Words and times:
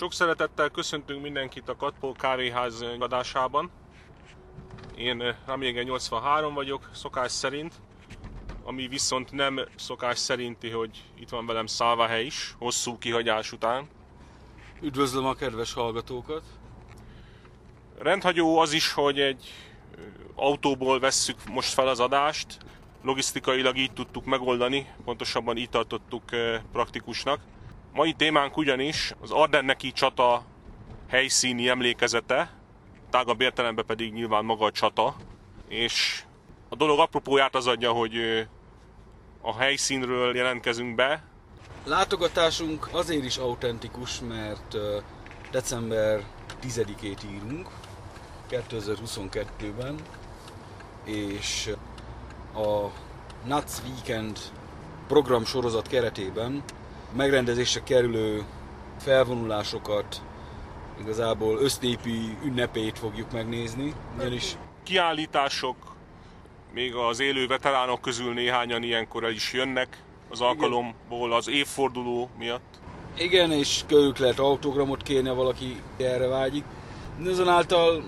Sok 0.00 0.12
szeretettel 0.12 0.68
köszöntünk 0.68 1.22
mindenkit 1.22 1.68
a 1.68 1.76
Katpó 1.76 2.12
kávéház 2.12 2.84
adásában. 2.98 3.70
Én 4.96 5.36
Ramjége 5.46 5.82
83 5.82 6.54
vagyok, 6.54 6.90
szokás 6.92 7.32
szerint, 7.32 7.74
ami 8.64 8.88
viszont 8.88 9.32
nem 9.32 9.60
szokás 9.76 10.18
szerinti, 10.18 10.70
hogy 10.70 11.04
itt 11.18 11.28
van 11.28 11.46
velem 11.46 11.66
Szálvahely 11.66 12.24
is, 12.24 12.54
hosszú 12.58 12.98
kihagyás 12.98 13.52
után. 13.52 13.88
Üdvözlöm 14.82 15.26
a 15.26 15.34
kedves 15.34 15.72
hallgatókat! 15.72 16.42
Rendhagyó 17.98 18.58
az 18.58 18.72
is, 18.72 18.92
hogy 18.92 19.20
egy 19.20 19.52
autóból 20.34 21.00
vesszük 21.00 21.48
most 21.48 21.72
fel 21.72 21.88
az 21.88 22.00
adást. 22.00 22.58
Logisztikailag 23.02 23.76
így 23.76 23.92
tudtuk 23.92 24.24
megoldani, 24.24 24.94
pontosabban 25.04 25.56
így 25.56 25.70
tartottuk 25.70 26.22
praktikusnak. 26.72 27.40
Mai 27.92 28.12
témánk 28.12 28.56
ugyanis 28.56 29.14
az 29.20 29.30
Ardenneki 29.30 29.92
csata 29.92 30.44
helyszíni 31.08 31.68
emlékezete, 31.68 32.50
tágabb 33.10 33.40
értelemben 33.40 33.86
pedig 33.86 34.12
nyilván 34.12 34.44
maga 34.44 34.64
a 34.64 34.70
csata, 34.70 35.16
és 35.68 36.22
a 36.68 36.76
dolog 36.76 36.98
apropóját 36.98 37.54
az 37.54 37.66
adja, 37.66 37.92
hogy 37.92 38.46
a 39.40 39.56
helyszínről 39.56 40.36
jelentkezünk 40.36 40.94
be. 40.94 41.24
Látogatásunk 41.84 42.88
azért 42.92 43.24
is 43.24 43.36
autentikus, 43.36 44.20
mert 44.20 44.76
december 45.50 46.24
10-ét 46.62 47.18
írunk, 47.32 47.68
2022-ben, 48.50 49.94
és 51.04 51.72
a 52.54 52.86
Nuts 53.44 53.72
Weekend 53.84 54.38
program 55.06 55.44
sorozat 55.44 55.88
keretében 55.88 56.62
megrendezésre 57.16 57.82
kerülő 57.82 58.44
felvonulásokat, 58.98 60.22
igazából 61.00 61.58
össznépi 61.58 62.36
ünnepét 62.44 62.98
fogjuk 62.98 63.32
megnézni, 63.32 63.94
ugyanis 64.18 64.56
Kiállítások, 64.82 65.76
még 66.72 66.94
az 66.94 67.20
élő 67.20 67.46
veteránok 67.46 68.00
közül 68.00 68.32
néhányan 68.32 68.82
ilyenkor 68.82 69.24
el 69.24 69.30
is 69.30 69.52
jönnek 69.52 70.02
az 70.28 70.40
alkalomból 70.40 71.32
az 71.32 71.48
évforduló 71.48 72.28
miatt. 72.38 72.78
igen, 73.18 73.52
és 73.52 73.82
körülük 73.86 74.18
lehet 74.18 74.38
autogramot 74.38 75.02
kérni, 75.02 75.28
valaki 75.28 75.82
erre 75.96 76.26
vágyik. 76.26 76.64
Mindazonáltal, 77.16 78.02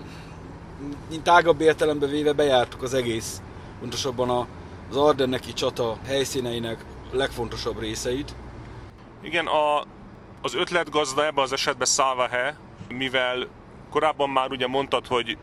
mint 1.09 1.23
tágabb 1.23 1.61
értelembe 1.61 2.05
véve 2.05 2.33
bejártuk 2.33 2.81
az 2.81 2.93
egész, 2.93 3.41
pontosabban 3.79 4.29
a, 4.29 4.47
az 4.89 4.97
Ardenneki 4.97 5.53
csata 5.53 5.97
helyszíneinek 6.05 6.85
legfontosabb 7.11 7.79
részeit. 7.79 8.35
Igen, 9.23 9.47
a, 9.47 9.83
az 10.41 10.53
ötletgazda 10.55 11.25
ebben 11.25 11.43
az 11.43 11.53
esetben 11.53 11.87
Szálvahe, 11.87 12.57
mivel 12.87 13.47
korábban 13.89 14.29
már 14.29 14.51
ugye 14.51 14.67
mondtad, 14.67 15.07
hogy 15.07 15.37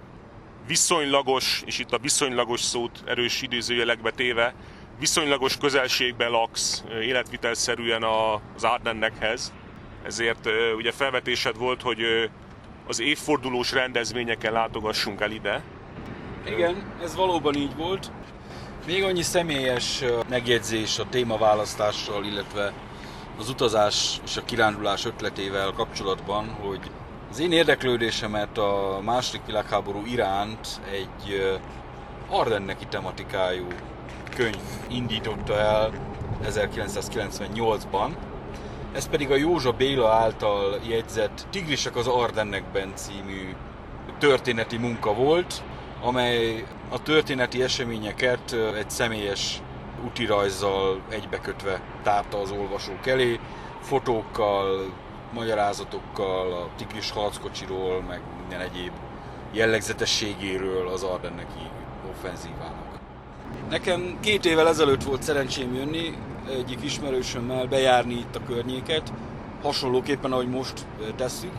viszonylagos, 0.66 1.62
és 1.66 1.78
itt 1.78 1.92
a 1.92 1.98
viszonylagos 1.98 2.60
szót 2.60 3.02
erős 3.06 3.42
idézőjelekbe 3.42 4.10
téve, 4.10 4.54
viszonylagos 4.98 5.56
közelségben 5.56 6.30
laksz 6.30 6.84
életvitelszerűen 7.02 8.02
az 8.02 8.64
Ardennekhez, 8.64 9.52
ezért 10.02 10.48
ugye 10.76 10.92
felvetésed 10.92 11.56
volt, 11.56 11.82
hogy 11.82 12.30
az 12.86 13.00
évfordulós 13.00 13.72
rendezvényeken 13.72 14.52
látogassunk 14.52 15.20
el 15.20 15.30
ide. 15.30 15.62
Igen, 16.46 16.92
ez 17.02 17.14
valóban 17.14 17.54
így 17.54 17.76
volt. 17.76 18.10
Még 18.86 19.02
annyi 19.02 19.22
személyes 19.22 20.04
megjegyzés 20.28 20.98
a 20.98 21.08
témaválasztással, 21.08 22.24
illetve 22.24 22.72
az 23.40 23.48
utazás 23.48 24.20
és 24.24 24.36
a 24.36 24.44
kirándulás 24.44 25.04
ötletével 25.04 25.72
kapcsolatban, 25.72 26.48
hogy 26.48 26.80
az 27.30 27.40
én 27.40 27.52
érdeklődésemet 27.52 28.58
a 28.58 29.00
második 29.04 29.46
világháború 29.46 30.02
iránt 30.06 30.80
egy 30.90 31.56
Ardenneki 32.28 32.86
tematikájú 32.86 33.66
könyv 34.36 34.60
indította 34.88 35.54
el 35.54 35.92
1998-ban. 36.44 38.08
Ez 38.94 39.08
pedig 39.08 39.30
a 39.30 39.36
Józsa 39.36 39.72
Béla 39.72 40.12
által 40.12 40.80
jegyzett 40.88 41.46
Tigrisek 41.50 41.96
az 41.96 42.06
Ardennekben 42.06 42.92
című 42.94 43.54
történeti 44.18 44.76
munka 44.76 45.14
volt, 45.14 45.62
amely 46.02 46.66
a 46.88 47.02
történeti 47.02 47.62
eseményeket 47.62 48.52
egy 48.78 48.90
személyes 48.90 49.62
útirajzzal 50.04 51.00
egybekötve 51.08 51.80
tárta 52.02 52.40
az 52.40 52.50
olvasók 52.50 53.06
elé, 53.06 53.40
fotókkal, 53.80 54.92
magyarázatokkal, 55.32 56.52
a 56.52 56.68
tigris 56.76 57.10
harckocsiról, 57.10 58.02
meg 58.08 58.20
minden 58.40 58.60
egyéb 58.60 58.92
jellegzetességéről 59.52 60.88
az 60.88 61.02
Ardenneki 61.02 61.70
offenzívának. 62.10 62.98
Nekem 63.68 64.18
két 64.20 64.44
évvel 64.44 64.68
ezelőtt 64.68 65.02
volt 65.02 65.22
szerencsém 65.22 65.74
jönni, 65.74 66.14
egyik 66.50 66.84
ismerősömmel 66.84 67.66
bejárni 67.66 68.14
itt 68.14 68.36
a 68.36 68.44
környéket, 68.46 69.12
hasonlóképpen, 69.62 70.32
ahogy 70.32 70.48
most 70.48 70.86
tesszük. 71.16 71.52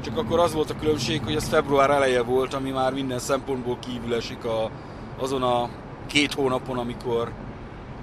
Csak 0.00 0.18
akkor 0.18 0.38
az 0.38 0.52
volt 0.52 0.70
a 0.70 0.78
különbség, 0.78 1.22
hogy 1.24 1.34
ez 1.34 1.48
február 1.48 1.90
eleje 1.90 2.22
volt, 2.22 2.54
ami 2.54 2.70
már 2.70 2.92
minden 2.92 3.18
szempontból 3.18 3.78
kívül 3.78 4.14
esik 4.14 4.44
a, 4.44 4.70
azon 5.18 5.42
a 5.42 5.68
két 6.06 6.32
hónapon, 6.32 6.78
amikor, 6.78 7.32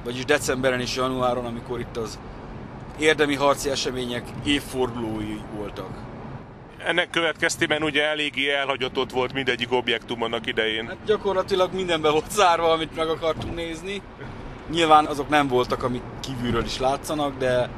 vagyis 0.03 0.25
decemberen 0.25 0.79
és 0.79 0.95
januáron, 0.95 1.45
amikor 1.45 1.79
itt 1.79 1.97
az 1.97 2.19
érdemi 2.99 3.35
harci 3.35 3.69
események 3.69 4.23
évfordulói 4.43 5.39
voltak. 5.55 5.89
Ennek 6.85 7.09
következtében 7.09 7.83
ugye 7.83 8.03
eléggé 8.03 8.49
elhagyatott 8.49 9.11
volt 9.11 9.33
mindegyik 9.33 9.71
objektum 9.71 10.23
annak 10.23 10.47
idején. 10.47 10.87
Hát 10.87 10.97
gyakorlatilag 11.05 11.73
mindenbe 11.73 12.09
volt 12.09 12.31
zárva, 12.31 12.71
amit 12.71 12.95
meg 12.95 13.07
akartunk 13.07 13.55
nézni. 13.55 14.01
Nyilván 14.71 15.05
azok 15.05 15.29
nem 15.29 15.47
voltak, 15.47 15.83
amik 15.83 16.01
kívülről 16.19 16.63
is 16.63 16.79
látszanak, 16.79 17.37
de 17.37 17.69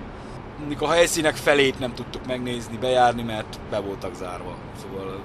mondjuk 0.59 0.81
a 0.81 0.91
helyszínek 0.91 1.35
felét 1.35 1.79
nem 1.79 1.93
tudtuk 1.93 2.25
megnézni, 2.25 2.77
bejárni, 2.77 3.21
mert 3.21 3.59
be 3.69 3.79
voltak 3.79 4.15
zárva. 4.15 4.55
Szóval 4.81 5.19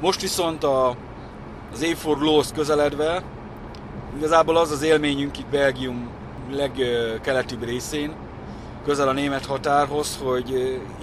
most 0.00 0.20
viszont 0.20 0.64
a, 0.64 0.96
az 1.72 1.82
évfordulóhoz 1.82 2.52
közeledve 2.52 3.22
igazából 4.16 4.56
az 4.56 4.70
az 4.70 4.82
élményünk 4.82 5.38
itt 5.38 5.46
Belgium 5.46 6.10
legkeletibb 6.50 7.64
részén, 7.64 8.12
közel 8.84 9.08
a 9.08 9.12
német 9.12 9.46
határhoz, 9.46 10.18
hogy 10.22 10.50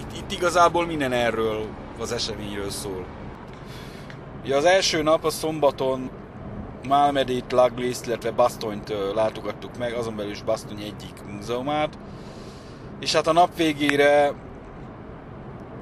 itt, 0.00 0.16
itt 0.16 0.32
igazából 0.32 0.86
minden 0.86 1.12
erről 1.12 1.66
az 2.00 2.12
eseményről 2.12 2.70
szól. 2.70 3.04
Ugye 4.44 4.56
az 4.56 4.64
első 4.64 5.02
nap 5.02 5.24
a 5.24 5.30
szombaton 5.30 6.10
Malmedét, 6.88 7.52
Lagliszt, 7.52 8.06
illetve 8.06 8.30
Bastonyt 8.30 8.94
látogattuk 9.14 9.78
meg, 9.78 9.92
azon 9.92 10.16
belül 10.16 10.30
is 10.30 10.42
Bastony 10.42 10.80
egyik 10.80 11.14
múzeumát. 11.32 11.98
És 13.00 13.14
hát 13.14 13.26
a 13.26 13.32
nap 13.32 13.56
végére 13.56 14.32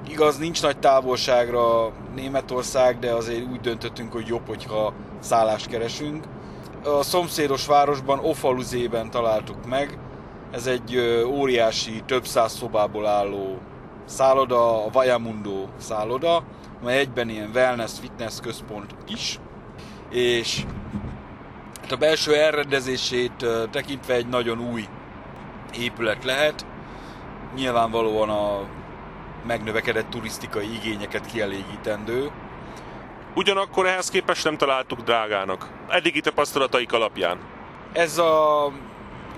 igaz, 0.08 0.38
nincs 0.38 0.62
nagy 0.62 0.78
távolságra 0.78 1.92
Németország, 2.14 2.98
de 2.98 3.10
azért 3.12 3.50
úgy 3.52 3.60
döntöttünk, 3.60 4.12
hogy 4.12 4.26
jobb, 4.26 4.46
hogyha 4.46 4.92
szállást 5.20 5.66
keresünk. 5.66 6.24
A 6.84 7.02
szomszédos 7.02 7.66
városban, 7.66 8.18
Ofaluzében 8.18 9.10
találtuk 9.10 9.66
meg. 9.66 9.98
Ez 10.50 10.66
egy 10.66 10.98
óriási, 11.26 12.02
több 12.06 12.26
száz 12.26 12.52
szobából 12.52 13.06
álló 13.06 13.58
szálloda, 14.04 14.84
a 14.84 14.90
Vajamundo 14.90 15.66
szálloda, 15.76 16.44
amely 16.80 16.98
egyben 16.98 17.28
ilyen 17.28 17.50
wellness, 17.54 17.98
fitness 18.00 18.40
központ 18.40 18.94
is. 19.08 19.38
És 20.10 20.64
hát 21.80 21.92
a 21.92 21.96
belső 21.96 22.34
elrendezését 22.34 23.46
tekintve 23.70 24.14
egy 24.14 24.28
nagyon 24.28 24.70
új 24.72 24.84
épület 25.78 26.24
lehet. 26.24 26.66
Nyilvánvalóan 27.54 28.28
a 28.28 28.60
megnövekedett 29.46 30.10
turisztikai 30.10 30.74
igényeket 30.74 31.26
kielégítendő. 31.26 32.30
Ugyanakkor 33.34 33.86
ehhez 33.86 34.10
képest 34.10 34.44
nem 34.44 34.56
találtuk 34.56 35.00
drágának. 35.00 35.68
Eddigi 35.88 36.20
tapasztalataik 36.20 36.92
alapján. 36.92 37.38
Ez 37.92 38.18
a 38.18 38.72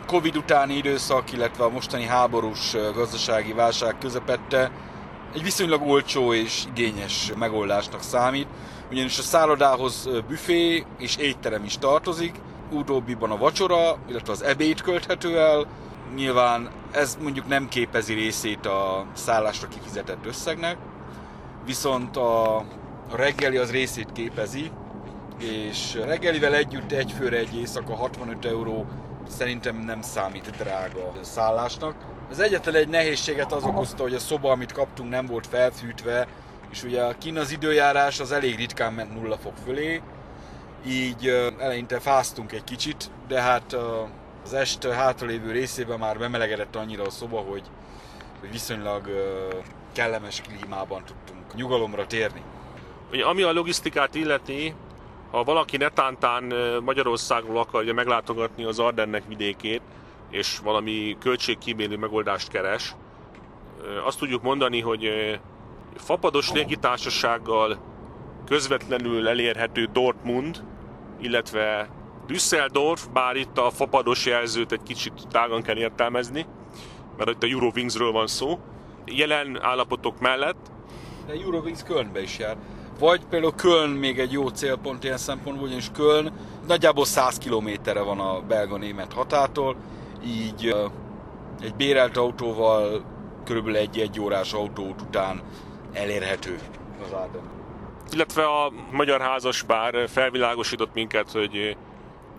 Covid 0.06 0.37
utáni 0.37 0.75
időszak, 0.76 1.32
illetve 1.32 1.64
a 1.64 1.69
mostani 1.69 2.05
háborús 2.05 2.76
gazdasági 2.94 3.52
válság 3.52 3.99
közepette 3.99 4.70
egy 5.35 5.43
viszonylag 5.43 5.82
olcsó 5.82 6.32
és 6.32 6.64
igényes 6.69 7.32
megoldásnak 7.38 8.02
számít, 8.02 8.49
ugyanis 8.91 9.19
a 9.19 9.23
szállodához 9.23 10.08
büfé 10.29 10.85
és 10.99 11.17
étterem 11.17 11.64
is 11.64 11.79
tartozik, 11.79 12.35
utóbbiban 12.70 13.31
a 13.31 13.37
vacsora, 13.37 13.97
illetve 14.08 14.32
az 14.32 14.43
ebéd 14.43 14.81
költhető 14.81 15.38
el, 15.38 15.67
nyilván 16.14 16.70
ez 16.93 17.19
mondjuk 17.23 17.47
nem 17.49 17.69
képezi 17.69 18.14
részét 18.14 18.67
a 18.67 19.06
szállásra 19.12 19.69
kifizetett 19.69 20.26
összegnek, 20.26 20.76
viszont 21.64 22.17
a 22.17 22.64
a 23.10 23.16
reggeli 23.16 23.56
az 23.56 23.70
részét 23.70 24.12
képezi, 24.12 24.70
és 25.38 25.94
reggelivel 26.04 26.54
együtt 26.54 26.92
egy 26.92 27.12
főre 27.12 27.36
egy 27.36 27.56
éjszaka 27.56 27.94
65 27.94 28.44
euró 28.44 28.86
szerintem 29.28 29.76
nem 29.76 30.02
számít 30.02 30.50
drága 30.50 31.12
szállásnak. 31.20 31.94
Az 32.30 32.40
egyetlen 32.40 32.74
egy 32.74 32.88
nehézséget 32.88 33.52
az 33.52 33.64
okozta, 33.64 34.02
hogy 34.02 34.14
a 34.14 34.18
szoba, 34.18 34.50
amit 34.50 34.72
kaptunk, 34.72 35.10
nem 35.10 35.26
volt 35.26 35.46
felfűtve, 35.46 36.26
és 36.70 36.82
ugye 36.82 37.02
kín 37.18 37.38
az 37.38 37.50
időjárás 37.50 38.20
az 38.20 38.32
elég 38.32 38.56
ritkán 38.56 38.92
ment 38.92 39.14
nulla 39.14 39.36
fok 39.36 39.54
fölé, 39.64 40.02
így 40.86 41.28
eleinte 41.58 42.00
fáztunk 42.00 42.52
egy 42.52 42.64
kicsit, 42.64 43.10
de 43.28 43.40
hát 43.40 43.76
az 44.44 44.52
est 44.52 44.86
hátralévő 44.86 45.50
részében 45.50 45.98
már 45.98 46.18
bemelegedett 46.18 46.76
annyira 46.76 47.02
a 47.02 47.10
szoba, 47.10 47.38
hogy, 47.38 47.62
hogy 48.40 48.50
viszonylag 48.50 49.08
kellemes 49.92 50.40
klímában 50.40 51.04
tudtunk 51.04 51.54
nyugalomra 51.54 52.06
térni. 52.06 52.42
Ugye, 53.14 53.25
ami 53.25 53.43
a 53.43 53.52
logisztikát 53.52 54.14
illeti, 54.14 54.75
ha 55.31 55.44
valaki 55.44 55.76
netántán 55.76 56.55
Magyarországról 56.84 57.58
akarja 57.58 57.94
meglátogatni 57.94 58.64
az 58.64 58.78
Ardennek 58.78 59.22
vidékét, 59.28 59.81
és 60.31 60.58
valami 60.58 61.16
költségkímélő 61.20 61.96
megoldást 61.96 62.49
keres, 62.49 62.94
azt 64.05 64.19
tudjuk 64.19 64.43
mondani, 64.43 64.81
hogy 64.81 65.11
fapados 65.96 66.52
légitársasággal 66.52 67.78
közvetlenül 68.46 69.28
elérhető 69.28 69.88
Dortmund, 69.93 70.64
illetve 71.20 71.88
Düsseldorf, 72.26 73.06
bár 73.12 73.37
itt 73.37 73.58
a 73.58 73.70
fapados 73.70 74.26
jelzőt 74.26 74.72
egy 74.72 74.82
kicsit 74.82 75.12
tágan 75.31 75.62
kell 75.62 75.76
értelmezni, 75.76 76.46
mert 77.16 77.31
itt 77.31 77.43
a 77.43 77.46
Eurowingsről 77.46 78.12
van 78.12 78.26
szó, 78.26 78.58
jelen 79.05 79.58
állapotok 79.62 80.20
mellett. 80.20 80.70
De 81.26 81.32
Eurowings 81.32 81.82
Kölnbe 81.82 82.22
is 82.22 82.38
jár. 82.38 82.56
Vagy 83.04 83.24
például 83.30 83.54
Köln 83.54 83.90
még 83.90 84.18
egy 84.18 84.32
jó 84.32 84.48
célpont 84.48 85.04
ilyen 85.04 85.16
szempontból, 85.16 85.66
ugyanis 85.66 85.90
Köln 85.92 86.32
nagyjából 86.66 87.04
100 87.04 87.38
kilométerre 87.38 88.00
van 88.00 88.20
a 88.20 88.40
belga-német 88.40 89.12
határtól, 89.12 89.76
így 90.26 90.74
egy 91.60 91.74
bérelt 91.74 92.16
autóval 92.16 93.04
körülbelül 93.44 93.78
egy-egy 93.78 94.20
órás 94.20 94.52
autót 94.52 95.00
után 95.00 95.42
elérhető 95.92 96.58
az 97.04 97.12
Arden. 97.12 97.42
Illetve 98.12 98.44
a 98.44 98.72
magyar 98.90 99.20
házaspár 99.20 100.08
felvilágosított 100.08 100.94
minket, 100.94 101.32
hogy 101.32 101.76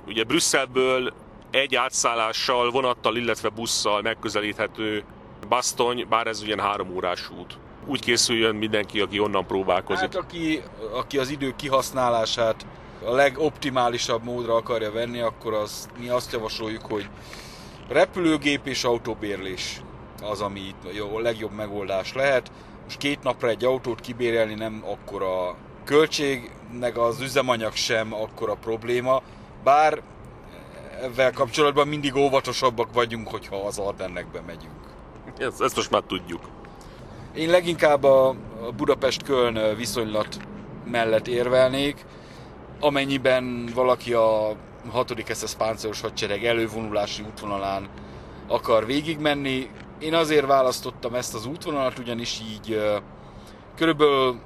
ugye 0.08 0.24
Brüsszelből 0.24 1.14
egy 1.52 1.76
átszállással, 1.76 2.72
vonattal, 2.72 3.16
illetve 3.16 3.50
busszal 3.50 4.02
megközelíthető 4.02 5.04
Basztony, 5.50 6.06
bár 6.10 6.28
ez 6.28 6.42
ugyan 6.42 6.60
három 6.60 6.96
órás 6.96 7.30
út. 7.40 7.58
Úgy 7.86 8.02
készüljön 8.02 8.56
mindenki, 8.56 9.00
aki 9.00 9.20
onnan 9.20 9.46
próbálkozik. 9.46 10.02
Hát 10.02 10.16
aki, 10.16 10.62
aki 10.94 11.18
az 11.18 11.30
idő 11.30 11.54
kihasználását 11.56 12.66
a 13.06 13.12
legoptimálisabb 13.12 14.24
módra 14.24 14.56
akarja 14.56 14.92
venni, 14.92 15.20
akkor 15.20 15.54
az, 15.54 15.90
mi 16.00 16.10
azt 16.10 16.32
javasoljuk, 16.32 16.86
hogy 16.86 17.10
repülőgép 17.88 18.68
és 18.68 18.84
autóbérlés 18.84 19.82
az, 20.22 20.42
ami 20.42 20.60
itt 20.60 21.04
a 21.16 21.20
legjobb 21.20 21.52
megoldás 21.52 22.14
lehet. 22.14 22.52
Most 22.84 22.98
két 22.98 23.24
napra 23.24 23.48
egy 23.48 23.64
autót 23.64 24.00
kibérelni 24.00 24.54
nem 24.54 24.84
akkora 24.86 25.56
költség, 25.84 26.52
meg 26.80 26.98
az 26.98 27.22
üzemanyag 27.22 27.74
sem 27.74 28.14
akkora 28.14 28.54
probléma, 28.54 29.22
bár 29.64 30.02
ezzel 31.02 31.32
kapcsolatban 31.32 31.88
mindig 31.88 32.16
óvatosabbak 32.16 32.94
vagyunk, 32.94 33.28
hogyha 33.28 33.56
az 33.56 33.78
Ardennekbe 33.78 34.42
megyünk. 34.42 34.74
Ezt, 35.38 35.62
ezt 35.62 35.76
most 35.76 35.92
már 35.92 36.02
tudjuk. 36.02 36.55
Én 37.36 37.50
leginkább 37.50 38.04
a 38.04 38.36
Budapest-Köln 38.78 39.76
viszonylat 39.76 40.38
mellett 40.86 41.28
érvelnék, 41.28 42.06
amennyiben 42.80 43.70
valaki 43.74 44.14
a 44.14 44.56
6. 44.92 45.24
SS 45.34 45.56
páncélos 45.56 46.02
hadsereg 46.02 46.46
elővonulási 46.46 47.24
útvonalán 47.24 47.90
akar 48.48 48.86
végigmenni. 48.86 49.70
Én 50.00 50.14
azért 50.14 50.46
választottam 50.46 51.16
ezt 51.16 51.36
az 51.36 51.46
útvonalat, 51.46 52.00
ugyanis 52.00 52.42
így 52.52 52.82
körülbelül 53.76 54.40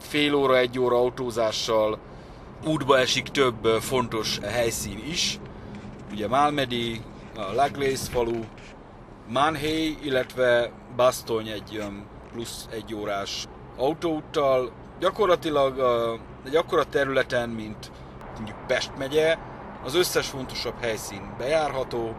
fél 0.00 0.34
óra, 0.34 0.56
egy 0.58 0.78
óra 0.78 0.96
autózással 0.96 1.98
útba 2.66 2.98
esik 2.98 3.28
több 3.28 3.66
fontos 3.80 4.38
helyszín 4.42 5.02
is. 5.10 5.38
Ugye 6.12 6.28
Malmedy, 6.28 7.00
a 7.36 7.54
Laglace 7.54 8.10
falu, 8.10 8.40
Manhely, 9.28 9.96
illetve 10.02 10.70
Bastony 10.96 11.48
egy 11.48 11.82
plusz 12.32 12.66
egy 12.70 12.94
órás 12.94 13.46
autóúttal. 13.76 14.70
Gyakorlatilag 15.00 15.80
egy 16.46 16.56
akkora 16.56 16.84
területen, 16.84 17.48
mint 17.48 17.90
mondjuk 18.36 18.66
Pest 18.66 18.92
megye, 18.98 19.38
az 19.84 19.94
összes 19.94 20.26
fontosabb 20.28 20.80
helyszín 20.80 21.34
bejárható, 21.38 22.16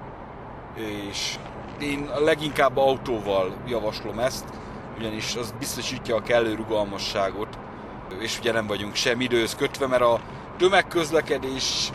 és 1.10 1.36
én 1.80 2.10
leginkább 2.19 2.77
autóval 2.77 3.54
javaslom 3.68 4.19
ezt, 4.19 4.45
ugyanis 4.98 5.36
az 5.36 5.53
biztosítja 5.60 6.15
a 6.15 6.22
kellő 6.22 6.55
rugalmasságot, 6.55 7.60
és 8.20 8.39
ugye 8.39 8.51
nem 8.51 8.67
vagyunk 8.67 8.96
sem 8.96 9.22
időhöz 9.22 9.55
kötve, 9.55 9.88
mert 9.88 10.01
a 10.01 10.20
tömegközlekedés 10.58 11.89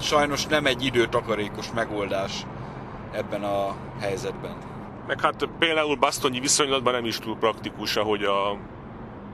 sajnos 0.00 0.46
nem 0.46 0.66
egy 0.66 0.84
időtakarékos 0.84 1.72
megoldás 1.72 2.46
ebben 3.12 3.44
a 3.44 3.74
helyzetben. 4.00 4.71
Meg 5.12 5.20
hát 5.20 5.48
például 5.58 5.96
Bastonyi 5.96 6.40
viszonylatban 6.40 6.92
nem 6.92 7.04
is 7.04 7.18
túl 7.18 7.36
praktikus, 7.36 7.96
ahogy, 7.96 8.24
a, 8.24 8.58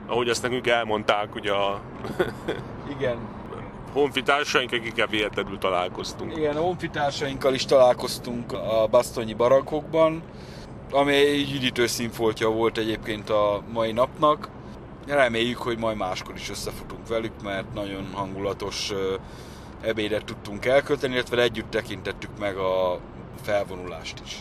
ahogy 0.07 0.29
ezt 0.29 0.41
nekünk 0.41 0.67
elmondták, 0.67 1.31
hogy 1.31 1.47
a... 1.47 1.81
Igen. 2.97 3.17
honfitársaink, 3.93 4.71
akikkel 4.71 5.07
véletlenül 5.07 5.57
találkoztunk. 5.57 6.37
Igen, 6.37 6.55
a 6.55 6.61
honfitársainkkal 6.61 7.53
is 7.53 7.65
találkoztunk 7.65 8.51
a 8.53 8.87
Bastonyi 8.89 9.33
barakokban, 9.33 10.23
ami 10.91 11.13
egy 11.13 11.53
üdítő 11.53 11.87
színfoltja 11.87 12.49
volt 12.49 12.77
egyébként 12.77 13.29
a 13.29 13.61
mai 13.73 13.91
napnak. 13.91 14.49
Reméljük, 15.07 15.57
hogy 15.57 15.77
majd 15.77 15.97
máskor 15.97 16.35
is 16.35 16.49
összefutunk 16.49 17.07
velük, 17.07 17.41
mert 17.43 17.73
nagyon 17.73 18.07
hangulatos 18.13 18.93
ebédet 19.81 20.25
tudtunk 20.25 20.65
elkölteni, 20.65 21.13
illetve 21.13 21.41
együtt 21.41 21.69
tekintettük 21.69 22.39
meg 22.39 22.57
a 22.57 22.99
felvonulást 23.41 24.21
is. 24.25 24.37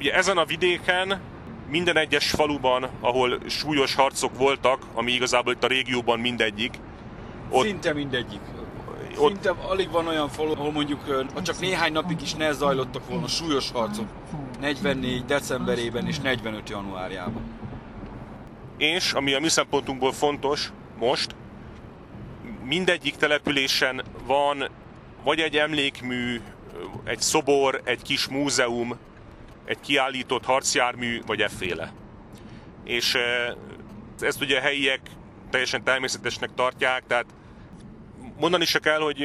Ugye 0.00 0.14
ezen 0.14 0.38
a 0.38 0.44
vidéken 0.44 1.20
minden 1.68 1.96
egyes 1.96 2.30
faluban, 2.30 2.88
ahol 3.00 3.38
súlyos 3.46 3.94
harcok 3.94 4.38
voltak, 4.38 4.82
ami 4.94 5.12
igazából 5.12 5.52
itt 5.52 5.64
a 5.64 5.66
régióban 5.66 6.20
mindegyik. 6.20 6.74
Ott, 7.50 7.64
Szinte 7.64 7.92
mindegyik. 7.92 8.40
Szinte 9.16 9.50
ott, 9.50 9.60
alig 9.68 9.90
van 9.90 10.06
olyan 10.06 10.28
falu, 10.28 10.52
ahol 10.52 10.72
mondjuk 10.72 11.26
ha 11.34 11.42
csak 11.42 11.60
néhány 11.60 11.92
napig 11.92 12.22
is 12.22 12.34
ne 12.34 12.52
zajlottak 12.52 13.08
volna 13.08 13.26
súlyos 13.26 13.70
harcok 13.70 14.06
44 14.60 15.24
decemberében 15.24 16.06
és 16.06 16.18
45 16.18 16.68
januárjában. 16.68 17.42
És, 18.78 19.12
ami 19.12 19.32
a 19.34 19.40
mi 19.40 19.48
szempontunkból 19.48 20.12
fontos 20.12 20.72
most, 20.98 21.34
mindegyik 22.64 23.16
településen 23.16 24.02
van 24.26 24.68
vagy 25.24 25.40
egy 25.40 25.56
emlékmű, 25.56 26.40
egy 27.04 27.20
szobor, 27.20 27.80
egy 27.84 28.02
kis 28.02 28.28
múzeum, 28.28 28.98
egy 29.70 29.80
kiállított 29.80 30.44
harcjármű, 30.44 31.20
vagy 31.26 31.42
efféle. 31.42 31.92
És 32.84 33.16
ezt 34.20 34.40
ugye 34.40 34.58
a 34.58 34.60
helyiek 34.60 35.00
teljesen 35.50 35.84
természetesnek 35.84 36.50
tartják, 36.54 37.02
tehát 37.06 37.26
mondani 38.38 38.64
se 38.64 38.78
kell, 38.78 39.00
hogy 39.00 39.24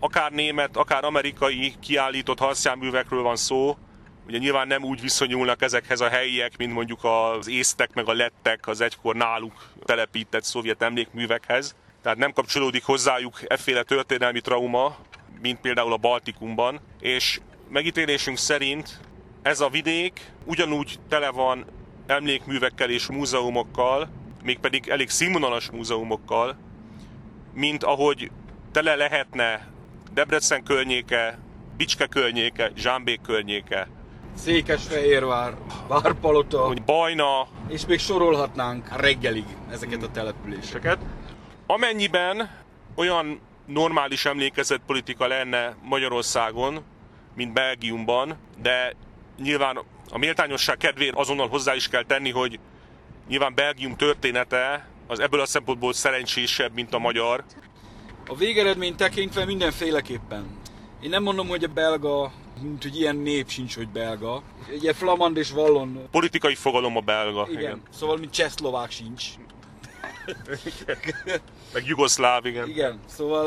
akár 0.00 0.32
német, 0.32 0.76
akár 0.76 1.04
amerikai 1.04 1.74
kiállított 1.80 2.38
harcjárművekről 2.38 3.22
van 3.22 3.36
szó, 3.36 3.76
ugye 4.26 4.38
nyilván 4.38 4.66
nem 4.66 4.84
úgy 4.84 5.00
viszonyulnak 5.00 5.62
ezekhez 5.62 6.00
a 6.00 6.08
helyiek, 6.08 6.56
mint 6.56 6.72
mondjuk 6.72 7.04
az 7.04 7.48
észtek 7.48 7.94
meg 7.94 8.08
a 8.08 8.12
lettek 8.12 8.66
az 8.66 8.80
egykor 8.80 9.14
náluk 9.14 9.72
telepített 9.84 10.44
szovjet 10.44 10.82
emlékművekhez. 10.82 11.76
Tehát 12.02 12.18
nem 12.18 12.32
kapcsolódik 12.32 12.84
hozzájuk 12.84 13.40
efféle 13.46 13.82
történelmi 13.82 14.40
trauma, 14.40 14.96
mint 15.40 15.60
például 15.60 15.92
a 15.92 15.96
Baltikumban, 15.96 16.80
és 17.00 17.40
megítélésünk 17.70 18.36
szerint 18.36 19.00
ez 19.42 19.60
a 19.60 19.68
vidék 19.68 20.32
ugyanúgy 20.44 20.98
tele 21.08 21.30
van 21.30 21.64
emlékművekkel 22.06 22.90
és 22.90 23.06
múzeumokkal, 23.06 24.08
mégpedig 24.42 24.88
elég 24.88 25.08
színvonalas 25.08 25.70
múzeumokkal, 25.70 26.56
mint 27.54 27.84
ahogy 27.84 28.30
tele 28.72 28.94
lehetne 28.94 29.68
Debrecen 30.12 30.62
környéke, 30.62 31.38
Bicske 31.76 32.06
környéke, 32.06 32.72
Zsámbék 32.76 33.20
környéke, 33.20 33.88
Székesfehérvár, 34.34 35.56
Várpalota, 35.88 36.66
hogy 36.66 36.82
Bajna, 36.82 37.46
és 37.68 37.86
még 37.86 37.98
sorolhatnánk 37.98 38.96
reggelig 38.96 39.44
ezeket 39.70 40.02
a 40.02 40.10
településeket. 40.10 40.98
Amennyiben 41.66 42.50
olyan 42.94 43.40
normális 43.66 44.24
emlékezetpolitika 44.24 45.26
lenne 45.26 45.74
Magyarországon, 45.82 46.84
mint 47.40 47.52
Belgiumban, 47.52 48.36
de 48.62 48.94
nyilván 49.38 49.78
a 50.10 50.18
méltányosság 50.18 50.76
kedvéért 50.76 51.16
azonnal 51.16 51.48
hozzá 51.48 51.74
is 51.74 51.88
kell 51.88 52.04
tenni, 52.04 52.30
hogy 52.30 52.58
nyilván 53.28 53.54
Belgium 53.54 53.96
története 53.96 54.88
az 55.06 55.20
ebből 55.20 55.40
a 55.40 55.46
szempontból 55.46 55.92
szerencsésebb, 55.92 56.74
mint 56.74 56.94
a 56.94 56.98
magyar. 56.98 57.44
A 58.26 58.36
végeredmény 58.36 58.96
tekintve 58.96 59.44
mindenféleképpen. 59.44 60.58
Én 61.02 61.10
nem 61.10 61.22
mondom, 61.22 61.48
hogy 61.48 61.64
a 61.64 61.68
belga, 61.68 62.32
mint 62.62 62.82
hogy 62.82 62.96
ilyen 62.96 63.16
nép 63.16 63.48
sincs, 63.48 63.76
hogy 63.76 63.88
belga. 63.88 64.42
Ugye 64.72 64.92
flamand 64.92 65.36
és 65.36 65.50
vallon. 65.50 66.08
Politikai 66.10 66.54
fogalom 66.54 66.96
a 66.96 67.00
belga. 67.00 67.46
Igen. 67.50 67.62
igen. 67.62 67.82
Szóval, 67.90 68.16
mint 68.16 68.32
csehszlovák 68.32 68.90
sincs. 68.90 69.24
Meg 71.72 71.86
jugoszláv, 71.86 72.46
igen. 72.46 72.68
Igen. 72.68 73.00
Szóval 73.06 73.46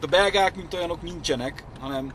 a 0.00 0.06
belgák, 0.06 0.56
mint 0.56 0.74
olyanok 0.74 1.02
nincsenek, 1.02 1.64
hanem 1.80 2.12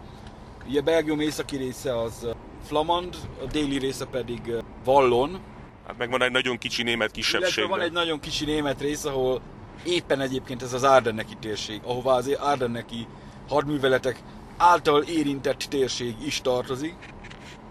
ugye 0.68 0.82
Belgium 0.82 1.20
északi 1.20 1.58
része 1.58 2.00
az 2.00 2.28
flamand, 2.66 3.16
a 3.42 3.46
déli 3.46 3.78
része 3.78 4.06
pedig 4.06 4.42
vallon. 4.84 5.40
Hát 5.88 5.98
meg 5.98 6.10
van 6.10 6.22
egy 6.24 6.32
nagyon 6.32 6.58
kicsi 6.58 6.84
német 6.84 7.12
kisebbség. 7.12 7.68
Van 7.68 7.82
egy 7.82 7.92
nagyon 7.92 8.20
kicsi 8.20 8.46
német 8.46 8.82
rész, 8.82 9.06
ahol 9.06 9.42
éppen 9.86 10.20
egyébként 10.20 10.62
ez 10.62 10.74
az 10.74 10.84
Ardenneki 10.84 11.36
térség, 11.40 11.82
ahová 11.84 12.14
az 12.16 12.38
Ardenneki 12.40 13.08
hadműveletek 13.50 14.20
által 14.58 15.02
érintett 15.02 15.60
térség 15.60 16.16
is 16.26 16.42
tartozik. 16.42 16.96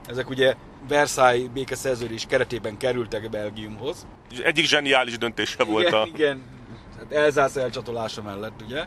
Ezek 0.07 0.31
ugye 0.31 0.55
Versailles 0.89 1.49
békeszerződés 1.49 2.25
keretében 2.29 2.77
kerültek 2.77 3.31
Belgiumhoz. 3.31 4.07
Egyik 4.43 4.65
zseniális 4.65 5.19
döntése 5.19 5.57
igen, 5.61 5.73
volt 5.73 5.93
a... 5.93 6.09
Igen, 6.15 6.43
hát 6.99 7.13
Elzász 7.13 7.57
elcsatolása 7.57 8.23
mellett, 8.23 8.63
ugye. 8.67 8.85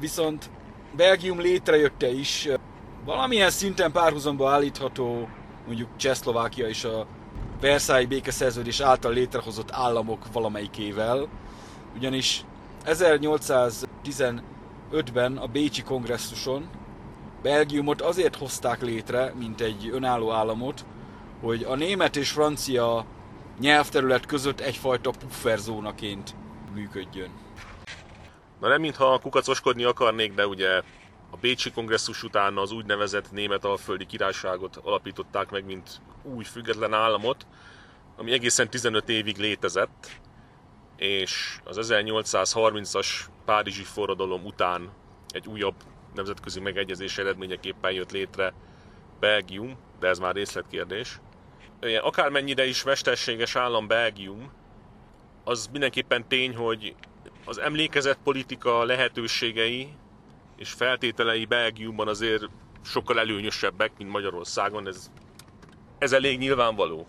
Viszont 0.00 0.50
Belgium 0.96 1.40
létrejötte 1.40 2.12
is 2.12 2.48
valamilyen 3.04 3.50
szinten 3.50 3.92
párhuzamba 3.92 4.50
állítható 4.50 5.28
mondjuk 5.66 5.96
Csehszlovákia 5.96 6.68
és 6.68 6.84
a 6.84 7.06
Versailles 7.60 8.08
békeszerződés 8.08 8.80
által 8.80 9.12
létrehozott 9.12 9.72
államok 9.72 10.32
valamelyikével, 10.32 11.28
ugyanis 11.96 12.44
1815-ben 12.84 15.36
a 15.36 15.46
Bécsi 15.46 15.82
kongresszuson 15.82 16.68
Belgiumot 17.42 18.00
azért 18.00 18.36
hozták 18.36 18.82
létre, 18.82 19.32
mint 19.38 19.60
egy 19.60 19.90
önálló 19.92 20.30
államot, 20.30 20.84
hogy 21.40 21.62
a 21.62 21.74
német 21.74 22.16
és 22.16 22.30
francia 22.30 23.04
nyelvterület 23.60 24.26
között 24.26 24.60
egyfajta 24.60 25.10
pufferzónaként 25.10 26.34
működjön. 26.74 27.30
Na 28.60 28.68
nem 28.68 28.80
mintha 28.80 29.18
kukacoskodni 29.18 29.84
akarnék, 29.84 30.34
de 30.34 30.46
ugye 30.46 30.82
a 31.32 31.36
Bécsi 31.36 31.70
kongresszus 31.70 32.22
után 32.22 32.56
az 32.56 32.72
úgynevezett 32.72 33.30
német 33.30 33.64
alföldi 33.64 34.06
királyságot 34.06 34.76
alapították 34.76 35.50
meg, 35.50 35.64
mint 35.64 36.00
új 36.22 36.44
független 36.44 36.92
államot, 36.92 37.46
ami 38.16 38.32
egészen 38.32 38.70
15 38.70 39.08
évig 39.08 39.36
létezett, 39.36 40.20
és 40.96 41.58
az 41.64 41.92
1830-as 41.92 43.06
Párizsi 43.44 43.82
forradalom 43.82 44.44
után 44.44 44.92
egy 45.28 45.46
újabb 45.46 45.74
nemzetközi 46.14 46.60
megegyezés 46.60 47.18
eredményeképpen 47.18 47.92
jött 47.92 48.10
létre 48.10 48.52
Belgium, 49.20 49.78
de 50.00 50.08
ez 50.08 50.18
már 50.18 50.34
részletkérdés. 50.34 51.20
Akármennyire 52.02 52.66
is 52.66 52.82
mesterséges 52.82 53.56
állam 53.56 53.86
Belgium, 53.86 54.52
az 55.44 55.68
mindenképpen 55.72 56.28
tény, 56.28 56.56
hogy 56.56 56.94
az 57.44 57.58
emlékezett 57.58 58.18
politika 58.24 58.84
lehetőségei 58.84 59.88
és 60.56 60.72
feltételei 60.72 61.44
Belgiumban 61.44 62.08
azért 62.08 62.48
sokkal 62.82 63.18
előnyösebbek, 63.18 63.92
mint 63.98 64.10
Magyarországon, 64.10 64.88
ez, 64.88 65.10
ez 65.98 66.12
elég 66.12 66.38
nyilvánvaló. 66.38 67.06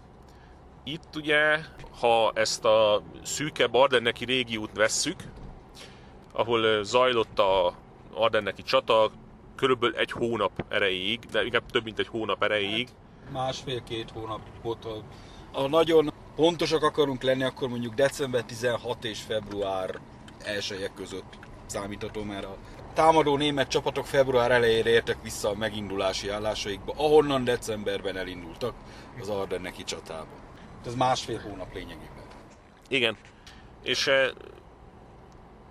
Itt 0.83 1.15
ugye, 1.15 1.59
ha 1.99 2.31
ezt 2.35 2.65
a 2.65 3.03
szűke 3.23 3.67
Ardenneki 3.71 4.25
régiót 4.25 4.75
vesszük, 4.75 5.23
ahol 6.31 6.83
zajlott 6.83 7.39
a 7.39 7.75
Ardenneki 8.13 8.63
csata, 8.63 9.11
körülbelül 9.55 9.95
egy 9.95 10.11
hónap 10.11 10.65
erejéig, 10.69 11.19
de 11.19 11.43
inkább 11.43 11.65
több 11.65 11.83
mint 11.83 11.99
egy 11.99 12.07
hónap 12.07 12.43
erejéig. 12.43 12.87
Másfél-két 13.31 14.11
hónap 14.11 14.41
volt. 14.61 14.87
A 15.51 15.67
nagyon 15.67 16.13
pontosak 16.35 16.83
akarunk 16.83 17.23
lenni, 17.23 17.43
akkor 17.43 17.69
mondjuk 17.69 17.93
december 17.93 18.43
16 18.43 19.03
és 19.03 19.21
február 19.21 19.99
elsőjek 20.43 20.93
között 20.93 21.37
számítható, 21.65 22.23
mert 22.23 22.45
a 22.45 22.57
támadó 22.93 23.37
német 23.37 23.67
csapatok 23.67 24.05
február 24.05 24.51
elejére 24.51 24.89
értek 24.89 25.21
vissza 25.21 25.49
a 25.49 25.55
megindulási 25.55 26.29
állásaikba, 26.29 26.93
ahonnan 26.97 27.43
decemberben 27.43 28.17
elindultak 28.17 28.73
az 29.19 29.29
Ardenneki 29.29 29.83
csatába. 29.83 30.27
Ez 30.85 30.95
másfél 30.95 31.39
hónap 31.39 31.73
lényegében. 31.73 32.23
Igen. 32.87 33.17
És 33.83 34.07
e, 34.07 34.33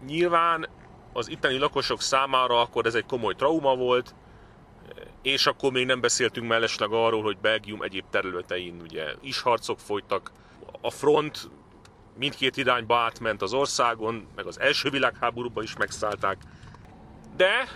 nyilván 0.07 0.69
az 1.13 1.31
itteni 1.31 1.59
lakosok 1.59 2.01
számára 2.01 2.61
akkor 2.61 2.87
ez 2.87 2.95
egy 2.95 3.07
komoly 3.07 3.35
trauma 3.35 3.77
volt, 3.77 4.15
és 5.23 5.47
akkor 5.47 5.73
még 5.73 5.87
nem 5.87 6.01
beszéltünk 6.01 6.49
mellesleg 6.49 6.93
arról, 6.93 7.23
hogy 7.23 7.39
Belgium 7.39 7.83
egyéb 7.83 8.05
területein 8.11 8.81
ugye 8.81 9.05
is 9.21 9.41
harcok 9.41 9.79
folytak. 9.81 10.33
A 10.81 10.91
front 10.91 11.51
mindkét 12.19 12.57
irányba 12.57 12.97
átment 12.97 13.43
az 13.43 13.53
országon, 13.53 14.27
meg 14.35 14.47
az 14.47 14.61
első 14.61 14.91
világháborúban 14.91 15.63
is 15.63 15.77
megszállták. 15.77 16.37
De 17.37 17.69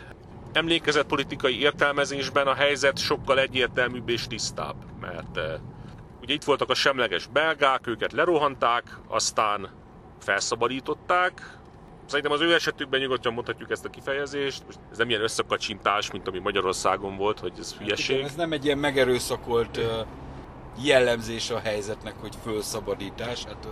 emlékezett 0.53 1.07
politikai 1.07 1.61
értelmezésben 1.61 2.47
a 2.47 2.55
helyzet 2.55 2.99
sokkal 2.99 3.39
egyértelműbb 3.39 4.09
és 4.09 4.27
tisztább, 4.27 4.77
mert 5.01 5.37
eh, 5.37 5.53
ugye 6.23 6.35
itt 6.35 6.45
voltak 6.45 6.71
a 6.71 6.75
semleges 6.75 7.27
belgák, 7.27 7.87
őket 7.87 8.13
lerohanták, 8.13 8.99
aztán 9.09 9.71
felszabadították, 10.21 11.57
Szerintem 12.07 12.33
az 12.33 12.41
ő 12.41 12.55
esetükben 12.55 13.01
nyugodtan 13.01 13.33
mondhatjuk 13.33 13.71
ezt 13.71 13.85
a 13.85 13.91
kifejezést. 13.91 14.63
Most 14.67 14.79
ez 14.91 14.99
nem 14.99 15.09
ilyen 15.09 15.23
összekacsintás, 15.23 16.11
mint 16.11 16.29
ami 16.29 16.39
Magyarországon 16.39 17.17
volt, 17.17 17.41
hogy 17.41 17.53
ez 17.59 17.75
hülyeség. 17.75 18.07
Hát 18.07 18.17
igen, 18.17 18.31
ez 18.31 18.35
nem 18.35 18.53
egy 18.53 18.65
ilyen 18.65 18.79
megerőszakolt 18.79 19.81
jellemzés 20.83 21.51
a 21.51 21.59
helyzetnek, 21.59 22.15
hogy 22.21 22.35
fölszabadítás. 22.43 23.45
Hát 23.45 23.67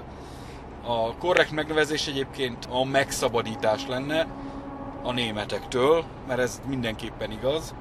a 0.83 1.17
korrekt 1.17 1.51
megnevezés 1.51 2.07
egyébként 2.07 2.69
a 2.71 2.85
megszabadítás 2.85 3.87
lenne 3.87 4.27
a 5.05 5.13
németektől, 5.13 6.05
mert 6.29 6.41
ez 6.41 6.61
mindenképpen 6.67 7.31
igaz. 7.31 7.75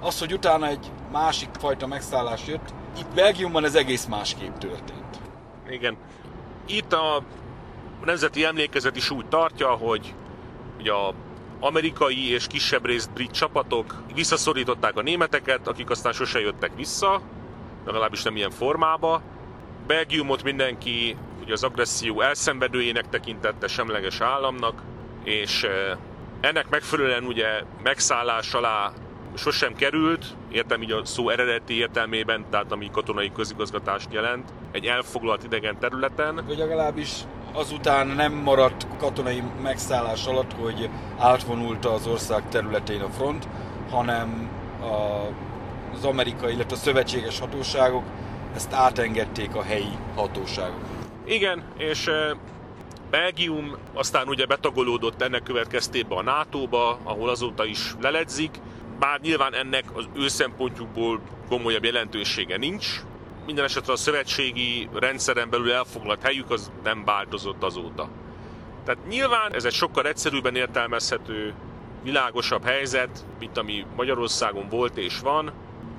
Az, 0.00 0.18
hogy 0.18 0.32
utána 0.32 0.66
egy 0.66 0.90
másik 1.12 1.48
fajta 1.58 1.86
megszállás 1.86 2.46
jött, 2.46 2.74
itt 2.98 3.14
Belgiumban 3.14 3.64
ez 3.64 3.74
egész 3.74 4.04
másképp 4.04 4.56
történt. 4.58 5.20
Igen. 5.70 5.96
Itt 6.66 6.92
a 6.92 7.22
nemzeti 8.04 8.44
emlékezet 8.44 8.96
is 8.96 9.10
úgy 9.10 9.26
tartja, 9.26 9.68
hogy 9.68 10.14
ugye 10.78 10.92
a 10.92 11.14
amerikai 11.60 12.30
és 12.30 12.46
kisebb 12.46 12.86
részt 12.86 13.12
brit 13.12 13.30
csapatok 13.30 14.02
visszaszorították 14.14 14.96
a 14.96 15.02
németeket, 15.02 15.68
akik 15.68 15.90
aztán 15.90 16.12
sose 16.12 16.40
jöttek 16.40 16.76
vissza, 16.76 17.20
legalábbis 17.86 18.22
nem 18.22 18.36
ilyen 18.36 18.50
formába. 18.50 19.22
Belgiumot 19.86 20.42
mindenki 20.42 21.16
ugye 21.40 21.52
az 21.52 21.64
agresszió 21.64 22.20
elszenvedőjének 22.20 23.08
tekintette 23.08 23.66
semleges 23.66 24.20
államnak, 24.20 24.82
és 25.24 25.62
eh, 25.62 25.96
ennek 26.40 26.68
megfelelően 26.68 27.24
ugye 27.24 27.46
megszállás 27.82 28.54
alá 28.54 28.92
sosem 29.34 29.74
került, 29.74 30.24
értem 30.50 30.82
így 30.82 30.92
a 30.92 31.04
szó 31.04 31.28
eredeti 31.28 31.74
értelmében, 31.78 32.44
tehát 32.50 32.72
ami 32.72 32.90
katonai 32.92 33.32
közigazgatást 33.32 34.12
jelent, 34.12 34.52
egy 34.72 34.84
elfoglalt 34.84 35.44
idegen 35.44 35.78
területen. 35.78 36.44
Vagy 36.46 36.58
legalábbis 36.58 37.10
azután 37.52 38.06
nem 38.06 38.32
maradt 38.32 38.86
katonai 38.98 39.42
megszállás 39.62 40.26
alatt, 40.26 40.52
hogy 40.52 40.88
átvonult 41.18 41.84
az 41.84 42.06
ország 42.06 42.48
területén 42.48 43.00
a 43.00 43.08
front, 43.08 43.48
hanem 43.90 44.48
a, 44.80 45.26
az 45.94 46.04
amerikai, 46.04 46.52
illetve 46.52 46.76
a 46.76 46.78
szövetséges 46.78 47.38
hatóságok 47.38 48.04
ezt 48.54 48.72
átengedték 48.72 49.54
a 49.54 49.62
helyi 49.62 49.96
hatóságok. 50.16 50.80
Igen, 51.24 51.62
és 51.76 52.10
Belgium 53.10 53.76
aztán 53.94 54.28
ugye 54.28 54.46
betagolódott 54.46 55.22
ennek 55.22 55.42
következtében 55.42 56.18
a 56.18 56.22
NATO-ba, 56.22 56.98
ahol 57.02 57.28
azóta 57.28 57.64
is 57.64 57.94
leledzik, 58.00 58.50
bár 58.98 59.20
nyilván 59.20 59.54
ennek 59.54 59.84
az 59.94 60.08
ő 60.16 60.28
szempontjukból 60.28 61.20
komolyabb 61.48 61.84
jelentősége 61.84 62.56
nincs, 62.56 62.86
minden 63.46 63.64
esetre 63.64 63.92
a 63.92 63.96
szövetségi 63.96 64.88
rendszeren 64.94 65.50
belül 65.50 65.72
elfoglalt 65.72 66.22
helyük 66.22 66.50
az 66.50 66.70
nem 66.82 67.04
változott 67.04 67.62
azóta. 67.62 68.08
Tehát 68.84 69.06
nyilván 69.08 69.54
ez 69.54 69.64
egy 69.64 69.72
sokkal 69.72 70.06
egyszerűbben 70.06 70.56
értelmezhető, 70.56 71.54
világosabb 72.02 72.64
helyzet, 72.64 73.24
mint 73.38 73.58
ami 73.58 73.86
Magyarországon 73.96 74.68
volt 74.68 74.96
és 74.96 75.20
van. 75.20 75.52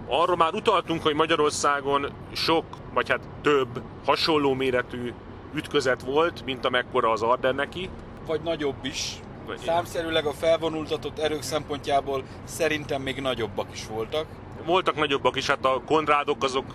Arról 0.08 0.36
már 0.36 0.54
utaltunk, 0.54 1.04
hogy 1.04 1.14
Magyarországon 1.14 2.12
sok, 2.34 2.66
vagy 2.94 3.10
hát 3.10 3.28
több 3.42 3.82
hasonló 4.06 4.54
méretű 4.54 5.14
ütközet 5.54 6.02
volt, 6.02 6.46
mint 6.46 6.66
amekkora 6.66 7.12
az 7.12 7.22
Ardenneki. 7.22 7.90
Vagy 8.26 8.42
nagyobb 8.42 8.86
is. 8.86 9.20
Számszerűleg 9.66 10.26
a 10.26 10.32
felvonultatott 10.32 11.20
erők 11.20 11.42
szempontjából 11.42 12.24
szerintem 12.44 13.02
még 13.02 13.22
nagyobbak 13.22 13.68
is 13.74 13.88
voltak 13.88 14.26
voltak 14.66 14.96
nagyobbak 14.96 15.36
is, 15.36 15.48
hát 15.48 15.66
a 15.66 15.82
konrádok 15.86 16.44
azok... 16.44 16.66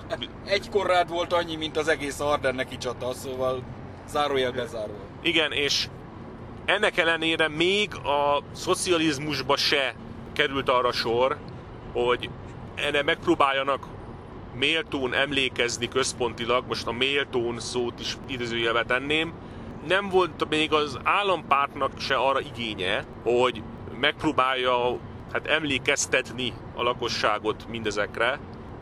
Egy 0.44 0.70
konrád 0.70 1.08
volt 1.08 1.32
annyi, 1.32 1.56
mint 1.56 1.76
az 1.76 1.88
egész 1.88 2.20
Ardenneki 2.20 2.76
csata, 2.76 3.12
szóval 3.12 3.62
zárójel 4.08 4.52
bezárva. 4.52 4.94
Igen, 5.22 5.52
és 5.52 5.88
ennek 6.64 6.96
ellenére 6.96 7.48
még 7.48 7.94
a 7.94 8.42
szocializmusba 8.52 9.56
se 9.56 9.94
került 10.32 10.68
arra 10.68 10.92
sor, 10.92 11.36
hogy 11.92 12.30
erre 12.74 13.02
megpróbáljanak 13.02 13.86
méltón 14.58 15.14
emlékezni 15.14 15.88
központilag, 15.88 16.64
most 16.66 16.86
a 16.86 16.92
méltón 16.92 17.60
szót 17.60 18.00
is 18.00 18.16
idézőjelbe 18.26 18.84
tenném, 18.84 19.32
nem 19.88 20.08
volt 20.08 20.48
még 20.48 20.72
az 20.72 20.98
állampártnak 21.02 21.92
se 21.98 22.14
arra 22.14 22.40
igénye, 22.40 23.04
hogy 23.22 23.62
megpróbálja 24.00 24.98
hát 25.32 25.46
emlékeztetni 25.46 26.52
a 26.74 26.82
lakosságot 26.82 27.66
mindezekre. 27.68 28.38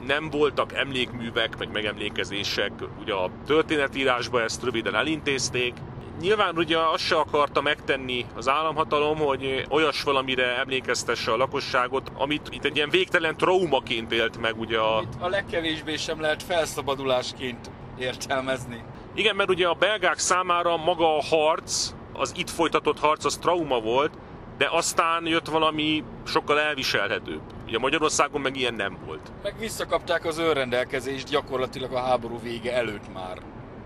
Nem 0.06 0.30
voltak 0.30 0.72
emlékművek, 0.72 1.58
meg 1.58 1.72
megemlékezések, 1.72 2.72
ugye 3.00 3.12
a 3.12 3.30
történetírásba 3.46 4.42
ezt 4.42 4.62
röviden 4.62 4.94
elintézték, 4.94 5.74
Nyilván 6.20 6.56
ugye 6.56 6.78
azt 6.78 7.04
se 7.04 7.16
akarta 7.16 7.60
megtenni 7.60 8.26
az 8.34 8.48
államhatalom, 8.48 9.18
hogy 9.18 9.66
olyas 9.70 10.02
valamire 10.02 10.58
emlékeztesse 10.58 11.32
a 11.32 11.36
lakosságot, 11.36 12.10
amit 12.14 12.48
itt 12.50 12.64
egy 12.64 12.76
ilyen 12.76 12.90
végtelen 12.90 13.36
traumaként 13.36 14.12
élt 14.12 14.40
meg 14.40 14.58
ugye 14.58 14.78
a... 14.78 15.00
Itt 15.02 15.22
a 15.22 15.28
legkevésbé 15.28 15.96
sem 15.96 16.20
lehet 16.20 16.42
felszabadulásként 16.42 17.70
értelmezni. 17.98 18.82
Igen, 19.14 19.36
mert 19.36 19.50
ugye 19.50 19.66
a 19.66 19.74
belgák 19.74 20.18
számára 20.18 20.76
maga 20.76 21.16
a 21.16 21.22
harc, 21.22 21.90
az 22.12 22.32
itt 22.36 22.50
folytatott 22.50 22.98
harc, 22.98 23.24
az 23.24 23.36
trauma 23.36 23.80
volt, 23.80 24.12
de 24.58 24.68
aztán 24.70 25.26
jött 25.26 25.46
valami 25.46 26.04
sokkal 26.26 26.60
elviselhetőbb. 26.60 27.40
Ugye 27.66 27.78
Magyarországon 27.78 28.40
meg 28.40 28.56
ilyen 28.56 28.74
nem 28.74 28.98
volt. 29.06 29.32
Meg 29.42 29.58
visszakapták 29.58 30.24
az 30.24 30.38
önrendelkezést 30.38 31.28
gyakorlatilag 31.28 31.92
a 31.92 32.00
háború 32.00 32.40
vége 32.42 32.74
előtt 32.74 33.12
már. 33.12 33.38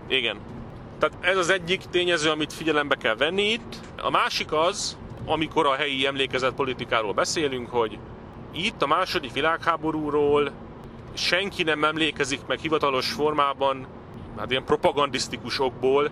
Igen. 0.07 0.37
Tehát 0.99 1.17
ez 1.19 1.37
az 1.37 1.49
egyik 1.49 1.81
tényező, 1.89 2.29
amit 2.29 2.53
figyelembe 2.53 2.95
kell 2.95 3.15
venni 3.15 3.51
itt. 3.51 3.75
A 4.01 4.09
másik 4.09 4.51
az, 4.51 4.97
amikor 5.25 5.65
a 5.65 5.73
helyi 5.73 6.05
emlékezett 6.05 6.53
politikáról 6.53 7.13
beszélünk, 7.13 7.69
hogy 7.69 7.97
itt 8.51 8.81
a 8.81 8.87
második 8.87 9.33
világháborúról 9.33 10.51
senki 11.13 11.63
nem 11.63 11.83
emlékezik 11.83 12.39
meg 12.47 12.59
hivatalos 12.59 13.11
formában, 13.11 13.87
hát 14.37 14.51
ilyen 14.51 14.63
propagandisztikus 14.63 15.59
okból, 15.59 16.09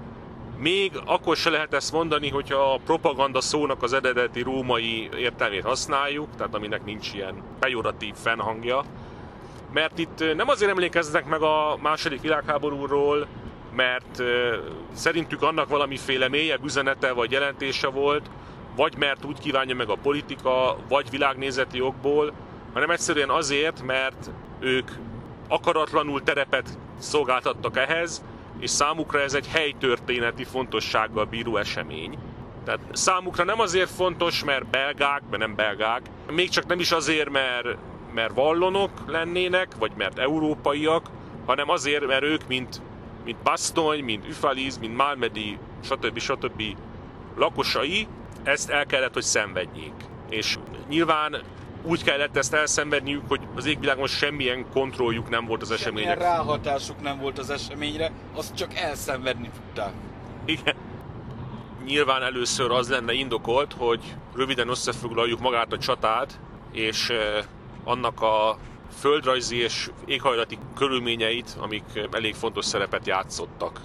még 0.57 0.91
akkor 1.05 1.35
se 1.35 1.49
lehet 1.49 1.73
ezt 1.73 1.91
mondani, 1.91 2.29
hogyha 2.29 2.73
a 2.73 2.79
propaganda 2.85 3.41
szónak 3.41 3.83
az 3.83 3.93
eredeti 3.93 4.41
római 4.41 5.09
értelmét 5.17 5.63
használjuk, 5.63 6.27
tehát 6.37 6.55
aminek 6.55 6.85
nincs 6.85 7.13
ilyen 7.13 7.43
pejoratív 7.59 8.13
fennhangja. 8.15 8.83
Mert 9.73 9.97
itt 9.97 10.35
nem 10.35 10.49
azért 10.49 10.71
emlékeznek 10.71 11.25
meg 11.25 11.41
a 11.41 11.77
második 11.81 12.21
világháborúról, 12.21 13.27
mert 13.77 14.23
szerintük 14.93 15.41
annak 15.41 15.69
valamiféle 15.69 16.27
mélyebb 16.29 16.63
üzenete 16.63 17.11
vagy 17.11 17.31
jelentése 17.31 17.87
volt, 17.87 18.29
vagy 18.75 18.97
mert 18.97 19.25
úgy 19.25 19.39
kívánja 19.39 19.75
meg 19.75 19.89
a 19.89 19.95
politika, 19.95 20.77
vagy 20.89 21.09
világnézeti 21.09 21.81
okból, 21.81 22.33
hanem 22.73 22.89
egyszerűen 22.89 23.29
azért, 23.29 23.81
mert 23.81 24.29
ők 24.59 24.91
akaratlanul 25.47 26.23
terepet 26.23 26.77
szolgáltattak 26.99 27.77
ehhez, 27.77 28.23
és 28.59 28.69
számukra 28.69 29.19
ez 29.19 29.33
egy 29.33 29.47
helytörténeti 29.47 30.43
fontossággal 30.43 31.25
bíró 31.25 31.57
esemény. 31.57 32.17
Tehát 32.65 32.79
számukra 32.91 33.43
nem 33.43 33.59
azért 33.59 33.89
fontos, 33.89 34.43
mert 34.43 34.67
belgák, 34.67 35.21
mert 35.29 35.41
nem 35.41 35.55
belgák, 35.55 36.01
még 36.31 36.49
csak 36.49 36.65
nem 36.65 36.79
is 36.79 36.91
azért, 36.91 37.29
mert, 37.29 37.77
mert 38.13 38.33
vallonok 38.33 38.91
lennének, 39.05 39.67
vagy 39.79 39.91
mert 39.97 40.17
európaiak, 40.19 41.09
hanem 41.45 41.69
azért, 41.69 42.07
mert 42.07 42.23
ők, 42.23 42.47
mint 42.47 42.81
mint 43.27 43.43
Bastogne, 43.43 44.03
mint 44.03 44.27
Ufaliz, 44.27 44.77
mint 44.77 44.95
Malmedy, 44.95 45.57
stb. 45.83 46.19
stb. 46.19 46.63
lakosai 47.35 48.07
ezt 48.43 48.69
el 48.69 48.85
kellett, 48.85 49.13
hogy 49.13 49.23
szenvedjék. 49.23 49.93
És 50.29 50.57
nyilván 50.87 51.41
úgy 51.83 52.03
kellett 52.03 52.37
ezt 52.37 52.53
elszenvedniük, 52.53 53.21
hogy 53.27 53.41
az 53.55 53.65
égvilágon 53.65 54.07
semmilyen 54.07 54.65
kontrolljuk 54.73 55.29
nem 55.29 55.45
volt 55.45 55.61
az 55.61 55.71
események. 55.71 56.09
Semmilyen 56.09 56.35
ráhatásuk 56.35 57.01
nem 57.01 57.19
volt 57.19 57.37
az 57.37 57.49
eseményre, 57.49 58.11
azt 58.35 58.55
csak 58.55 58.75
elszenvedni 58.75 59.49
tudták. 59.49 59.93
Igen. 60.45 60.75
Nyilván 61.85 62.23
először 62.23 62.71
az 62.71 62.89
lenne 62.89 63.13
indokolt, 63.13 63.73
hogy 63.73 64.15
röviden 64.35 64.69
összefoglaljuk 64.69 65.39
magát 65.39 65.73
a 65.73 65.77
csatát, 65.77 66.39
és 66.71 67.09
eh, 67.09 67.43
annak 67.83 68.21
a 68.21 68.57
földrajzi 68.99 69.57
és 69.57 69.89
éghajlati 70.05 70.57
körülményeit, 70.75 71.57
amik 71.59 71.83
elég 72.11 72.35
fontos 72.35 72.65
szerepet 72.65 73.07
játszottak. 73.07 73.81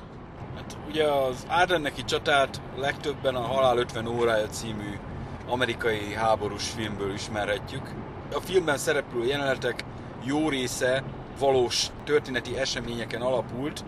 Hát 0.57 0.77
ugye 0.89 1.05
az 1.05 1.47
Ardenneki 1.49 2.05
csatát 2.05 2.61
legtöbben 2.77 3.35
a 3.35 3.41
Halál 3.41 3.79
50 3.79 4.07
órája 4.07 4.47
című 4.47 4.99
amerikai 5.47 6.15
háborús 6.15 6.69
filmből 6.69 7.13
ismerhetjük. 7.13 7.91
A 8.35 8.41
filmben 8.41 8.79
szereplő 8.79 9.25
jelenetek 9.25 9.85
jó 10.25 10.49
része 10.49 11.03
valós 11.39 11.87
történeti 12.05 12.59
eseményeken 12.59 13.21
alapult. 13.21 13.85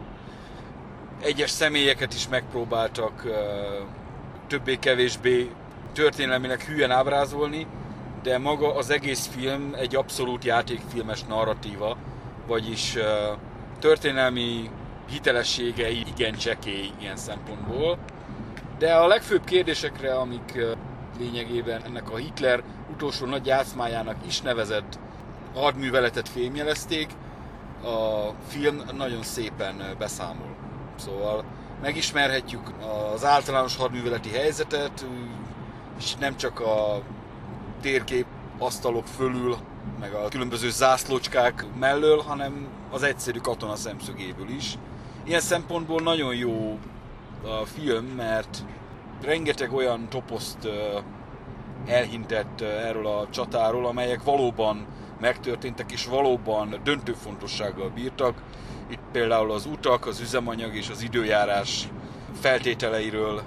Egyes 1.21 1.51
személyeket 1.51 2.15
is 2.15 2.29
megpróbáltak 2.29 3.27
többé-kevésbé 4.47 5.51
történelmileg 5.93 6.61
hülyen 6.61 6.91
ábrázolni, 6.91 7.67
de 8.25 8.39
maga 8.39 8.75
az 8.75 8.91
egész 8.91 9.27
film 9.27 9.75
egy 9.77 9.97
abszolút 9.97 10.45
játékfilmes 10.45 11.23
narratíva, 11.25 11.97
vagyis 12.47 12.97
történelmi 13.79 14.71
hitelessége 15.11 15.91
igen 15.91 16.35
csekély 16.35 16.91
ilyen 17.01 17.17
szempontból. 17.17 17.99
De 18.79 18.95
a 18.95 19.07
legfőbb 19.07 19.45
kérdésekre, 19.45 20.15
amik 20.15 20.59
lényegében 21.19 21.83
ennek 21.85 22.11
a 22.11 22.17
Hitler 22.17 22.63
utolsó 22.93 23.27
nagy 23.27 23.47
játszmájának 23.47 24.17
is 24.27 24.41
nevezett 24.41 24.99
hadműveletet 25.55 26.29
fémjelezték, 26.29 27.09
a 27.83 28.31
film 28.49 28.83
nagyon 28.97 29.23
szépen 29.23 29.95
beszámol. 29.99 30.57
Szóval 30.97 31.45
megismerhetjük 31.83 32.71
az 33.15 33.25
általános 33.25 33.77
hadműveleti 33.77 34.31
helyzetet, 34.31 35.07
és 35.99 36.15
nem 36.15 36.37
csak 36.37 36.61
a 36.61 37.03
térkép 37.85 38.27
asztalok 38.59 39.07
fölül, 39.07 39.57
meg 40.01 40.13
a 40.13 40.29
különböző 40.29 40.71
zászlócskák 40.71 41.67
mellől, 41.79 42.21
hanem 42.21 42.67
az 42.91 43.03
egyszerű 43.03 43.39
katona 43.39 43.77
szemszögéből 43.77 44.49
is. 44.49 44.79
Ilyen 45.25 45.41
szempontból 45.41 46.01
nagyon 46.01 46.35
jó 46.35 46.79
a 47.43 47.65
film, 47.65 48.05
mert 48.05 48.65
rengeteg 49.23 49.73
olyan 49.73 50.09
toposzt 50.09 50.69
elhintett 51.87 52.61
erről 52.61 53.07
a 53.07 53.27
csatáról, 53.31 53.87
amelyek 53.87 54.23
valóban 54.23 54.87
megtörténtek 55.21 55.93
és 55.93 56.07
valóban 56.07 56.81
döntő 56.85 57.13
fontossággal 57.13 57.89
bírtak. 57.89 58.43
Itt 58.89 59.03
például 59.13 59.53
az 59.53 59.67
utak, 59.67 60.07
az 60.07 60.21
üzemanyag 60.21 60.75
és 60.75 60.89
az 60.89 61.03
időjárás 61.03 61.89
feltételeiről, 62.41 63.43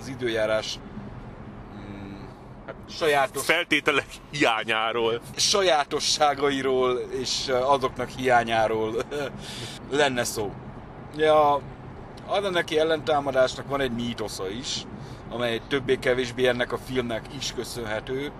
az 0.00 0.08
időjárás 0.08 0.78
sajátos... 2.96 3.44
Feltételek 3.44 4.06
hiányáról. 4.30 5.20
Sajátosságairól 5.36 6.98
és 7.20 7.48
azoknak 7.48 8.08
hiányáról 8.08 8.94
lenne 9.90 10.24
szó. 10.24 10.52
Ja, 11.16 11.60
az 12.26 12.50
neki 12.50 12.78
ellentámadásnak 12.78 13.68
van 13.68 13.80
egy 13.80 13.92
mítosza 13.92 14.48
is, 14.48 14.84
amely 15.30 15.60
többé-kevésbé 15.68 16.46
ennek 16.46 16.72
a 16.72 16.78
filmnek 16.78 17.24
is 17.38 17.52
köszönhető, 17.52 18.32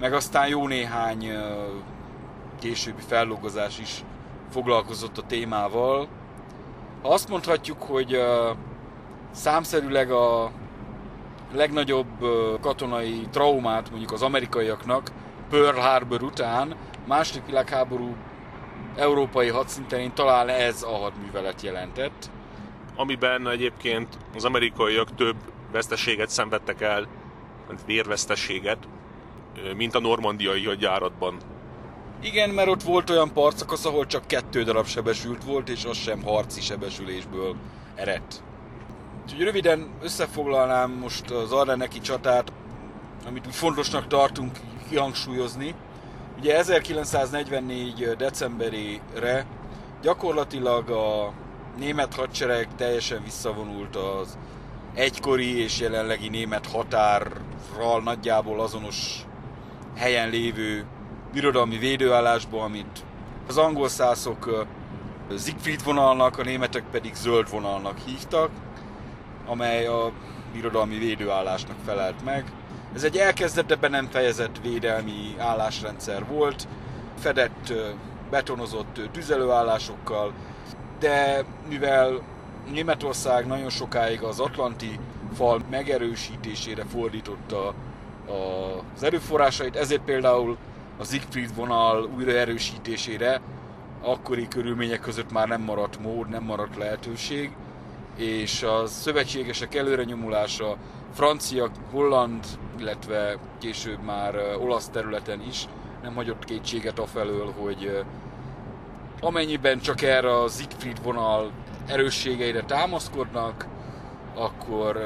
meg 0.00 0.12
aztán 0.12 0.48
jó 0.48 0.66
néhány 0.66 1.32
későbbi 2.60 3.02
fellogozás 3.06 3.78
is 3.78 4.04
foglalkozott 4.50 5.18
a 5.18 5.26
témával. 5.26 6.08
Azt 7.02 7.28
mondhatjuk, 7.28 7.82
hogy 7.82 8.20
számszerűleg 9.30 10.10
a 10.10 10.50
legnagyobb 11.52 12.24
katonai 12.60 13.26
traumát 13.30 13.90
mondjuk 13.90 14.12
az 14.12 14.22
amerikaiaknak 14.22 15.10
Pearl 15.50 15.78
Harbor 15.78 16.22
után 16.22 16.76
második 17.06 17.46
világháború 17.46 18.16
európai 18.96 19.48
hadszinterén 19.48 20.14
talán 20.14 20.48
ez 20.48 20.82
a 20.82 20.96
hadművelet 20.96 21.62
jelentett. 21.62 22.30
Amiben 22.96 23.48
egyébként 23.48 24.18
az 24.34 24.44
amerikaiak 24.44 25.14
több 25.14 25.36
veszteséget 25.72 26.28
szenvedtek 26.28 26.80
el, 26.80 27.06
vérveszteséget, 27.86 28.78
mint 29.76 29.94
a 29.94 30.00
normandiai 30.00 30.64
hadjáratban. 30.64 31.36
Igen, 32.22 32.50
mert 32.50 32.68
ott 32.68 32.82
volt 32.82 33.10
olyan 33.10 33.32
partszakasz, 33.32 33.84
ahol 33.84 34.06
csak 34.06 34.26
kettő 34.26 34.62
darab 34.62 34.86
sebesült 34.86 35.44
volt, 35.44 35.68
és 35.68 35.84
az 35.84 35.96
sem 35.96 36.22
harci 36.22 36.60
sebesülésből 36.60 37.56
eredt. 37.94 38.42
Úgyhogy 39.26 39.44
röviden 39.44 39.88
összefoglalnám 40.02 40.90
most 40.90 41.30
az 41.30 41.52
Ardeneki 41.52 42.00
csatát, 42.00 42.52
amit 43.26 43.46
úgy 43.46 43.54
fontosnak 43.54 44.06
tartunk 44.06 44.58
kihangsúlyozni. 44.88 45.74
Ugye 46.38 46.56
1944. 46.56 48.14
decemberére 48.16 49.46
gyakorlatilag 50.02 50.90
a 50.90 51.32
német 51.78 52.14
hadsereg 52.14 52.68
teljesen 52.76 53.22
visszavonult 53.24 53.96
az 53.96 54.38
egykori 54.94 55.62
és 55.62 55.80
jelenlegi 55.80 56.28
német 56.28 56.66
határral 56.66 58.02
nagyjából 58.04 58.60
azonos 58.60 59.26
helyen 59.96 60.28
lévő 60.28 60.84
birodalmi 61.32 61.78
védőállásba, 61.78 62.62
amit 62.62 63.04
az 63.48 63.56
angol 63.56 63.88
szászok 63.88 64.66
Siegfried 65.38 65.84
vonalnak, 65.84 66.38
a 66.38 66.44
németek 66.44 66.84
pedig 66.90 67.14
zöld 67.14 67.50
vonalnak 67.50 67.98
hívtak, 67.98 68.50
amely 69.46 69.86
a 69.86 70.12
birodalmi 70.52 70.98
védőállásnak 70.98 71.76
felelt 71.84 72.24
meg. 72.24 72.44
Ez 72.94 73.04
egy 73.04 73.16
elkezdett, 73.16 73.66
de 73.66 73.74
be 73.74 73.88
nem 73.88 74.08
fejezett 74.10 74.60
védelmi 74.62 75.34
állásrendszer 75.38 76.26
volt, 76.26 76.68
fedett, 77.18 77.72
betonozott 78.30 79.00
tüzelőállásokkal, 79.12 80.32
de 80.98 81.44
mivel 81.68 82.22
Németország 82.72 83.46
nagyon 83.46 83.70
sokáig 83.70 84.22
az 84.22 84.40
Atlanti 84.40 84.98
fal 85.34 85.62
megerősítésére 85.70 86.84
fordította 86.84 87.74
az 88.94 89.02
erőforrásait, 89.02 89.76
ezért 89.76 90.02
például 90.02 90.56
a 90.98 91.04
Siegfried 91.04 91.54
vonal 91.54 92.10
újraerősítésére 92.16 93.40
akkori 94.02 94.48
körülmények 94.48 95.00
között 95.00 95.32
már 95.32 95.48
nem 95.48 95.60
maradt 95.60 96.00
mód, 96.00 96.28
nem 96.28 96.42
maradt 96.42 96.76
lehetőség, 96.76 97.50
és 98.16 98.62
a 98.62 98.86
szövetségesek 98.86 99.74
előre 99.74 100.04
nyomulása 100.04 100.76
francia, 101.14 101.70
holland, 101.90 102.44
illetve 102.78 103.38
később 103.60 104.02
már 104.02 104.34
olasz 104.60 104.88
területen 104.88 105.42
is 105.48 105.66
nem 106.02 106.14
hagyott 106.14 106.44
kétséget 106.44 106.98
afelől, 106.98 107.52
hogy 107.58 108.04
amennyiben 109.20 109.80
csak 109.80 110.02
erre 110.02 110.40
a 110.40 110.48
Siegfried 110.48 111.02
vonal 111.02 111.50
erősségeire 111.86 112.62
támaszkodnak, 112.62 113.66
akkor 114.34 114.96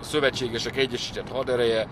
a 0.00 0.04
szövetségesek 0.04 0.76
egyesített 0.76 1.28
hadereje 1.28 1.86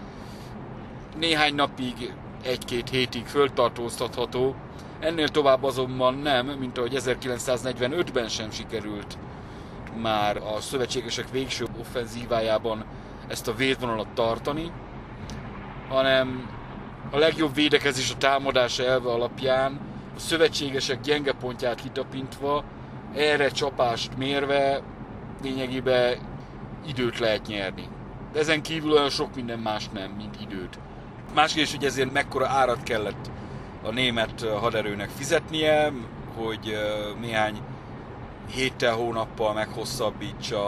néhány 1.19 1.55
napig, 1.55 2.13
egy-két 2.43 2.89
hétig 2.89 3.27
föltartóztatható, 3.27 4.55
ennél 5.01 5.29
tovább 5.29 5.63
azonban 5.63 6.15
nem, 6.15 6.47
mint 6.47 6.79
ahogy 6.79 6.97
1945-ben 6.97 8.29
sem 8.29 8.51
sikerült 8.51 9.19
már 10.01 10.37
a 10.37 10.61
szövetségesek 10.61 11.31
végső 11.31 11.67
offenzívájában 11.81 12.85
ezt 13.29 13.49
a 13.49 13.55
védvonalat 13.55 14.09
tartani, 14.15 14.73
hanem 15.89 16.51
a 17.11 17.19
legjobb 17.19 17.55
védekezés 17.55 18.11
a 18.11 18.17
támadása 18.17 18.85
elve 18.85 19.11
alapján 19.11 19.81
a 20.17 20.19
szövetségesek 20.19 21.01
gyenge 21.01 21.33
pontját 21.33 21.81
kitapintva, 21.81 22.65
erre 23.15 23.49
csapást 23.49 24.17
mérve 24.17 24.83
lényegében 25.43 26.19
időt 26.87 27.19
lehet 27.19 27.47
nyerni. 27.47 27.89
De 28.33 28.39
ezen 28.39 28.63
kívül 28.63 28.93
olyan 28.93 29.11
sok 29.11 29.35
minden 29.35 29.59
más 29.59 29.89
nem, 29.89 30.11
mint 30.11 30.41
időt. 30.41 30.79
Másrészt, 31.35 31.75
hogy 31.75 31.85
ezért 31.85 32.13
mekkora 32.13 32.47
árat 32.47 32.83
kellett 32.83 33.31
a 33.83 33.91
német 33.91 34.47
haderőnek 34.61 35.09
fizetnie, 35.09 35.93
hogy 36.37 36.79
néhány 37.21 37.61
héttel, 38.51 38.95
hónappal 38.95 39.53
meghosszabbítsa 39.53 40.67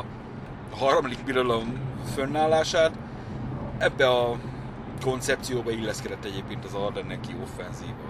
a 0.73 0.77
harmadik 0.77 1.25
birodalom 1.25 1.81
fönnállását. 2.15 2.99
Ebbe 3.79 4.09
a 4.09 4.37
koncepcióba 5.01 5.71
illeszkedett 5.71 6.25
egyébként 6.25 6.65
az 6.65 6.75
Ardenneki 6.75 7.35
offenzíva. 7.43 8.05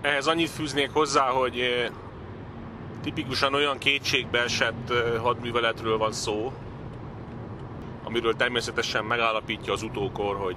Ehhez 0.00 0.26
annyit 0.26 0.50
fűznék 0.50 0.90
hozzá, 0.92 1.28
hogy 1.28 1.90
tipikusan 3.02 3.54
olyan 3.54 3.78
kétségbe 3.78 4.42
esett 4.42 4.92
hadműveletről 5.20 5.98
van 5.98 6.12
szó, 6.12 6.52
amiről 8.04 8.36
természetesen 8.36 9.04
megállapítja 9.04 9.72
az 9.72 9.82
utókor, 9.82 10.36
hogy 10.36 10.56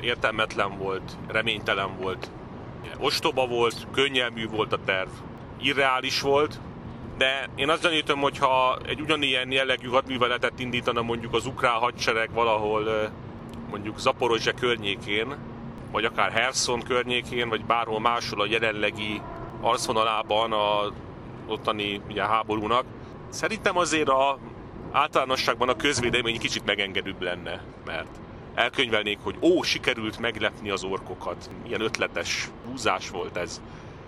értelmetlen 0.00 0.78
volt, 0.78 1.16
reménytelen 1.26 1.96
volt, 1.96 2.30
ostoba 2.98 3.46
volt, 3.46 3.86
könnyelmű 3.92 4.48
volt 4.48 4.72
a 4.72 4.78
terv, 4.84 5.08
irreális 5.60 6.20
volt, 6.20 6.60
de 7.18 7.48
én 7.54 7.68
azt 7.68 7.82
gyanítom, 7.82 8.20
hogy 8.20 8.38
ha 8.38 8.78
egy 8.86 9.00
ugyanilyen 9.00 9.52
jellegű 9.52 9.88
hadműveletet 9.88 10.58
indítana 10.58 11.02
mondjuk 11.02 11.34
az 11.34 11.46
ukrán 11.46 11.78
hadsereg 11.78 12.32
valahol 12.32 13.10
mondjuk 13.70 13.98
Zaporozse 13.98 14.52
környékén, 14.52 15.36
vagy 15.90 16.04
akár 16.04 16.32
Herson 16.32 16.82
környékén, 16.82 17.48
vagy 17.48 17.64
bárhol 17.64 18.00
máshol 18.00 18.40
a 18.40 18.46
jelenlegi 18.46 19.20
arcvonalában 19.60 20.52
a 20.52 20.92
ottani 21.46 22.00
ugye, 22.08 22.24
háborúnak, 22.24 22.84
szerintem 23.28 23.76
azért 23.76 24.08
a 24.08 24.38
általánosságban 24.92 25.68
a 25.68 25.76
közvélemény 25.76 26.38
kicsit 26.38 26.64
megengedőbb 26.64 27.22
lenne, 27.22 27.62
mert 27.86 28.18
elkönyvelnék, 28.54 29.18
hogy 29.22 29.36
ó, 29.40 29.62
sikerült 29.62 30.18
meglepni 30.18 30.70
az 30.70 30.84
orkokat. 30.84 31.50
Milyen 31.62 31.80
ötletes 31.80 32.48
húzás 32.66 33.10
volt 33.10 33.36
ez. 33.36 33.60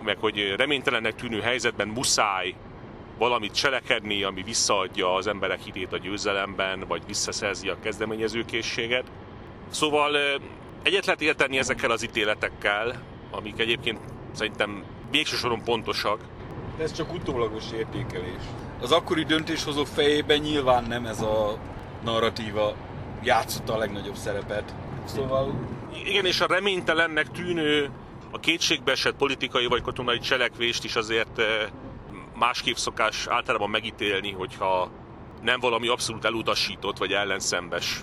Meg 0.04 0.16
hogy 0.20 0.54
reménytelennek 0.56 1.14
tűnő 1.14 1.40
helyzetben 1.40 1.88
muszáj 1.88 2.54
valamit 3.20 3.54
cselekedni, 3.54 4.22
ami 4.22 4.42
visszaadja 4.42 5.14
az 5.14 5.26
emberek 5.26 5.60
hitét 5.60 5.92
a 5.92 5.98
győzelemben, 5.98 6.84
vagy 6.88 7.02
visszaszerzi 7.06 7.68
a 7.68 7.80
kezdeményezőkészséget. 7.82 9.04
Szóval 9.70 10.16
egyet 10.82 11.06
lehet 11.06 11.20
érteni 11.20 11.58
ezekkel 11.58 11.90
az 11.90 12.02
ítéletekkel, 12.02 13.02
amik 13.30 13.58
egyébként 13.58 13.98
szerintem 14.32 14.84
végső 15.10 15.36
soron 15.36 15.64
pontosak. 15.64 16.20
De 16.76 16.82
ez 16.82 16.92
csak 16.92 17.12
utólagos 17.12 17.64
értékelés. 17.74 18.42
Az 18.80 18.92
akkori 18.92 19.24
döntéshozók 19.24 19.86
fejében 19.86 20.38
nyilván 20.38 20.84
nem 20.84 21.06
ez 21.06 21.20
a 21.20 21.58
narratíva 22.04 22.74
játszotta 23.22 23.74
a 23.74 23.78
legnagyobb 23.78 24.16
szerepet. 24.16 24.74
Szóval... 25.04 25.68
Igen, 26.04 26.26
és 26.26 26.40
a 26.40 26.46
reménytelennek 26.46 27.30
tűnő, 27.30 27.90
a 28.30 28.38
kétségbeesett 28.38 29.16
politikai 29.16 29.66
vagy 29.66 29.82
katonai 29.82 30.18
cselekvést 30.18 30.84
is 30.84 30.96
azért 30.96 31.42
másképp 32.40 32.74
szokás 32.74 33.26
általában 33.26 33.70
megítélni, 33.70 34.32
hogyha 34.32 34.90
nem 35.42 35.60
valami 35.60 35.88
abszolút 35.88 36.24
elutasított 36.24 36.98
vagy 36.98 37.12
ellenszembes 37.12 38.02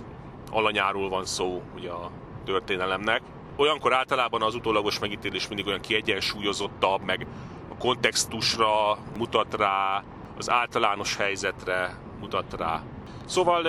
alanyáról 0.52 1.10
van 1.10 1.26
szó 1.26 1.62
ugye 1.76 1.90
a 1.90 2.12
történelemnek. 2.46 3.22
Olyankor 3.56 3.94
általában 3.94 4.42
az 4.42 4.56
utólagos 4.56 5.00
megítélés 5.00 5.48
mindig 5.48 5.68
olyan 5.68 5.80
kiegyensúlyozottabb, 5.80 7.02
meg 7.02 7.28
a 7.70 7.78
kontextusra 7.78 8.98
mutat 9.18 9.56
rá, 9.56 10.04
az 10.38 10.50
általános 10.50 11.16
helyzetre 11.16 11.98
mutat 12.20 12.54
rá. 12.58 12.84
Szóval 13.26 13.64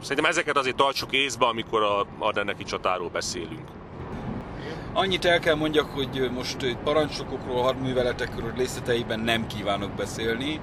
Szerintem 0.00 0.30
ezeket 0.30 0.56
azért 0.56 0.76
tartsuk 0.76 1.12
észbe, 1.12 1.46
amikor 1.46 1.82
a 1.82 2.06
Ardenneki 2.18 2.64
csatáról 2.64 3.08
beszélünk. 3.08 3.68
Annyit 4.96 5.24
el 5.24 5.38
kell 5.38 5.54
mondjak, 5.54 5.90
hogy 5.90 6.30
most 6.34 6.76
parancsokokról, 6.84 7.62
hadműveletekről 7.62 8.52
részleteiben 8.56 9.20
nem 9.20 9.46
kívánok 9.46 9.90
beszélni. 9.90 10.60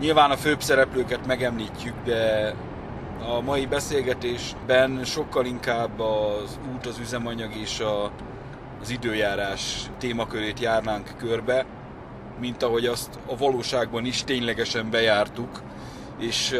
Nyilván 0.00 0.30
a 0.30 0.36
főbb 0.36 0.62
szereplőket 0.62 1.26
megemlítjük, 1.26 1.94
de 2.04 2.54
a 3.28 3.40
mai 3.40 3.66
beszélgetésben 3.66 5.04
sokkal 5.04 5.46
inkább 5.46 6.00
az 6.00 6.58
út, 6.74 6.86
az 6.86 6.98
üzemanyag 6.98 7.56
és 7.56 7.80
a, 7.80 8.10
az 8.80 8.90
időjárás 8.90 9.90
témakörét 9.98 10.60
járnánk 10.60 11.14
körbe, 11.18 11.64
mint 12.40 12.62
ahogy 12.62 12.86
azt 12.86 13.18
a 13.26 13.36
valóságban 13.36 14.04
is 14.04 14.24
ténylegesen 14.24 14.90
bejártuk, 14.90 15.62
és 16.18 16.56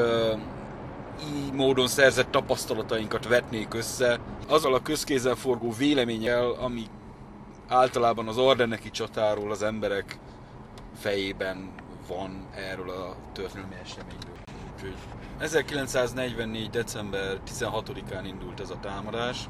így 1.35 1.53
módon 1.53 1.87
szerzett 1.87 2.31
tapasztalatainkat 2.31 3.29
vetnék 3.29 3.75
össze, 3.75 4.19
azzal 4.49 4.75
a 4.75 4.83
közkézzel 4.83 5.35
forgó 5.35 5.73
véleménnyel, 5.79 6.51
ami 6.51 6.83
általában 7.73 8.29
az 8.29 8.39
Ardenneki 8.39 8.91
csatáról 8.91 9.51
az 9.51 9.63
emberek 9.63 10.19
fejében 10.95 11.71
van 12.09 12.47
erről 12.55 12.91
a 12.91 13.17
történelmi 13.33 13.75
eseményről. 13.83 14.37
Úgyhogy 14.75 14.95
1944. 15.39 16.71
december 16.71 17.41
16-án 17.47 18.23
indult 18.25 18.61
ez 18.61 18.71
a 18.71 18.79
támadás. 18.81 19.47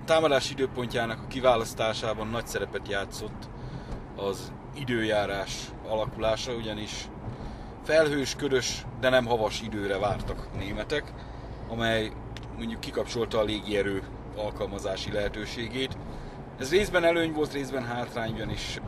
A 0.00 0.04
támadás 0.04 0.50
időpontjának 0.50 1.18
a 1.18 1.26
kiválasztásában 1.26 2.28
nagy 2.28 2.46
szerepet 2.46 2.88
játszott 2.88 3.48
az 4.16 4.52
időjárás 4.74 5.70
alakulása, 5.88 6.52
ugyanis 6.52 7.08
felhős, 7.84 8.34
ködös, 8.34 8.86
de 9.00 9.08
nem 9.08 9.26
havas 9.26 9.62
időre 9.62 9.98
vártak 9.98 10.48
a 10.54 10.56
németek, 10.56 11.12
amely 11.68 12.12
mondjuk 12.56 12.80
kikapcsolta 12.80 13.38
a 13.38 13.42
légierő 13.42 14.02
alkalmazási 14.36 15.12
lehetőségét. 15.12 15.96
Ez 16.58 16.70
részben 16.70 17.04
előny 17.04 17.32
volt, 17.32 17.52
részben 17.52 17.84
hátrány, 17.84 18.50
is 18.50 18.80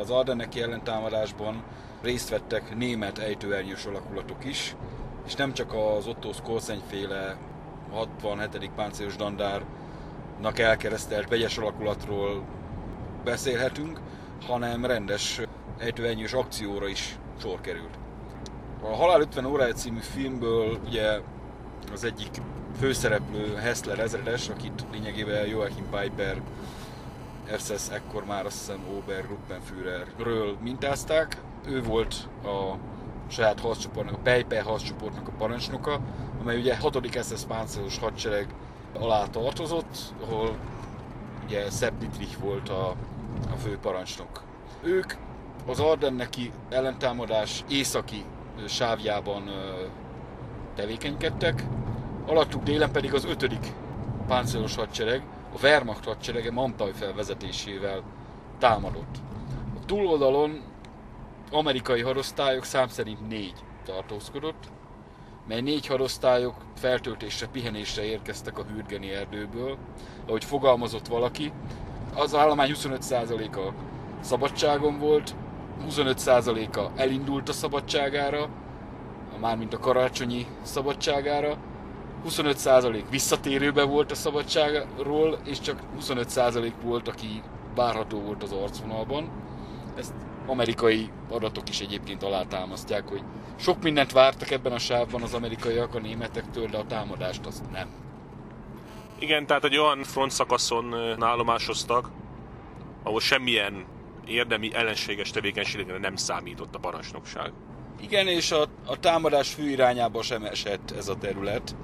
az 0.00 0.10
Ardenneki 0.10 0.62
ellentámadásban 0.62 1.62
részt 2.02 2.28
vettek 2.28 2.76
német 2.76 3.18
ejtőernyős 3.18 3.84
alakulatok 3.84 4.44
is, 4.44 4.76
és 5.26 5.34
nem 5.34 5.52
csak 5.52 5.72
az 5.72 6.06
Otto 6.06 6.32
Skolseny 6.32 6.82
féle 6.88 7.36
67. 7.92 8.70
páncélos 8.76 9.16
dandárnak 9.16 10.58
elkeresztelt 10.58 11.28
vegyes 11.28 11.58
alakulatról 11.58 12.44
beszélhetünk, 13.24 14.00
hanem 14.46 14.84
rendes 14.84 15.40
ejtőernyős 15.78 16.32
akcióra 16.32 16.88
is 16.88 17.18
sor 17.40 17.60
került. 17.60 17.98
A 18.82 18.94
Halál 18.94 19.20
50 19.20 19.44
órája 19.44 19.72
című 19.72 20.00
filmből 20.00 20.78
ugye 20.86 21.20
az 21.92 22.04
egyik 22.04 22.30
főszereplő 22.78 23.54
Hessler 23.54 23.98
ezredes, 23.98 24.48
akit 24.48 24.84
lényegében 24.92 25.46
Joachim 25.46 25.86
Piper 25.90 26.42
SS 27.56 27.88
ekkor 27.90 28.24
már 28.24 28.46
azt 28.46 28.58
hiszem 28.58 28.80
Obergruppenführerről 28.98 30.56
mintázták. 30.62 31.36
Ő 31.66 31.82
volt 31.82 32.28
a 32.44 32.74
saját 33.28 33.60
harccsoportnak, 33.60 34.14
a 34.14 34.20
Pejper 34.22 34.62
harccsoportnak 34.62 35.28
a 35.28 35.32
parancsnoka, 35.38 36.00
amely 36.40 36.58
ugye 36.58 36.76
6. 36.76 37.22
SS 37.22 37.44
páncélos 37.48 37.98
hadsereg 37.98 38.54
alá 38.98 39.26
tartozott, 39.26 39.98
ahol 40.22 40.56
ugye 41.44 41.70
Sepp 41.70 41.98
Dietrich 41.98 42.38
volt 42.38 42.68
a, 42.68 42.88
a 43.52 43.56
fő 43.62 43.78
parancsnok. 43.78 44.42
Ők 44.82 45.12
az 45.66 45.80
Ardenneki 45.80 46.52
ellentámadás 46.68 47.64
északi 47.68 48.24
sávjában 48.66 49.50
tevékenykedtek, 50.74 51.64
alattuk 52.26 52.62
délen 52.62 52.92
pedig 52.92 53.14
az 53.14 53.24
5. 53.24 53.58
páncélos 54.26 54.74
hadsereg, 54.74 55.22
a 55.54 55.58
Wehrmacht 55.62 56.04
hadserege 56.04 56.50
Mantajfel 56.50 57.14
vezetésével 57.14 58.02
támadott. 58.58 59.16
A 59.82 59.84
túloldalon 59.86 60.62
amerikai 61.50 62.00
hadosztályok 62.00 62.64
szám 62.64 62.88
szerint 62.88 63.28
négy 63.28 63.54
tartózkodott, 63.84 64.70
mely 65.48 65.60
négy 65.60 65.86
hadosztályok 65.86 66.54
feltöltésre, 66.76 67.46
pihenésre 67.46 68.04
érkeztek 68.04 68.58
a 68.58 68.64
Hürgeni 68.64 69.10
erdőből. 69.10 69.76
Ahogy 70.26 70.44
fogalmazott 70.44 71.06
valaki, 71.06 71.52
az 72.14 72.34
állomány 72.34 72.72
25%-a 72.74 73.72
szabadságon 74.20 74.98
volt, 74.98 75.34
25%-a 75.88 77.00
elindult 77.00 77.48
a 77.48 77.52
szabadságára, 77.52 78.48
mármint 79.40 79.74
a 79.74 79.78
karácsonyi 79.78 80.46
szabadságára, 80.62 81.56
25% 82.28 83.02
visszatérőbe 83.10 83.82
volt 83.82 84.10
a 84.10 84.14
szabadságról, 84.14 85.38
és 85.44 85.60
csak 85.60 85.82
25% 86.00 86.72
volt, 86.82 87.08
aki 87.08 87.42
várható 87.74 88.20
volt 88.20 88.42
az 88.42 88.52
arcvonalban. 88.52 89.30
Ezt 89.96 90.14
amerikai 90.46 91.10
adatok 91.30 91.68
is 91.68 91.80
egyébként 91.80 92.22
alátámasztják, 92.22 93.08
hogy 93.08 93.22
sok 93.56 93.82
mindent 93.82 94.12
vártak 94.12 94.50
ebben 94.50 94.72
a 94.72 94.78
sávban 94.78 95.22
az 95.22 95.34
amerikaiak 95.34 95.94
a 95.94 96.00
németektől, 96.00 96.66
de 96.66 96.76
a 96.76 96.86
támadást 96.86 97.46
azt 97.46 97.70
nem. 97.70 97.88
Igen, 99.18 99.46
tehát 99.46 99.64
egy 99.64 99.76
olyan 99.78 100.02
frontszakaszon 100.02 100.94
állomásoztak, 101.22 102.10
ahol 103.02 103.20
semmilyen 103.20 103.84
érdemi 104.26 104.74
ellenséges 104.74 105.30
tevékenységre 105.30 105.98
nem 105.98 106.16
számított 106.16 106.74
a 106.74 106.78
parancsnokság. 106.78 107.52
Igen, 108.00 108.26
és 108.26 108.50
a, 108.50 108.66
a 108.86 108.98
támadás 109.00 109.54
fő 109.54 109.68
irányába 109.68 110.22
sem 110.22 110.44
esett 110.44 110.90
ez 110.90 111.08
a 111.08 111.16
terület, 111.16 111.76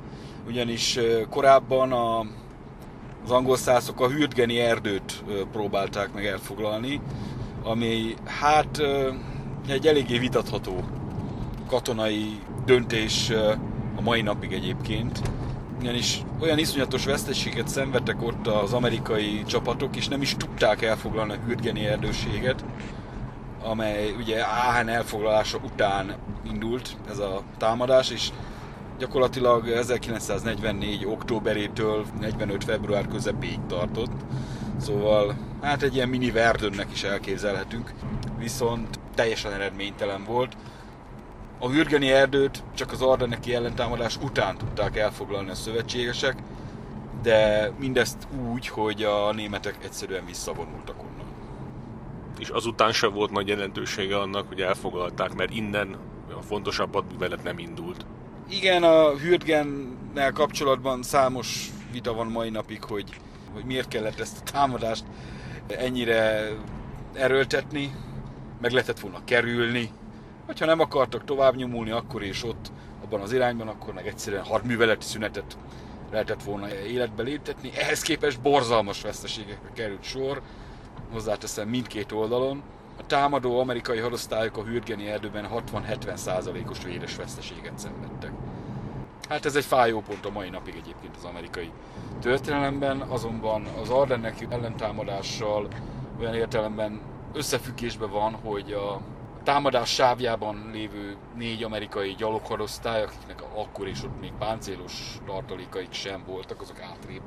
ugyanis 0.47 0.99
korábban 1.31 1.93
a, 1.93 2.21
az 3.25 3.31
angol 3.31 3.57
szászok 3.57 4.01
a 4.01 4.09
Hürtgeni 4.09 4.59
erdőt 4.59 5.25
próbálták 5.53 6.13
meg 6.13 6.27
elfoglalni, 6.27 7.01
ami 7.63 8.15
hát 8.25 8.83
egy 9.69 9.87
eléggé 9.87 10.19
vitatható 10.19 10.85
katonai 11.67 12.41
döntés 12.65 13.31
a 13.97 14.01
mai 14.01 14.23
napig 14.23 14.53
egyébként, 14.53 15.21
ugyanis 15.81 16.23
olyan 16.41 16.59
iszonyatos 16.59 17.05
veszteséget 17.05 17.69
szenvedtek 17.69 18.23
ott 18.23 18.47
az 18.47 18.73
amerikai 18.73 19.43
csapatok, 19.47 19.97
és 19.97 20.09
nem 20.09 20.23
is 20.23 20.35
tudták 20.37 20.83
elfoglalni 20.83 21.33
a 21.33 21.47
Hürtgeni 21.47 21.87
erdőséget, 21.87 22.65
amely 23.63 24.15
ugye 24.19 24.41
Aachen 24.41 24.89
elfoglalása 24.89 25.59
után 25.65 26.15
indult 26.43 26.97
ez 27.11 27.19
a 27.19 27.43
támadás, 27.59 28.11
és 28.11 28.31
gyakorlatilag 28.99 29.69
1944. 29.69 31.07
októberétől 31.07 32.05
45. 32.21 32.65
február 32.65 33.09
közepéig 33.09 33.59
tartott. 33.69 34.13
Szóval 34.77 35.35
hát 35.63 35.83
egy 35.83 35.95
ilyen 35.95 36.09
mini 36.09 36.31
Verdönnek 36.31 36.93
is 36.93 37.03
elképzelhetünk, 37.03 37.93
viszont 38.39 38.99
teljesen 39.15 39.53
eredménytelen 39.53 40.25
volt. 40.25 40.57
A 41.59 41.69
Hürgeni 41.69 42.11
erdőt 42.11 42.63
csak 42.75 42.93
az 42.93 43.03
Ardenneki 43.03 43.55
ellentámadás 43.55 44.17
után 44.17 44.57
tudták 44.59 44.97
elfoglalni 44.97 45.51
a 45.51 45.55
szövetségesek, 45.55 46.37
de 47.23 47.71
mindezt 47.79 48.29
úgy, 48.51 48.69
hogy 48.69 49.03
a 49.03 49.33
németek 49.33 49.77
egyszerűen 49.85 50.25
visszavonultak 50.27 51.03
onnan. 51.03 51.27
És 52.39 52.49
azután 52.49 52.93
sem 52.93 53.13
volt 53.13 53.31
nagy 53.31 53.49
jelentősége 53.49 54.19
annak, 54.19 54.49
hogy 54.49 54.61
elfoglalták, 54.61 55.35
mert 55.35 55.55
innen 55.55 55.97
a 56.39 56.43
fontosabb 56.43 56.95
hadművelet 56.95 57.43
nem 57.43 57.59
indult. 57.59 58.07
Igen, 58.49 58.83
a 58.83 59.17
Hürgennel 59.17 60.33
kapcsolatban 60.33 61.03
számos 61.03 61.71
vita 61.93 62.15
van 62.15 62.27
mai 62.27 62.51
napig, 62.51 62.85
hogy, 62.85 63.21
hogy 63.53 63.65
miért 63.65 63.89
kellett 63.89 64.21
ezt 64.21 64.39
a 64.41 64.51
támadást 64.51 65.05
ennyire 65.67 66.51
erőltetni, 67.13 67.95
meg 68.61 68.73
lehetett 68.73 69.01
volna 69.01 69.25
kerülni, 69.25 69.91
vagy 70.47 70.59
ha 70.59 70.67
nem 70.67 70.81
akartak 70.81 71.25
tovább 71.25 71.57
nyomulni 71.57 71.91
akkor 71.91 72.23
és 72.23 72.45
ott 72.45 72.73
abban 73.05 73.21
az 73.21 73.33
irányban, 73.33 73.69
akkor 73.69 73.95
meg 73.95 74.07
egyszerűen 74.07 74.45
hadműveleti 74.45 75.07
szünetet 75.07 75.57
lehetett 76.11 76.43
volna 76.43 76.75
életbe 76.75 77.23
léptetni. 77.23 77.71
Ehhez 77.77 78.03
képest 78.03 78.41
borzalmas 78.41 79.03
veszteségekre 79.03 79.71
került 79.75 80.03
sor, 80.03 80.43
hozzáteszem 81.13 81.69
mindkét 81.69 82.13
oldalon. 82.13 82.63
A 82.99 83.07
támadó 83.07 83.61
amerikai 83.61 83.99
hadosztályok 83.99 84.57
a 84.57 84.63
Hürgeni 84.63 85.09
erdőben 85.09 85.49
60-70 85.73 86.17
százalékos 86.17 86.85
véres 86.85 87.17
veszteséget 87.17 87.79
szenvedtek. 87.79 88.33
Hát 89.29 89.45
ez 89.45 89.57
egy 89.57 89.65
fájó 89.65 90.01
pont 90.01 90.25
a 90.25 90.31
mai 90.31 90.49
napig 90.49 90.75
egyébként 90.75 91.17
az 91.17 91.25
amerikai 91.25 91.71
történelemben, 92.21 93.01
azonban 93.01 93.67
az 93.81 93.91
Ardennek 93.91 94.47
ellentámadással 94.49 95.69
olyan 96.21 96.35
értelemben 96.35 97.01
összefüggésben 97.33 98.11
van, 98.11 98.33
hogy 98.33 98.73
a 98.73 99.01
támadás 99.43 99.95
sávjában 99.95 100.71
lévő 100.73 101.17
négy 101.35 101.63
amerikai 101.63 102.15
gyaloghadosztály, 102.19 103.03
akiknek 103.03 103.43
akkor 103.55 103.87
és 103.87 104.03
ott 104.03 104.21
még 104.21 104.33
páncélos 104.39 105.19
tartalékaik 105.27 105.93
sem 105.93 106.25
voltak, 106.27 106.61
azok 106.61 106.81
átrébb 106.81 107.23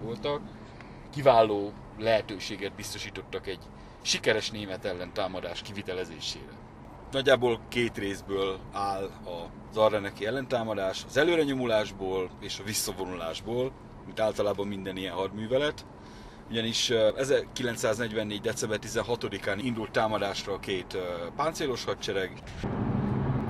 kiváló 1.10 1.72
lehetőséget 1.98 2.76
biztosítottak 2.76 3.48
egy 3.48 3.60
sikeres 4.02 4.52
német 4.52 4.86
ellentámadás 4.86 5.62
kivitelezésére. 5.62 6.56
Nagyjából 7.12 7.60
két 7.70 7.98
részből 7.98 8.60
áll 8.74 9.10
az 9.72 9.78
Ardeneki 9.78 10.26
ellentámadás, 10.26 11.04
az 11.08 11.18
előrenyomulásból 11.18 12.30
és 12.40 12.60
a 12.60 12.64
visszavonulásból, 12.64 13.72
mint 14.06 14.20
általában 14.20 14.68
minden 14.68 14.98
ilyen 14.98 15.14
hadművelet. 15.14 15.86
Ugyanis 16.50 16.90
1944. 16.90 18.42
december 18.42 18.80
16-án 18.82 19.60
indult 19.62 19.92
támadásra 19.92 20.54
a 20.54 20.60
két 20.60 20.98
páncélos 21.36 21.84
hadsereg. 21.84 22.32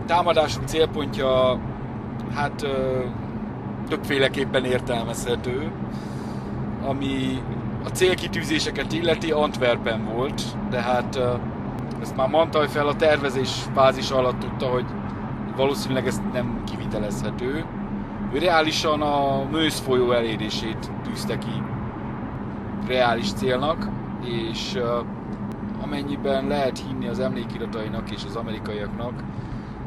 Támadások 0.06 0.68
célpontja 0.68 1.62
hát 2.34 2.66
többféleképpen 3.90 4.66
értelmezhető, 4.66 5.72
ami 6.84 7.42
a 7.84 7.90
célkitűzéseket 7.90 8.94
illeti 8.94 9.32
Antwerpen 9.32 10.06
volt, 10.06 10.42
de 10.70 10.82
hát 10.82 11.20
ezt 12.02 12.16
már 12.16 12.30
Mantaj 12.30 12.68
fel 12.68 12.88
a 12.88 12.96
tervezés 12.96 13.52
fázis 13.74 14.10
alatt 14.12 14.40
tudta, 14.40 14.66
hogy 14.66 14.86
valószínűleg 15.56 16.08
ez 16.08 16.22
nem 16.34 16.64
kivitelezhető. 16.66 17.66
Ő 18.34 18.38
reálisan 18.38 19.02
a 19.02 19.44
Mősz 19.52 19.80
folyó 19.80 20.12
elérését 20.12 20.92
tűzte 21.04 21.38
ki 21.38 21.64
reális 22.88 23.34
célnak, 23.34 23.90
és 24.24 24.80
amennyiben 25.82 26.48
lehet 26.48 26.80
hinni 26.88 27.08
az 27.08 27.20
emlékiratainak 27.20 28.12
és 28.12 28.24
az 28.28 28.36
amerikaiaknak, 28.36 29.24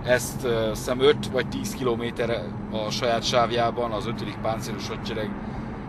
ezt 0.04 0.46
szem 0.72 1.00
5 1.00 1.30
vagy 1.32 1.48
10 1.48 1.74
kilométerre 1.74 2.42
a 2.70 2.90
saját 2.90 3.22
sávjában 3.22 3.90
az 3.92 4.06
5. 4.06 4.36
páncélos 4.42 4.88
hadsereg 4.88 5.30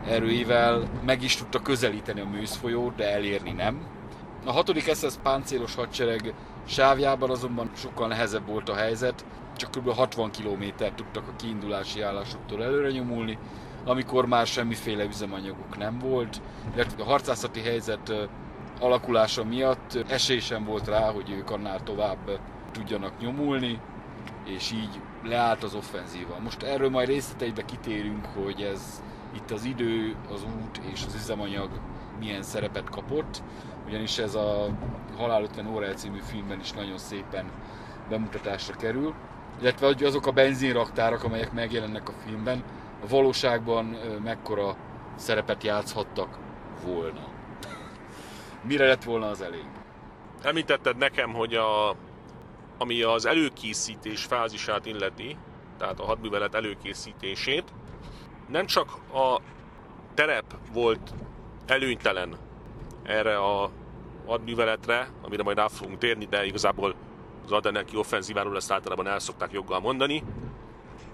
erőivel 0.08 0.90
meg 1.06 1.24
is 1.24 1.36
tudta 1.36 1.62
közelíteni 1.62 2.20
a 2.20 2.26
Műsz 2.26 2.56
folyót, 2.56 2.96
de 2.96 3.14
elérni 3.14 3.52
nem. 3.52 3.86
A 4.46 4.52
6. 4.52 4.80
SS 4.80 5.14
páncélos 5.24 5.76
hadsereg 5.76 6.34
sávjában 6.68 7.30
azonban 7.30 7.72
sokkal 7.76 8.08
nehezebb 8.08 8.48
volt 8.48 8.70
a 8.70 8.76
helyzet, 8.76 9.26
csak 9.58 9.72
kb. 9.72 9.94
60 9.94 10.32
km 10.32 10.64
tudtak 10.96 11.28
a 11.28 11.36
kiindulási 11.36 12.02
állásoktól 12.02 12.64
előre 12.64 12.92
nyomulni, 12.92 13.38
amikor 13.86 14.26
már 14.26 14.48
semmiféle 14.48 15.04
üzemanyaguk 15.04 15.78
nem 15.78 16.00
volt, 16.00 16.42
illetve 16.74 17.04
a 17.04 17.06
harcászati 17.06 17.60
helyzet 17.60 18.30
alakulása 18.80 19.44
miatt 19.44 19.98
esély 20.08 20.40
sem 20.40 20.66
volt 20.66 20.88
rá, 20.88 21.12
hogy 21.12 21.30
ők 21.30 21.52
annál 21.52 21.84
tovább 21.84 22.40
tudjanak 22.72 23.20
nyomulni, 23.20 23.80
és 24.46 24.72
így 24.72 25.00
leállt 25.24 25.64
az 25.64 25.74
offenzíva. 25.74 26.40
Most 26.44 26.64
erről 26.64 26.90
majd 26.90 27.08
részleteibe 27.08 27.66
kitérünk, 27.66 28.26
hogy 28.26 28.62
ez 28.62 29.04
itt 29.36 29.52
az 29.52 29.64
idő, 29.64 30.16
az 30.30 30.44
út 30.44 30.78
és 30.92 31.04
az 31.08 31.16
üzemanyag 31.16 31.70
milyen 32.20 32.44
szerepet 32.44 32.90
kapott, 32.90 33.44
ugyanis 33.88 34.18
ez 34.18 34.36
a 34.36 34.68
Halál 35.18 35.44
50 35.44 35.68
óra 35.68 35.94
című 35.94 36.20
filmben 36.20 36.60
is 36.60 36.72
nagyon 36.72 36.98
szépen 36.98 37.46
bemutatásra 38.10 38.76
kerül, 38.76 39.14
illetve 39.62 39.86
hogy 39.86 40.04
azok 40.04 40.28
a 40.28 40.32
benzinraktárak, 40.32 41.24
amelyek 41.24 41.52
megjelennek 41.52 42.10
a 42.10 42.14
filmben, 42.26 42.64
a 43.04 43.08
valóságban 43.08 43.86
mekkora 44.24 44.76
szerepet 45.16 45.64
játszhattak 45.64 46.38
volna. 46.86 47.28
Mire 48.64 48.86
lett 48.86 49.04
volna 49.04 49.28
az 49.28 49.42
elég? 49.42 49.66
Említetted 50.42 50.98
nekem, 50.98 51.34
hogy 51.34 51.54
a, 51.54 51.96
ami 52.78 53.02
az 53.02 53.26
előkészítés 53.26 54.24
fázisát 54.24 54.86
illeti, 54.86 55.38
tehát 55.78 56.00
a 56.00 56.06
hadművelet 56.06 56.56
előkészítését, 56.56 57.74
nem 58.52 58.66
csak 58.66 58.90
a 59.14 59.42
terep 60.14 60.56
volt 60.74 61.14
előnytelen 61.66 62.38
erre 63.04 63.38
a 63.38 63.70
hadműveletre, 64.26 65.08
amire 65.22 65.44
majd 65.44 65.58
rá 65.58 65.68
fogunk 65.68 65.98
térni, 65.98 66.26
de 66.26 66.46
igazából 66.46 66.96
az 67.46 67.52
Ardenneki 67.52 67.98
offenzíváról 67.98 68.56
ezt 68.56 68.72
általában 68.72 69.08
el 69.08 69.20
szokták 69.20 69.52
joggal 69.52 69.80
mondani, 69.80 70.24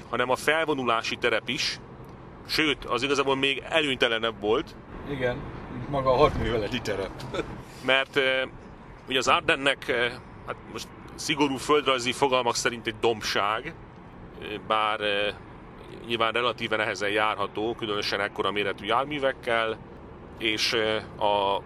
hanem 0.10 0.30
a 0.30 0.36
felvonulási 0.36 1.15
terep 1.15 1.50
is, 1.50 1.80
sőt, 2.47 2.86
az 2.86 3.04
igazából 3.04 3.36
még 3.36 3.63
előnytelenebb 3.69 4.39
volt. 4.39 4.76
Igen, 5.10 5.38
maga 5.89 6.12
a 6.12 6.15
hadműveleti 6.15 6.82
terep. 6.82 7.12
Mert 7.86 8.19
ugye 9.08 9.17
az 9.17 9.28
Ardennek, 9.28 9.91
hát 10.45 10.56
most 10.71 10.88
szigorú 11.15 11.56
földrajzi 11.56 12.12
fogalmak 12.12 12.56
szerint 12.56 12.88
egy 12.88 13.00
dombság, 13.00 13.73
bár 14.67 15.00
nyilván 16.08 16.32
relatíve 16.32 16.76
nehezen 16.76 17.10
járható, 17.10 17.76
különösen 17.76 18.21
ekkora 18.21 18.52
méretű 18.52 18.86
járművekkel, 18.86 19.78
és 20.38 20.73
a 21.19 21.62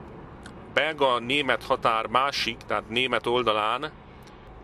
belga-német 0.73 1.63
határ 1.63 2.05
másik, 2.07 2.57
tehát 2.67 2.89
német 2.89 3.27
oldalán 3.27 3.91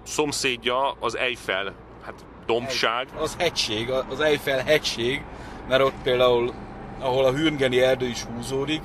szomszédja 0.04 0.92
az 1.00 1.18
Eiffel, 1.18 1.74
hát 2.06 2.26
dombság. 2.46 3.08
Az 3.18 3.36
hegység, 3.38 3.90
az 3.90 4.20
Eiffel 4.20 4.64
hegység, 4.64 5.24
mert 5.68 5.84
ott 5.84 6.02
például, 6.04 6.54
ahol 7.00 7.26
a 7.26 7.32
Hürngeni 7.32 7.82
erdő 7.82 8.08
is 8.08 8.24
húzódik, 8.24 8.82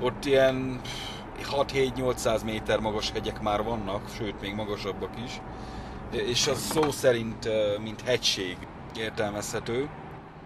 ott 0.00 0.24
ilyen 0.24 0.80
6-7-800 1.50 2.44
méter 2.44 2.78
magas 2.78 3.10
hegyek 3.10 3.40
már 3.40 3.62
vannak, 3.62 4.02
sőt, 4.16 4.40
még 4.40 4.54
magasabbak 4.54 5.10
is. 5.24 5.32
És 6.10 6.46
az 6.46 6.58
szó 6.58 6.90
szerint, 6.90 7.48
mint 7.82 8.00
hegység 8.00 8.56
értelmezhető. 8.96 9.88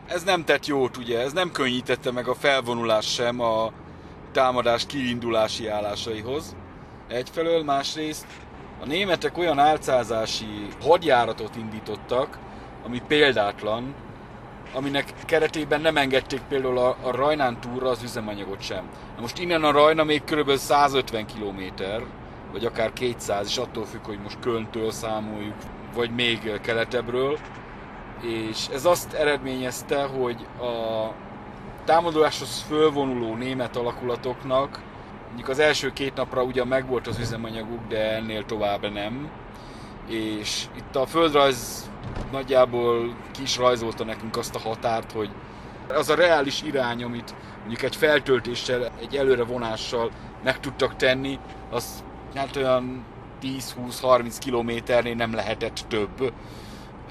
Ez 0.07 0.23
nem 0.23 0.45
tett 0.45 0.67
jót, 0.67 0.97
ugye, 0.97 1.21
ez 1.21 1.33
nem 1.33 1.51
könnyítette 1.51 2.11
meg 2.11 2.29
a 2.29 2.35
felvonulás 2.35 3.13
sem 3.13 3.41
a 3.41 3.73
támadás 4.33 4.87
kiindulási 4.87 5.69
állásaihoz. 5.69 6.57
Egyfelől, 7.09 7.63
másrészt 7.63 8.27
a 8.83 8.87
németek 8.87 9.39
olyan 9.39 9.59
álcázási 9.59 10.67
hadjáratot 10.81 11.57
indítottak, 11.57 12.39
ami 12.87 13.03
példátlan, 13.09 13.95
aminek 14.75 15.13
keretében 15.25 15.81
nem 15.81 15.97
engedték 15.97 16.41
például 16.49 16.79
a, 16.79 16.97
a 17.03 17.11
Rajnán 17.11 17.61
túra 17.61 17.89
az 17.89 18.03
üzemanyagot 18.03 18.61
sem. 18.61 18.89
Na 19.15 19.21
most 19.21 19.39
innen 19.39 19.65
a 19.65 19.71
Rajna 19.71 20.05
még 20.05 20.25
kb. 20.25 20.57
150 20.57 21.27
km, 21.27 21.83
vagy 22.53 22.65
akár 22.65 22.93
200, 22.93 23.47
és 23.47 23.57
attól 23.57 23.85
függ, 23.85 24.05
hogy 24.05 24.19
most 24.23 24.39
Kölntől 24.41 24.91
számoljuk, 24.91 25.55
vagy 25.95 26.11
még 26.11 26.61
keletebbről. 26.61 27.39
És 28.23 28.67
ez 28.73 28.85
azt 28.85 29.13
eredményezte, 29.13 30.05
hogy 30.05 30.47
a 30.61 31.09
támadáshoz 31.85 32.65
fölvonuló 32.69 33.35
német 33.35 33.77
alakulatoknak 33.77 34.81
mondjuk 35.27 35.49
az 35.49 35.59
első 35.59 35.93
két 35.93 36.15
napra 36.15 36.43
ugyan 36.43 36.67
megvolt 36.67 37.07
az 37.07 37.19
üzemanyaguk, 37.19 37.87
de 37.89 38.15
ennél 38.15 38.45
tovább 38.45 38.93
nem. 38.93 39.31
És 40.09 40.65
itt 40.77 40.97
a 40.97 41.07
földrajz 41.07 41.91
nagyjából 42.33 43.17
ki 43.31 43.43
is 43.43 43.57
rajzolta 43.57 44.05
nekünk 44.05 44.37
azt 44.37 44.55
a 44.55 44.59
határt, 44.59 45.13
hogy 45.13 45.31
az 45.89 46.09
a 46.09 46.15
reális 46.15 46.63
irány, 46.63 47.03
amit 47.03 47.35
mondjuk 47.59 47.83
egy 47.83 47.97
feltöltéssel, 47.97 48.91
egy 49.01 49.17
előre 49.17 49.45
vonással 49.45 50.11
meg 50.45 50.61
tudtak 50.61 50.97
tenni, 50.97 51.39
az 51.71 52.05
hát 52.35 52.57
olyan 52.57 53.05
10-20-30 53.43 54.37
kilométernél 54.39 55.15
nem 55.15 55.35
lehetett 55.35 55.85
több 55.89 56.33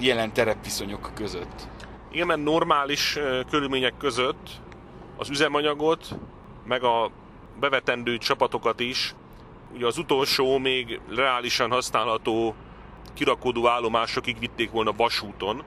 jelen 0.04 0.34
terepviszonyok 0.34 1.12
között. 1.14 1.68
Igen, 2.12 2.28
mert 2.28 2.44
normális 2.44 3.20
körülmények 3.50 3.98
között 3.98 4.50
az 5.18 5.30
üzemanyagot, 5.30 6.08
meg 6.66 6.84
a 6.84 7.12
bevetendő 7.60 8.18
csapatokat 8.18 8.80
is, 8.80 9.16
ugye 9.74 9.86
az 9.86 9.98
utolsó 9.98 10.58
még 10.58 11.00
reálisan 11.16 11.72
használható 11.72 12.56
kirakodó 13.14 13.68
állomásokig 13.68 14.40
vitték 14.40 14.72
volna 14.72 14.92
vasúton. 14.92 15.64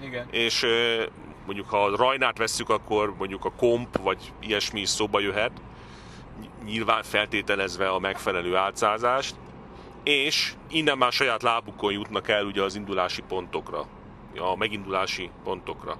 Igen. 0.00 0.26
És 0.30 0.66
mondjuk 1.46 1.68
ha 1.68 1.84
a 1.84 1.96
Rajnát 1.96 2.38
vesszük, 2.38 2.68
akkor 2.68 3.14
mondjuk 3.18 3.44
a 3.44 3.52
komp 3.52 4.02
vagy 4.02 4.32
ilyesmi 4.40 4.80
is 4.80 4.88
szóba 4.88 5.20
jöhet, 5.20 5.52
nyilván 6.64 7.02
feltételezve 7.02 7.88
a 7.88 7.98
megfelelő 7.98 8.56
álcázást, 8.56 9.34
és 10.02 10.54
innen 10.70 10.98
már 10.98 11.12
saját 11.12 11.42
lábukon 11.42 11.92
jutnak 11.92 12.28
el 12.28 12.44
ugye 12.44 12.62
az 12.62 12.74
indulási 12.74 13.22
pontokra, 13.28 13.86
a 14.38 14.56
megindulási 14.56 15.30
pontokra. 15.44 15.96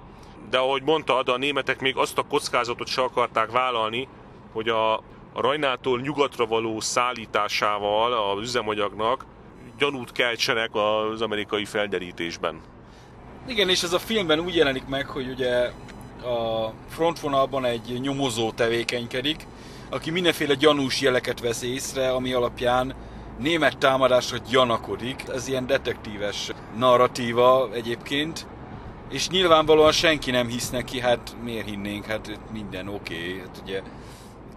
De 0.50 0.58
ahogy 0.58 0.82
mondtad, 0.82 1.28
a 1.28 1.36
németek 1.36 1.80
még 1.80 1.96
azt 1.96 2.18
a 2.18 2.22
kockázatot 2.22 2.86
se 2.86 3.02
akarták 3.02 3.50
vállalni, 3.50 4.08
hogy 4.52 4.68
a, 4.68 4.92
a 5.32 5.40
Rajnától 5.40 6.00
nyugatra 6.00 6.46
való 6.46 6.80
szállításával 6.80 8.12
az 8.12 8.40
üzemanyagnak 8.40 9.24
gyanút 9.78 10.12
keltsenek 10.12 10.70
az 10.72 11.22
amerikai 11.22 11.64
felderítésben. 11.64 12.60
Igen, 13.46 13.68
és 13.68 13.82
ez 13.82 13.92
a 13.92 13.98
filmben 13.98 14.40
úgy 14.40 14.54
jelenik 14.54 14.86
meg, 14.86 15.06
hogy 15.06 15.28
ugye 15.28 15.70
a 16.24 16.72
frontvonalban 16.88 17.64
egy 17.64 18.00
nyomozó 18.00 18.50
tevékenykedik, 18.50 19.46
aki 19.90 20.10
mindenféle 20.10 20.54
gyanús 20.54 21.00
jeleket 21.00 21.40
vesz 21.40 21.62
észre, 21.62 22.10
ami 22.10 22.32
alapján 22.32 22.94
német 23.38 23.78
támadásra 23.78 24.38
gyanakodik. 24.48 25.24
Ez 25.28 25.48
ilyen 25.48 25.66
detektíves 25.66 26.50
narratíva 26.76 27.68
egyébként. 27.72 28.46
És 29.10 29.28
nyilvánvalóan 29.28 29.92
senki 29.92 30.30
nem 30.30 30.48
hisz 30.48 30.70
neki, 30.70 31.00
hát 31.00 31.36
miért 31.44 31.68
hinnénk, 31.68 32.04
hát 32.04 32.40
minden 32.52 32.88
oké. 32.88 33.14
Okay. 33.14 33.38
Hát 33.38 33.60
ugye 33.62 33.82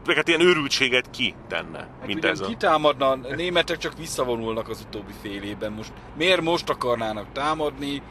meg 0.05 0.15
hát 0.15 0.27
ilyen 0.27 0.41
őrültséget 0.41 1.09
ki 1.09 1.35
tenne, 1.47 1.77
hát 1.77 2.07
mint 2.07 2.25
ez 2.25 2.39
a... 2.39 2.45
kitámadna, 2.45 3.09
a 3.09 3.17
németek 3.35 3.77
csak 3.77 3.97
visszavonulnak 3.97 4.69
az 4.69 4.85
utóbbi 4.87 5.13
fél 5.21 5.43
évben. 5.43 5.71
Most 5.71 5.91
miért 6.17 6.41
most 6.41 6.69
akarnának 6.69 7.25
támadni? 7.31 8.01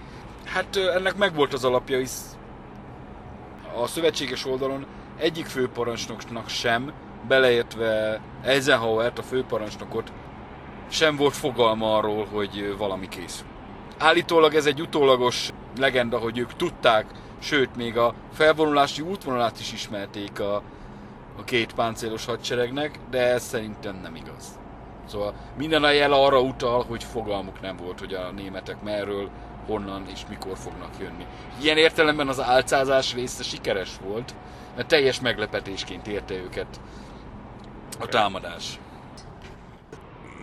Hát 0.45 0.77
ennek 0.77 1.17
megvolt 1.17 1.53
az 1.53 1.65
alapja, 1.65 1.99
hisz 1.99 2.37
a 3.83 3.87
szövetséges 3.87 4.47
oldalon 4.47 4.87
egyik 5.17 5.47
főparancsnoknak 5.47 6.49
sem, 6.49 6.93
beleértve 7.29 8.21
Eisenhower-t, 8.43 9.19
a 9.19 9.23
főparancsnokot, 9.23 10.13
sem 10.89 11.17
volt 11.17 11.35
fogalma 11.35 11.97
arról, 11.97 12.27
hogy 12.33 12.75
valami 12.79 13.09
készül. 13.09 13.47
Állítólag 13.99 14.55
ez 14.55 14.67
egy 14.67 14.81
utólagos 14.81 15.51
legenda, 15.79 16.19
hogy 16.19 16.39
ők 16.39 16.57
tudták, 16.57 17.07
sőt, 17.39 17.77
még 17.77 17.99
a 17.99 18.15
felvonulási 18.33 19.03
útvonalát 19.03 19.61
is 19.61 19.73
ismerték 19.73 20.41
a 20.41 20.63
a 21.39 21.45
két 21.45 21.73
páncélos 21.73 22.25
hadseregnek, 22.25 22.99
de 23.11 23.19
ez 23.19 23.43
szerintem 23.43 23.99
nem 24.03 24.15
igaz. 24.15 24.59
Szóval 25.07 25.35
minden 25.57 25.85
a 25.85 25.91
jel 25.91 26.13
arra 26.13 26.41
utal, 26.41 26.85
hogy 26.85 27.05
fogalmuk 27.05 27.61
nem 27.61 27.77
volt, 27.77 27.99
hogy 27.99 28.15
a 28.15 28.31
németek 28.31 28.83
merről, 28.83 29.31
honnan 29.67 30.07
és 30.13 30.21
mikor 30.29 30.57
fognak 30.57 30.91
jönni. 31.01 31.27
Ilyen 31.63 31.77
értelemben 31.77 32.29
az 32.29 32.41
álcázás 32.41 33.15
része 33.15 33.43
sikeres 33.43 33.91
volt, 34.03 34.35
mert 34.77 34.89
teljes 34.89 35.21
meglepetésként 35.21 36.07
érte 36.07 36.35
őket 36.35 36.81
a 38.01 38.07
támadás. 38.07 38.79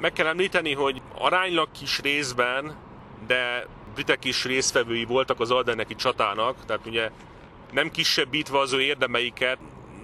Meg 0.02 0.14
kell 0.14 0.28
említeni, 0.28 0.74
hogy 0.74 1.02
aránylag 1.18 1.68
kis 1.72 2.00
részben, 2.00 2.76
de 3.28 3.68
britek 3.94 4.26
is 4.26 4.46
résztvevői 4.46 5.06
voltak 5.06 5.40
az 5.40 5.52
Ardenneki 5.52 5.96
csatának, 5.96 6.66
tehát 6.66 6.86
ugye 6.86 7.12
nem 7.72 7.92
kisebbítve 7.92 8.60
az 8.60 8.74
ő 8.74 8.82
érdemeiket, 8.82 9.58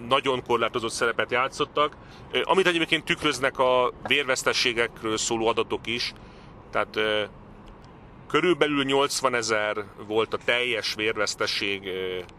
nagyon 0.07 0.43
korlátozott 0.43 0.91
szerepet 0.91 1.31
játszottak, 1.31 1.95
amit 2.43 2.67
egyébként 2.67 3.03
tükröznek 3.05 3.59
a 3.59 3.93
vérvesztességekről 4.07 5.17
szóló 5.17 5.47
adatok 5.47 5.87
is, 5.87 6.13
tehát 6.71 6.99
körülbelül 8.27 8.83
80 8.83 9.35
ezer 9.35 9.85
volt 10.07 10.33
a 10.33 10.37
teljes 10.45 10.93
vérvesztesség 10.93 11.89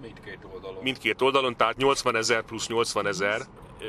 mindkét 0.00 0.38
oldalon. 0.52 0.82
mindkét 0.82 1.22
oldalon, 1.22 1.56
tehát 1.56 1.76
80 1.76 2.16
ezer 2.16 2.42
plusz 2.42 2.66
80 2.66 3.06
ezer. 3.06 3.40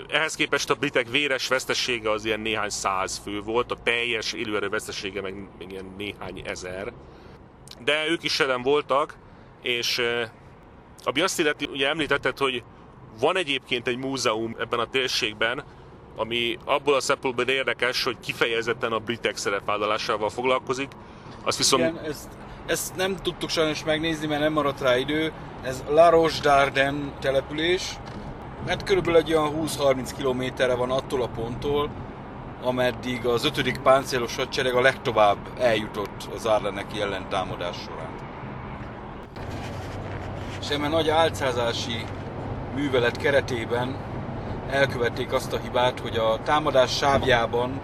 Ehhez 0.07 0.35
képest 0.35 0.69
a 0.69 0.75
britek 0.75 1.09
véres 1.09 1.47
vesztessége 1.47 2.11
az 2.11 2.25
ilyen 2.25 2.39
néhány 2.39 2.69
száz 2.69 3.21
fő 3.23 3.41
volt, 3.41 3.71
a 3.71 3.77
teljes 3.83 4.33
élőerő 4.33 4.69
vesztessége 4.69 5.21
meg, 5.21 5.33
meg 5.57 5.71
ilyen 5.71 5.93
néhány 5.97 6.41
ezer. 6.45 6.93
De 7.83 8.07
ők 8.09 8.23
is 8.23 8.39
jelen 8.39 8.61
voltak, 8.61 9.17
és 9.61 10.01
ami 11.03 11.21
azt 11.21 11.39
illeti, 11.39 11.65
ugye 11.71 11.87
említetted, 11.87 12.37
hogy 12.37 12.63
van 13.19 13.37
egyébként 13.37 13.87
egy 13.87 13.97
múzeum 13.97 14.55
ebben 14.59 14.79
a 14.79 14.85
térségben, 14.85 15.63
ami 16.15 16.57
abból 16.65 16.93
a 16.93 16.99
szempontból 16.99 17.45
érdekes, 17.45 18.03
hogy 18.03 18.17
kifejezetten 18.19 18.91
a 18.91 18.99
britek 18.99 19.37
szerepvállalásával 19.37 20.29
foglalkozik. 20.29 20.91
Azt 21.43 21.57
viszont... 21.57 21.83
Igen, 21.83 22.05
ezt, 22.05 22.29
ezt 22.65 22.95
nem 22.95 23.15
tudtuk 23.15 23.49
sajnos 23.49 23.83
megnézni, 23.83 24.27
mert 24.27 24.41
nem 24.41 24.53
maradt 24.53 24.81
rá 24.81 24.97
idő. 24.97 25.33
Ez 25.63 25.83
La 25.89 26.09
Roche 26.09 26.39
d'Arden 26.43 26.95
település. 27.19 27.93
Hát 28.67 28.83
körülbelül 28.83 29.19
egy 29.19 29.33
olyan 29.33 29.53
20-30 29.61 30.09
kilométerre 30.17 30.75
van 30.75 30.91
attól 30.91 31.21
a 31.21 31.27
ponttól, 31.27 31.89
ameddig 32.63 33.25
az 33.25 33.45
5. 33.45 33.79
páncélos 33.79 34.35
hadsereg 34.35 34.73
a 34.73 34.81
legtovább 34.81 35.37
eljutott 35.59 36.29
az 36.35 36.45
Arleneki 36.45 37.01
ellentámadás 37.01 37.75
során. 37.77 38.09
És 40.61 40.69
eme 40.69 40.87
nagy 40.87 41.09
álcázási 41.09 42.05
művelet 42.75 43.17
keretében 43.17 43.95
elkövették 44.69 45.33
azt 45.33 45.53
a 45.53 45.59
hibát, 45.59 45.99
hogy 45.99 46.17
a 46.17 46.39
támadás 46.43 46.97
sávjában 46.97 47.81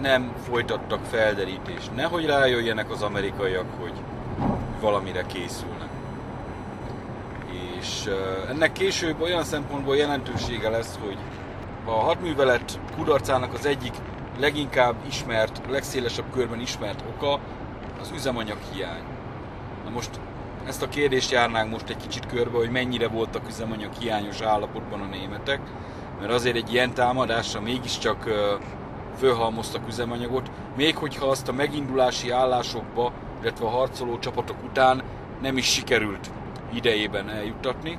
nem 0.00 0.32
folytattak 0.48 1.04
felderítést. 1.04 1.94
Nehogy 1.94 2.26
rájöjjenek 2.26 2.90
az 2.90 3.02
amerikaiak, 3.02 3.66
hogy 3.80 3.92
valamire 4.80 5.22
készülnek. 5.22 5.83
És 7.84 8.10
ennek 8.48 8.72
később 8.72 9.20
olyan 9.20 9.44
szempontból 9.44 9.96
jelentősége 9.96 10.68
lesz, 10.68 10.98
hogy 11.00 11.16
a 11.84 11.90
hadművelet 11.90 12.80
kudarcának 12.96 13.54
az 13.54 13.66
egyik 13.66 13.92
leginkább 14.38 14.94
ismert, 15.08 15.60
legszélesebb 15.68 16.24
körben 16.32 16.60
ismert 16.60 17.04
oka 17.16 17.40
az 18.00 18.10
üzemanyag 18.14 18.58
hiány. 18.72 19.02
Na 19.84 19.90
most 19.90 20.10
ezt 20.66 20.82
a 20.82 20.88
kérdést 20.88 21.30
járnánk 21.30 21.70
most 21.70 21.88
egy 21.88 21.96
kicsit 21.96 22.26
körbe, 22.26 22.56
hogy 22.56 22.70
mennyire 22.70 23.08
voltak 23.08 23.48
üzemanyag 23.48 23.92
hiányos 23.92 24.40
állapotban 24.40 25.00
a 25.00 25.06
németek, 25.06 25.60
mert 26.20 26.32
azért 26.32 26.56
egy 26.56 26.72
ilyen 26.72 26.94
támadásra 26.94 27.60
mégiscsak 27.60 28.28
fölhalmoztak 29.18 29.88
üzemanyagot, 29.88 30.50
még 30.76 30.96
hogyha 30.96 31.26
azt 31.26 31.48
a 31.48 31.52
megindulási 31.52 32.30
állásokba, 32.30 33.12
illetve 33.42 33.66
a 33.66 33.70
harcoló 33.70 34.18
csapatok 34.18 34.56
után 34.64 35.02
nem 35.42 35.56
is 35.56 35.66
sikerült 35.66 36.30
idejében 36.76 37.30
eljuttatni. 37.30 37.98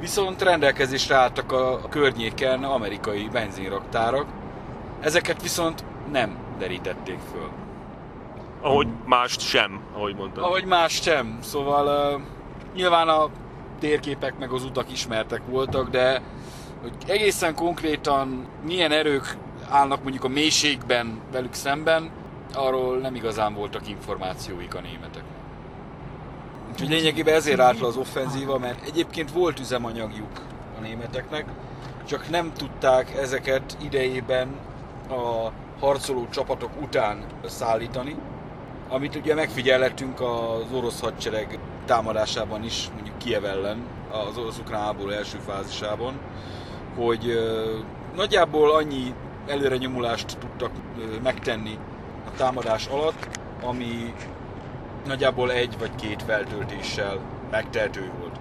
Viszont 0.00 0.42
rendelkezésre 0.42 1.14
álltak 1.14 1.52
a 1.52 1.80
környéken 1.88 2.64
amerikai 2.64 3.28
benzinraktárak, 3.32 4.26
ezeket 5.00 5.42
viszont 5.42 5.84
nem 6.12 6.36
derítették 6.58 7.18
föl. 7.32 7.48
Ahogy 8.60 8.88
mást 9.04 9.40
sem, 9.40 9.80
ahogy 9.94 10.14
mondtam. 10.14 10.44
Ahogy 10.44 10.64
mást 10.64 11.02
sem. 11.02 11.38
Szóval 11.42 12.14
uh, 12.14 12.20
nyilván 12.74 13.08
a 13.08 13.28
térképek 13.78 14.38
meg 14.38 14.50
az 14.50 14.64
utak 14.64 14.92
ismertek 14.92 15.40
voltak, 15.46 15.90
de 15.90 16.22
hogy 16.82 16.92
egészen 17.06 17.54
konkrétan 17.54 18.46
milyen 18.62 18.92
erők 18.92 19.36
állnak 19.68 20.02
mondjuk 20.02 20.24
a 20.24 20.28
mélységben 20.28 21.20
velük 21.32 21.52
szemben, 21.54 22.10
arról 22.54 22.98
nem 22.98 23.14
igazán 23.14 23.54
voltak 23.54 23.88
információik 23.88 24.74
a 24.74 24.80
németek. 24.80 25.22
Úgyhogy 26.74 26.88
lényegében 26.88 27.34
ezért 27.34 27.60
állt 27.60 27.80
az 27.80 27.96
offenzíva, 27.96 28.58
mert 28.58 28.86
egyébként 28.86 29.32
volt 29.32 29.60
üzemanyagjuk 29.60 30.40
a 30.78 30.80
németeknek, 30.80 31.44
csak 32.08 32.30
nem 32.30 32.52
tudták 32.52 33.16
ezeket 33.16 33.76
idejében 33.82 34.56
a 35.08 35.50
harcoló 35.80 36.28
csapatok 36.30 36.70
után 36.82 37.24
szállítani, 37.44 38.16
amit 38.88 39.16
ugye 39.16 39.34
megfigyelhetünk 39.34 40.20
az 40.20 40.72
orosz 40.72 41.00
hadsereg 41.00 41.58
támadásában 41.86 42.64
is, 42.64 42.88
mondjuk 42.94 43.18
Kiev 43.18 43.44
ellen, 43.44 43.86
az 44.10 44.38
orosz 44.38 44.60
háború 44.70 45.10
első 45.10 45.38
fázisában, 45.46 46.14
hogy 46.96 47.38
nagyjából 48.16 48.74
annyi 48.74 49.14
előre 49.46 49.76
nyomulást 49.76 50.38
tudtak 50.38 50.70
megtenni 51.22 51.78
a 52.26 52.36
támadás 52.36 52.86
alatt, 52.86 53.28
ami 53.62 54.14
nagyjából 55.06 55.52
egy 55.52 55.78
vagy 55.78 55.94
két 55.94 56.22
feltöltéssel 56.22 57.18
megtehető 57.50 58.10
volt. 58.20 58.36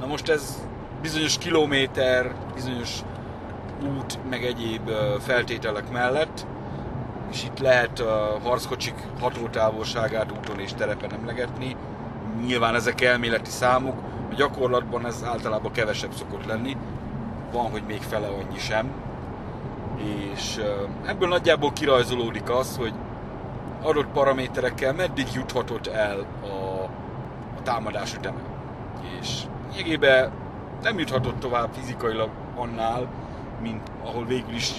Na 0.00 0.06
most 0.06 0.28
ez 0.28 0.62
bizonyos 1.02 1.38
kilométer, 1.38 2.34
bizonyos 2.54 3.00
út, 3.82 4.18
meg 4.30 4.44
egyéb 4.44 4.90
feltételek 5.20 5.90
mellett, 5.90 6.46
és 7.30 7.44
itt 7.44 7.58
lehet 7.58 8.00
a 8.00 8.38
harckocsik 8.42 8.94
hatótávolságát 9.20 10.32
úton 10.32 10.58
és 10.58 10.72
terepen 10.74 11.12
emlegetni. 11.12 11.76
Nyilván 12.46 12.74
ezek 12.74 13.00
elméleti 13.00 13.50
számok, 13.50 13.96
a 14.30 14.34
gyakorlatban 14.34 15.06
ez 15.06 15.24
általában 15.24 15.72
kevesebb 15.72 16.12
szokott 16.12 16.46
lenni, 16.46 16.76
van, 17.52 17.70
hogy 17.70 17.82
még 17.86 18.00
fele 18.00 18.26
annyi 18.26 18.58
sem. 18.58 18.90
És 20.32 20.60
ebből 21.06 21.28
nagyjából 21.28 21.72
kirajzolódik 21.72 22.50
az, 22.50 22.76
hogy 22.76 22.92
adott 23.86 24.06
paraméterekkel 24.06 24.92
meddig 24.92 25.26
juthatott 25.34 25.86
el 25.86 26.26
a, 26.42 26.46
a 27.58 27.62
támadás 27.62 28.14
üteme. 28.14 28.40
És 29.20 29.42
lényegében 29.72 30.32
nem 30.82 30.98
juthatott 30.98 31.38
tovább 31.38 31.72
fizikailag 31.72 32.30
annál, 32.56 33.08
mint 33.60 33.90
ahol 34.02 34.24
végül 34.24 34.54
is 34.54 34.72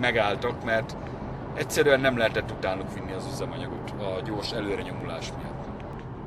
megálltak, 0.00 0.64
mert 0.64 0.96
egyszerűen 1.54 2.00
nem 2.00 2.16
lehetett 2.16 2.50
utánuk 2.50 2.94
vinni 2.94 3.12
az 3.12 3.28
üzemanyagot 3.32 3.90
a 3.90 4.20
gyors 4.24 4.52
előrenyomulás 4.52 5.32
miatt. 5.36 5.66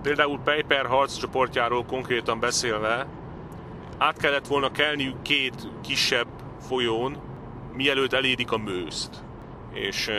Például 0.01 0.39
Peiper 0.43 0.85
harccsoportjáról 0.85 1.85
konkrétan 1.85 2.39
beszélve, 2.39 3.05
át 3.97 4.17
kellett 4.17 4.47
volna 4.47 4.71
kelniük 4.71 5.21
két 5.21 5.67
kisebb 5.81 6.27
folyón, 6.59 7.17
mielőtt 7.73 8.13
elérik 8.13 8.51
a 8.51 8.57
mőzt. 8.57 9.23
És 9.73 10.11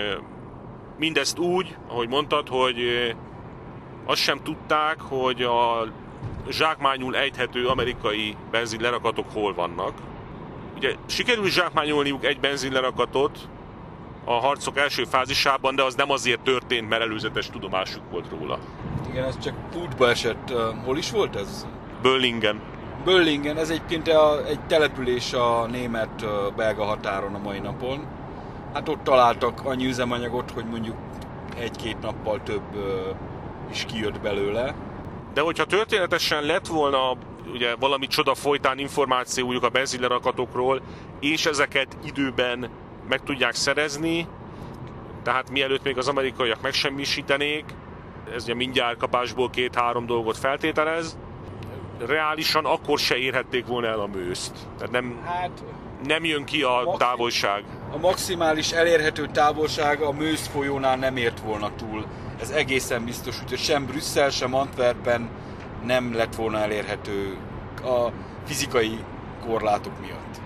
mindezt 1.03 1.39
úgy, 1.39 1.77
ahogy 1.89 2.09
mondtad, 2.09 2.49
hogy 2.49 2.79
azt 4.05 4.21
sem 4.21 4.41
tudták, 4.43 5.01
hogy 5.01 5.43
a 5.43 5.87
zsákmányul 6.51 7.17
ejthető 7.17 7.67
amerikai 7.67 8.37
benzinlerakatok 8.51 9.27
hol 9.33 9.55
vannak. 9.55 9.93
Ugye 10.77 10.95
sikerült 11.07 11.51
zsákmányolniuk 11.51 12.25
egy 12.25 12.41
benzinlerakatot 12.41 13.49
a 14.25 14.33
harcok 14.33 14.79
első 14.79 15.05
fázisában, 15.05 15.75
de 15.75 15.83
az 15.83 15.95
nem 15.95 16.11
azért 16.11 16.41
történt, 16.41 16.89
mert 16.89 17.03
előzetes 17.03 17.51
tudomásuk 17.51 18.03
volt 18.11 18.27
róla. 18.39 18.59
Igen, 19.11 19.25
ez 19.25 19.39
csak 19.39 19.55
útba 19.83 20.09
esett. 20.09 20.53
Hol 20.85 20.99
is 20.99 21.11
volt 21.11 21.37
ez? 21.37 21.67
Böllingen. 22.03 22.61
Böllingen, 23.05 23.57
ez 23.57 23.71
egyébként 23.71 24.09
a, 24.09 24.47
egy 24.47 24.61
település 24.61 25.33
a 25.33 25.67
német-belga 25.71 26.85
határon 26.85 27.35
a 27.35 27.39
mai 27.39 27.59
napon. 27.59 28.07
Hát 28.73 28.89
ott 28.89 29.03
találtak 29.03 29.65
annyi 29.65 29.87
üzemanyagot, 29.87 30.51
hogy 30.51 30.65
mondjuk 30.65 30.97
egy-két 31.59 32.01
nappal 32.01 32.43
több 32.43 32.63
is 33.71 33.85
kijött 33.85 34.21
belőle. 34.21 34.75
De 35.35 35.41
hogyha 35.41 35.65
történetesen 35.65 36.43
lett 36.43 36.67
volna 36.67 37.17
ugye 37.53 37.75
valami 37.75 38.07
csoda 38.07 38.35
folytán 38.35 38.79
információjuk 38.79 39.63
a 39.63 39.69
benzinlerakatokról, 39.69 40.81
és 41.21 41.47
ezeket 41.47 41.97
időben 42.05 42.71
meg 43.09 43.23
tudják 43.23 43.55
szerezni, 43.55 44.27
tehát 45.23 45.51
mielőtt 45.51 45.85
még 45.85 45.99
az 45.99 46.09
amerikaiak 46.09 46.63
megsemmisítenék, 46.63 47.65
ez 48.35 48.43
ugye 48.43 48.55
mindjárt 48.55 48.99
kapásból 48.99 49.51
két-három 49.51 50.07
dolgot 50.07 50.37
feltételez, 50.37 51.19
reálisan 52.07 52.65
akkor 52.65 52.99
se 52.99 53.17
érhették 53.17 53.67
volna 53.67 53.87
el 53.87 54.01
a 54.01 54.07
mőzt. 54.07 54.53
Tehát 54.79 54.93
nem, 54.93 55.21
hát, 55.25 55.65
nem 56.05 56.25
jön 56.25 56.45
ki 56.45 56.63
a 56.63 56.83
maxi- 56.85 57.05
távolság. 57.05 57.65
A 57.93 57.99
maximális 57.99 58.73
elérhető 58.73 59.27
távolság 59.27 60.01
a 60.01 60.13
mőz 60.13 60.47
folyónál 60.47 60.97
nem 60.97 61.17
ért 61.17 61.41
volna 61.41 61.71
túl. 61.77 62.07
Ez 62.41 62.51
egészen 62.51 63.05
biztos, 63.05 63.37
hogy 63.49 63.59
sem 63.59 63.87
Brüsszel, 63.87 64.31
sem 64.31 64.55
Antwerpen 64.55 65.31
nem 65.85 66.15
lett 66.15 66.35
volna 66.35 66.59
elérhető 66.59 67.37
a 67.83 68.09
fizikai 68.47 68.99
korlátok 69.47 70.01
miatt. 70.01 70.41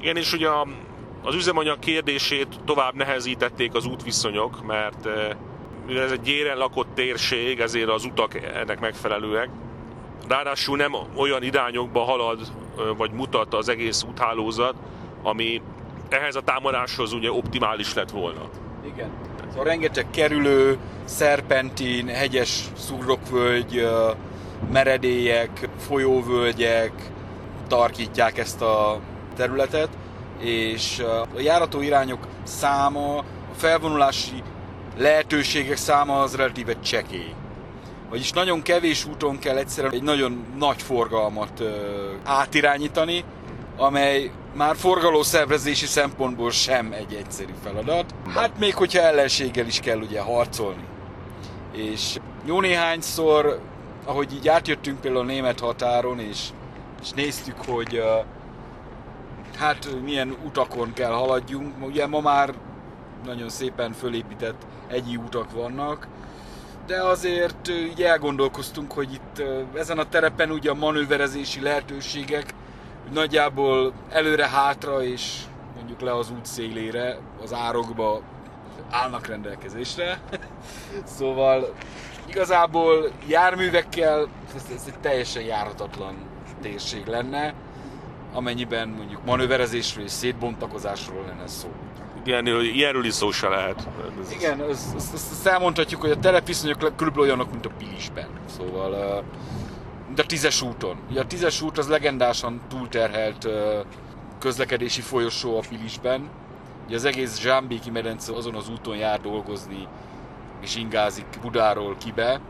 Igen, 0.00 0.16
és 0.16 0.32
ugye 0.32 0.48
az 1.22 1.34
üzemanyag 1.34 1.78
kérdését 1.78 2.48
tovább 2.64 2.94
nehezítették 2.94 3.74
az 3.74 3.86
útviszonyok, 3.86 4.66
mert 4.66 5.08
mivel 5.86 6.02
ez 6.02 6.10
egy 6.10 6.20
gyéren 6.20 6.56
lakott 6.56 6.94
térség, 6.94 7.60
ezért 7.60 7.88
az 7.88 8.04
utak 8.04 8.34
ennek 8.34 8.80
megfelelőek. 8.80 9.48
Ráadásul 10.28 10.76
nem 10.76 10.92
olyan 11.16 11.42
irányokba 11.42 12.00
halad, 12.00 12.38
vagy 12.96 13.10
mutat 13.10 13.54
az 13.54 13.68
egész 13.68 14.02
úthálózat, 14.02 14.74
ami 15.22 15.62
ehhez 16.08 16.34
a 16.34 16.40
támadáshoz 16.40 17.12
ugye 17.12 17.32
optimális 17.32 17.94
lett 17.94 18.10
volna. 18.10 18.40
Igen. 18.94 19.10
Szóval 19.50 19.64
rengeteg 19.64 20.06
kerülő, 20.10 20.78
szerpentin, 21.04 22.06
hegyes 22.06 22.64
szurrokvölgy, 22.76 23.88
meredélyek, 24.72 25.68
folyóvölgyek 25.78 26.92
tarkítják 27.68 28.38
ezt 28.38 28.62
a 28.62 29.00
területet, 29.36 29.88
és 30.38 30.98
a 31.34 31.40
járató 31.40 31.80
irányok 31.80 32.26
száma, 32.42 33.16
a 33.18 33.24
felvonulási 33.56 34.42
lehetőségek 34.96 35.76
száma 35.76 36.20
az 36.20 36.36
relatíve 36.36 36.80
csekély. 36.80 37.34
Vagyis 38.12 38.32
nagyon 38.32 38.62
kevés 38.62 39.04
úton 39.04 39.38
kell 39.38 39.56
egyszerűen 39.56 39.92
egy 39.92 40.02
nagyon 40.02 40.44
nagy 40.58 40.82
forgalmat 40.82 41.60
ö, 41.60 41.70
átirányítani, 42.24 43.24
amely 43.76 44.30
már 44.54 44.76
forgalószervezési 44.76 45.86
szempontból 45.86 46.50
sem 46.50 46.92
egy 46.92 47.14
egyszerű 47.14 47.52
feladat. 47.62 48.14
Hát 48.34 48.58
még 48.58 48.74
hogyha 48.74 49.00
ellenséggel 49.00 49.66
is 49.66 49.80
kell 49.80 49.98
ugye 49.98 50.20
harcolni. 50.20 50.84
És 51.72 52.18
jó 52.44 52.60
néhányszor, 52.60 53.60
ahogy 54.04 54.32
így 54.34 54.48
átjöttünk 54.48 55.00
például 55.00 55.22
a 55.22 55.26
német 55.26 55.60
határon, 55.60 56.18
és, 56.18 56.48
és 57.02 57.10
néztük, 57.10 57.56
hogy 57.66 57.98
uh, 57.98 58.24
hát 59.58 59.88
milyen 60.04 60.36
utakon 60.46 60.92
kell 60.92 61.12
haladjunk. 61.12 61.86
Ugye 61.86 62.06
ma 62.06 62.20
már 62.20 62.54
nagyon 63.24 63.48
szépen 63.48 63.92
fölépített 63.92 64.66
egyi 64.88 65.16
utak 65.16 65.52
vannak, 65.52 66.08
de 66.92 67.02
azért 67.02 67.68
így 67.68 68.02
elgondolkoztunk, 68.02 68.92
hogy 68.92 69.12
itt 69.12 69.42
ezen 69.74 69.98
a 69.98 70.08
terepen 70.08 70.50
ugye 70.50 70.70
a 70.70 70.74
manőverezési 70.74 71.60
lehetőségek 71.60 72.54
nagyjából 73.12 73.92
előre-hátra 74.10 75.02
és 75.02 75.38
mondjuk 75.76 76.00
le 76.00 76.16
az 76.16 76.30
út 76.30 76.46
szélére, 76.46 77.18
az 77.42 77.52
árokba 77.52 78.22
állnak 78.90 79.26
rendelkezésre. 79.26 80.20
szóval 81.16 81.74
igazából 82.26 83.10
járművekkel 83.26 84.28
ez, 84.54 84.66
ez 84.74 84.82
egy 84.86 84.98
teljesen 85.00 85.42
járhatatlan 85.42 86.14
térség 86.60 87.06
lenne, 87.06 87.54
amennyiben 88.32 88.88
mondjuk 88.88 89.24
manőverezésről 89.24 90.04
és 90.04 90.10
szétbontakozásról 90.10 91.24
lenne 91.26 91.46
szó. 91.46 91.68
Igen, 92.24 92.46
ilyenről 92.46 93.04
is 93.04 93.14
szó 93.14 93.30
se 93.30 93.48
lehet. 93.48 93.88
Ez 94.22 94.32
Igen, 94.32 94.60
azt, 94.60 94.94
azt, 94.94 95.14
azt 95.14 95.46
elmondhatjuk, 95.46 96.00
hogy 96.00 96.10
a 96.10 96.18
telepviszonyok 96.18 96.78
körülbelül 96.78 97.28
olyanok, 97.28 97.50
mint 97.50 97.66
a 97.66 97.70
Pilisben. 97.78 98.28
Szóval, 98.56 99.22
mint 100.06 100.18
a 100.18 100.26
tízes 100.26 100.62
úton. 100.62 100.96
A 101.16 101.26
tízes 101.26 101.62
út 101.62 101.78
az 101.78 101.88
legendásan 101.88 102.60
túlterhelt 102.68 103.48
közlekedési 104.38 105.00
folyosó 105.00 105.56
a 105.58 105.62
Pilisben. 105.68 106.28
Ugye 106.86 106.96
az 106.96 107.04
egész 107.04 107.40
Zsámbéki 107.40 107.90
medence 107.90 108.32
azon 108.34 108.54
az 108.54 108.68
úton 108.68 108.96
jár 108.96 109.20
dolgozni, 109.20 109.86
és 110.60 110.76
ingázik 110.76 111.26
Budáról 111.42 111.96
kibe. 112.04 112.40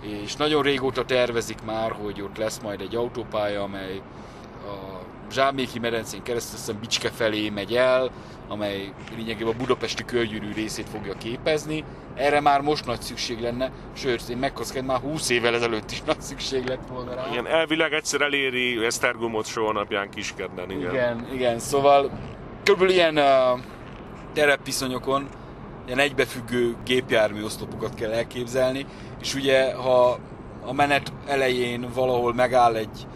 És 0.00 0.36
nagyon 0.36 0.62
régóta 0.62 1.04
tervezik 1.04 1.58
már, 1.64 1.92
hogy 1.92 2.22
ott 2.22 2.36
lesz 2.36 2.58
majd 2.58 2.80
egy 2.80 2.96
autópálya, 2.96 3.62
amely 3.62 4.00
a 4.66 4.98
Zsámbéki 5.32 5.78
medencén 5.78 6.22
keresztül 6.22 6.58
aztán 6.58 6.78
Bicske 6.80 7.10
felé 7.10 7.48
megy 7.48 7.74
el, 7.76 8.10
amely 8.48 8.92
lényegében 9.16 9.54
a 9.54 9.56
budapesti 9.56 10.04
körgyűrű 10.04 10.52
részét 10.52 10.88
fogja 10.88 11.14
képezni. 11.14 11.84
Erre 12.14 12.40
már 12.40 12.60
most 12.60 12.86
nagy 12.86 13.00
szükség 13.00 13.40
lenne, 13.40 13.70
sőt, 13.96 14.28
én 14.28 14.36
megkockázom, 14.36 14.86
már 14.86 15.00
20 15.00 15.28
évvel 15.28 15.54
ezelőtt 15.54 15.90
is 15.90 16.02
nagy 16.02 16.20
szükség 16.20 16.66
lett 16.66 16.86
volna 16.88 17.14
rá. 17.14 17.26
Igen, 17.30 17.46
elvileg 17.46 17.92
egyszer 17.92 18.20
eléri 18.20 18.84
Esztergomot 18.84 19.46
soha 19.46 19.72
napján 19.72 20.10
Kiskedden, 20.10 20.70
igen. 20.70 20.92
Igen, 20.92 21.28
igen, 21.32 21.58
szóval 21.58 22.10
körülbelül 22.62 22.94
ilyen 22.94 23.18
uh, 23.18 23.60
terepviszonyokon 24.32 25.28
ilyen 25.86 25.98
egybefüggő 25.98 26.76
gépjármű 26.84 27.44
oszlopokat 27.44 27.94
kell 27.94 28.10
elképzelni, 28.10 28.86
és 29.20 29.34
ugye 29.34 29.74
ha 29.74 30.18
a 30.64 30.72
menet 30.72 31.12
elején 31.26 31.88
valahol 31.94 32.34
megáll 32.34 32.74
egy 32.74 33.06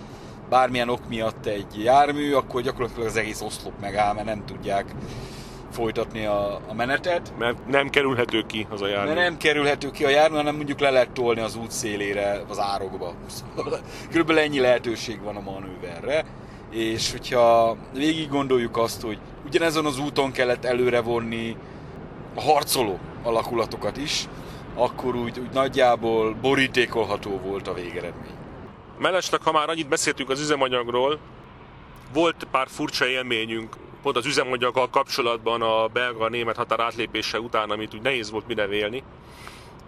bármilyen 0.53 0.88
ok 0.88 1.09
miatt 1.09 1.46
egy 1.46 1.82
jármű, 1.82 2.32
akkor 2.32 2.62
gyakorlatilag 2.62 3.07
az 3.07 3.16
egész 3.16 3.40
oszlop 3.40 3.72
megáll, 3.80 4.14
mert 4.14 4.26
nem 4.26 4.44
tudják 4.46 4.84
folytatni 5.70 6.26
a, 6.26 6.61
a 6.68 6.74
menetet. 6.74 7.32
Mert 7.38 7.66
nem 7.66 7.90
kerülhető 7.90 8.42
ki 8.46 8.66
az 8.70 8.82
a 8.82 8.86
jármű. 8.86 9.12
Mert 9.12 9.28
nem 9.28 9.36
kerülhető 9.36 9.90
ki 9.90 10.05
a 10.05 10.09
jármű, 10.09 10.36
hanem 10.36 10.57
mondjuk 10.57 10.80
le 10.80 10.90
lehet 10.90 11.11
tolni 11.11 11.40
az 11.40 11.57
út 11.57 11.70
szélére, 11.70 12.42
az 12.48 12.59
árokba. 12.59 13.14
Szóval 13.26 13.80
körülbelül 14.11 14.42
ennyi 14.42 14.61
lehetőség 14.61 15.22
van 15.22 15.36
a 15.36 15.40
manőverre. 15.40 16.24
És 16.70 17.11
hogyha 17.11 17.76
végig 17.94 18.28
gondoljuk 18.28 18.76
azt, 18.76 19.03
hogy 19.03 19.18
ugyanezen 19.46 19.84
az 19.84 19.98
úton 19.98 20.32
kellett 20.32 20.64
előre 20.64 21.00
vonni 21.00 21.57
a 22.34 22.40
harcoló 22.40 22.98
alakulatokat 23.22 23.96
is, 23.96 24.28
akkor 24.74 25.14
úgy, 25.14 25.38
úgy 25.38 25.53
nagyjából 25.53 26.34
borítékolható 26.34 27.40
volt 27.44 27.68
a 27.68 27.74
végeredmény. 27.74 28.40
Mellesleg, 29.03 29.42
ha 29.42 29.53
már 29.53 29.68
annyit 29.68 29.88
beszéltünk 29.88 30.30
az 30.30 30.40
üzemanyagról, 30.40 31.18
volt 32.12 32.46
pár 32.50 32.66
furcsa 32.70 33.07
élményünk 33.07 33.76
pont 34.03 34.16
az 34.16 34.26
üzemanyaggal 34.26 34.90
kapcsolatban 34.90 35.62
a 35.62 35.86
belga-német 35.86 36.57
határ 36.57 36.80
átlépése 36.80 37.40
után, 37.40 37.70
amit 37.70 37.94
úgy 37.94 38.03
nehéz 38.03 38.30
volt 38.30 38.46
mire 38.46 38.66
vélni. 38.66 39.03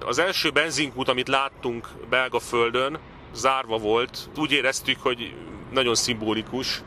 Az 0.07 0.19
első 0.19 0.51
benzinkút, 0.51 1.09
amit 1.09 1.29
láttunk 1.29 1.89
belga 2.09 2.39
földön, 2.39 2.99
zárva 3.35 3.79
volt. 3.79 4.29
Úgy 4.37 4.53
éreztük, 4.53 5.01
hogy 5.01 5.35
nagyon 5.73 5.95
szimbolikus. 5.95 6.83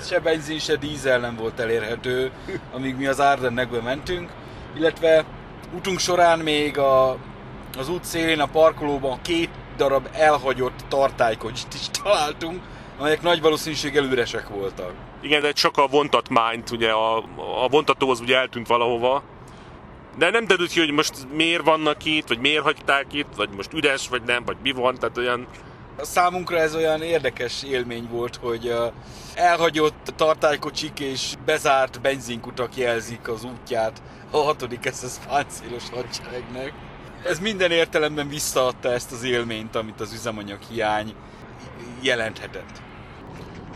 Se 0.00 0.18
benzin, 0.18 0.58
se 0.58 0.76
dízel 0.76 1.18
nem 1.18 1.36
volt 1.36 1.60
elérhető, 1.60 2.30
amíg 2.72 2.96
mi 2.96 3.06
az 3.06 3.20
Ardennekbe 3.20 3.80
mentünk, 3.80 4.30
illetve 4.76 5.24
utunk 5.76 5.98
során 5.98 6.38
még 6.38 6.78
a, 6.78 7.10
az 7.78 7.88
út 7.88 8.04
szélén, 8.04 8.40
a 8.40 8.46
parkolóban 8.46 9.22
két 9.22 9.50
darab 9.80 10.08
elhagyott 10.12 10.84
tartálykocsit 10.88 11.74
is 11.74 11.88
találtunk, 12.02 12.60
amelyek 12.98 13.22
nagy 13.22 13.40
valószínűséggel 13.40 14.04
üresek 14.04 14.48
voltak. 14.48 14.92
Igen, 15.20 15.40
de 15.42 15.52
csak 15.52 15.76
a 15.76 15.86
vontatmányt, 15.86 16.70
ugye 16.70 16.90
a, 16.90 17.16
a 17.64 17.68
vontató 17.70 18.10
az 18.10 18.20
ugye 18.20 18.36
eltűnt 18.36 18.66
valahova. 18.66 19.22
De 20.18 20.30
nem 20.30 20.46
derült 20.46 20.70
ki, 20.70 20.78
hogy 20.78 20.90
most 20.90 21.12
miért 21.32 21.64
vannak 21.64 22.04
itt, 22.04 22.28
vagy 22.28 22.38
miért 22.38 22.62
hagyták 22.62 23.06
itt, 23.12 23.34
vagy 23.36 23.48
most 23.56 23.72
üres, 23.72 24.08
vagy 24.08 24.22
nem, 24.22 24.44
vagy 24.44 24.56
mi 24.62 24.70
van, 24.72 24.94
tehát 24.94 25.16
olyan... 25.16 25.46
Számunkra 26.00 26.56
ez 26.58 26.74
olyan 26.74 27.02
érdekes 27.02 27.62
élmény 27.62 28.08
volt, 28.10 28.36
hogy 28.36 28.74
elhagyott 29.34 30.12
tartálykocsik 30.16 31.00
és 31.00 31.34
bezárt 31.44 32.00
benzinkutak 32.00 32.76
jelzik 32.76 33.28
az 33.28 33.44
útját 33.44 34.02
a 34.30 34.36
6. 34.36 34.66
SS 34.92 35.26
páncélos 35.28 35.84
hadseregnek 35.90 36.72
ez 37.24 37.38
minden 37.38 37.70
értelemben 37.70 38.28
visszaadta 38.28 38.92
ezt 38.92 39.12
az 39.12 39.22
élményt, 39.22 39.76
amit 39.76 40.00
az 40.00 40.12
üzemanyag 40.12 40.58
hiány 40.70 41.14
jelenthetett. 42.00 42.82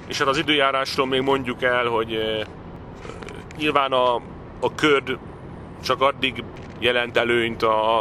És 0.07 0.19
hát 0.19 0.29
az 0.29 0.39
időjárásról 0.39 1.07
még 1.07 1.21
mondjuk 1.21 1.63
el, 1.63 1.87
hogy 1.87 2.19
nyilván 3.57 3.93
a, 3.93 4.15
a 4.61 4.75
köd 4.75 5.19
csak 5.83 6.01
addig 6.01 6.45
jelent 6.79 7.17
előnyt 7.17 7.63
a, 7.63 8.01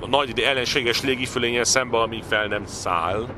a 0.00 0.06
nagy 0.08 0.40
ellenséges 0.40 1.02
légifölényen 1.02 1.64
szemben, 1.64 2.00
amíg 2.00 2.22
fel 2.22 2.46
nem 2.46 2.66
száll. 2.66 3.28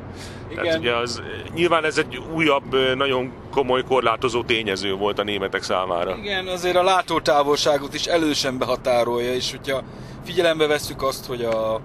Igen. 0.49 0.64
Tehát 0.64 0.78
ugye 0.78 0.97
az, 0.97 1.22
nyilván 1.55 1.84
ez 1.84 1.99
egy 1.99 2.22
újabb, 2.34 2.97
nagyon 2.97 3.32
komoly 3.51 3.84
korlátozó 3.84 4.42
tényező 4.42 4.94
volt 4.94 5.18
a 5.18 5.22
németek 5.22 5.62
számára. 5.62 6.16
Igen, 6.16 6.47
azért 6.47 6.76
a 6.76 6.82
látótávolságot 6.82 7.94
is 7.94 8.07
elősen 8.07 8.59
behatárolja, 8.59 9.32
és 9.32 9.51
hogyha 9.51 9.82
figyelembe 10.24 10.66
vesszük 10.66 11.03
azt, 11.03 11.26
hogy 11.26 11.42
a 11.44 11.80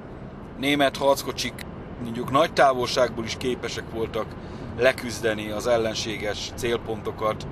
német 0.59 0.97
harckocsik 0.97 1.53
mondjuk 2.03 2.31
nagy 2.31 2.53
távolságból 2.53 3.23
is 3.23 3.35
képesek 3.37 3.83
voltak 3.93 4.25
leküzdeni 4.79 5.49
az 5.49 5.67
ellenséges 5.67 6.51
célpontokat. 6.55 7.47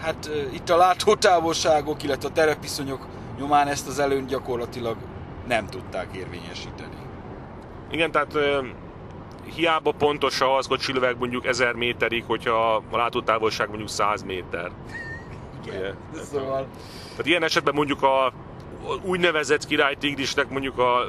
Hát 0.00 0.30
itt 0.52 0.70
a 0.70 0.76
látótávolságok, 0.76 2.02
illetve 2.02 2.28
a 2.28 2.32
terepviszonyok 2.32 3.06
nyomán 3.38 3.68
ezt 3.68 3.88
az 3.88 3.98
előnyt 3.98 4.28
gyakorlatilag 4.28 4.96
nem 5.48 5.66
tudták 5.66 6.06
érvényesíteni. 6.16 6.96
Igen, 7.90 8.10
tehát 8.10 8.38
hiába 9.54 9.92
pontos 9.92 10.40
a 10.40 10.46
harckocsilöveg 10.46 11.18
mondjuk 11.18 11.46
1000 11.46 11.74
méterig, 11.74 12.24
hogyha 12.26 12.74
a 12.74 12.96
látótávolság 12.96 13.68
mondjuk 13.68 13.88
100 13.88 14.22
méter. 14.22 14.70
Igen, 15.66 15.96
szóval... 16.14 16.66
Tehát 17.10 17.26
ilyen 17.26 17.42
esetben 17.42 17.74
mondjuk 17.74 18.02
a 18.02 18.32
úgynevezett 19.02 19.66
királytigrisnek 19.66 20.48
mondjuk 20.48 20.78
a, 20.78 21.00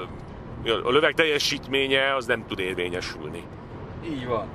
a 0.84 0.90
löveg 0.90 1.14
teljesítménye 1.14 2.16
az 2.16 2.26
nem 2.26 2.46
tud 2.48 2.60
érvényesülni. 2.60 3.44
Így 4.06 4.28
van. 4.28 4.48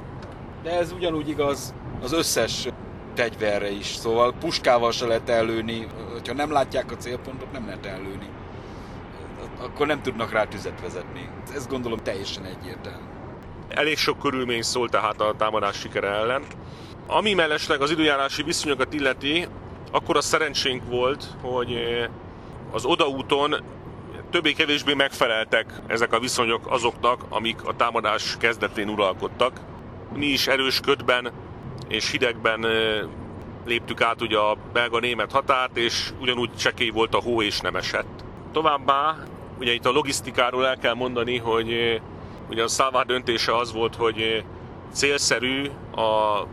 De 0.63 0.71
ez 0.71 0.93
ugyanúgy 0.93 1.29
igaz 1.29 1.75
az 2.03 2.13
összes 2.13 2.69
fegyverre 3.15 3.71
is, 3.71 3.87
szóval 3.87 4.33
puskával 4.33 4.93
se 4.93 5.07
lehet 5.07 5.29
ellőni, 5.29 5.87
ha 6.27 6.35
nem 6.35 6.53
látják 6.53 6.91
a 6.91 6.97
célpontot, 6.97 7.53
nem 7.53 7.67
lehet 7.67 7.87
ellőni. 7.87 8.29
Akkor 9.61 9.87
nem 9.87 10.03
tudnak 10.03 10.33
rá 10.33 10.45
tüzet 10.45 10.81
vezetni. 10.81 11.29
Ez 11.55 11.67
gondolom 11.67 11.99
teljesen 11.99 12.45
egyértelmű. 12.45 13.12
Elég 13.75 13.99
sok 13.99 14.19
körülmény 14.19 14.63
szól 14.63 14.89
tehát 14.89 15.21
a 15.21 15.35
támadás 15.39 15.79
sikere 15.79 16.09
ellen. 16.09 16.43
Ami 17.07 17.35
mellesleg 17.35 17.81
az 17.81 17.91
időjárási 17.91 18.43
viszonyokat 18.43 18.93
illeti, 18.93 19.47
akkor 19.91 20.17
a 20.17 20.21
szerencsénk 20.21 20.83
volt, 20.89 21.25
hogy 21.41 21.79
az 22.71 22.85
odaúton 22.85 23.57
többé-kevésbé 24.31 24.95
megfeleltek 24.95 25.73
ezek 25.87 26.13
a 26.13 26.19
viszonyok 26.19 26.71
azoknak, 26.71 27.25
amik 27.29 27.65
a 27.65 27.77
támadás 27.77 28.37
kezdetén 28.39 28.89
uralkodtak. 28.89 29.61
Mi 30.15 30.27
is 30.27 30.47
erős 30.47 30.81
ködben 30.81 31.33
és 31.89 32.11
hidegben 32.11 32.67
léptük 33.65 34.01
át 34.01 34.21
ugye 34.21 34.39
a 34.39 34.57
belga-német 34.73 35.33
határt, 35.33 35.77
és 35.77 36.11
ugyanúgy 36.21 36.55
csekély 36.57 36.91
volt 36.91 37.15
a 37.15 37.21
hó 37.21 37.43
és 37.43 37.61
nem 37.61 37.77
esett. 37.77 38.25
Továbbá, 38.53 39.17
ugye 39.59 39.73
itt 39.73 39.87
a 39.87 39.91
logisztikáról 39.91 40.67
el 40.67 40.79
kell 40.79 40.95
mondani, 40.95 41.39
hogy 41.39 42.01
ugye 42.53 42.63
a 42.63 42.69
Szávár 42.69 43.07
döntése 43.07 43.57
az 43.57 43.73
volt, 43.73 43.97
hogy 43.97 44.45
célszerű 44.93 45.71
a 45.97 46.47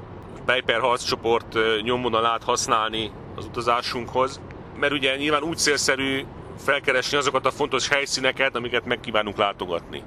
Bejper 0.45 0.79
harccsoport 0.79 1.57
nyomvonalát 1.83 2.43
hasznalni 2.43 3.11
az 3.35 3.45
utazásunkhoz, 3.45 4.41
mert 4.79 4.93
ugye 4.93 5.15
nyilván 5.15 5.43
úgy 5.43 5.57
célszerű 5.57 6.25
felkeresni 6.57 7.17
azokat 7.17 7.45
a 7.45 7.51
fontos 7.51 7.87
helyszíneket, 7.87 8.55
amiket 8.55 8.85
meg 8.85 8.99
kívánunk 8.99 9.37
látogatni. 9.37 10.03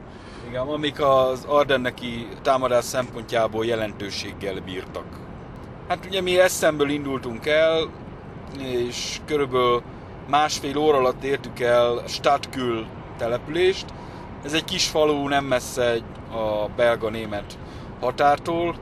Igen, 0.49 0.67
amik 0.67 1.01
az 1.01 1.45
Ardenneki 1.45 2.29
támadás 2.43 2.85
szempontjából 2.85 3.65
jelentőséggel 3.65 4.61
bírtak. 4.61 5.05
Hát 5.89 6.07
ugye 6.07 6.21
mi 6.21 6.39
eszemből 6.39 6.91
indultunk 6.91 7.47
el, 7.47 7.91
és 8.61 9.17
körülbelül 9.27 9.83
másfél 10.29 10.77
óra 10.77 10.99
alatt 10.99 11.23
értük 11.23 11.61
el 11.61 12.03
Stadtkül 12.07 12.87
települést. 13.19 13.85
Ez 14.45 14.53
egy 14.53 14.65
kis 14.65 14.89
falu, 14.89 15.29
nem 15.29 15.45
messze 15.45 15.95
a 16.31 16.69
belga-német 16.77 17.59
határtól, 18.01 18.77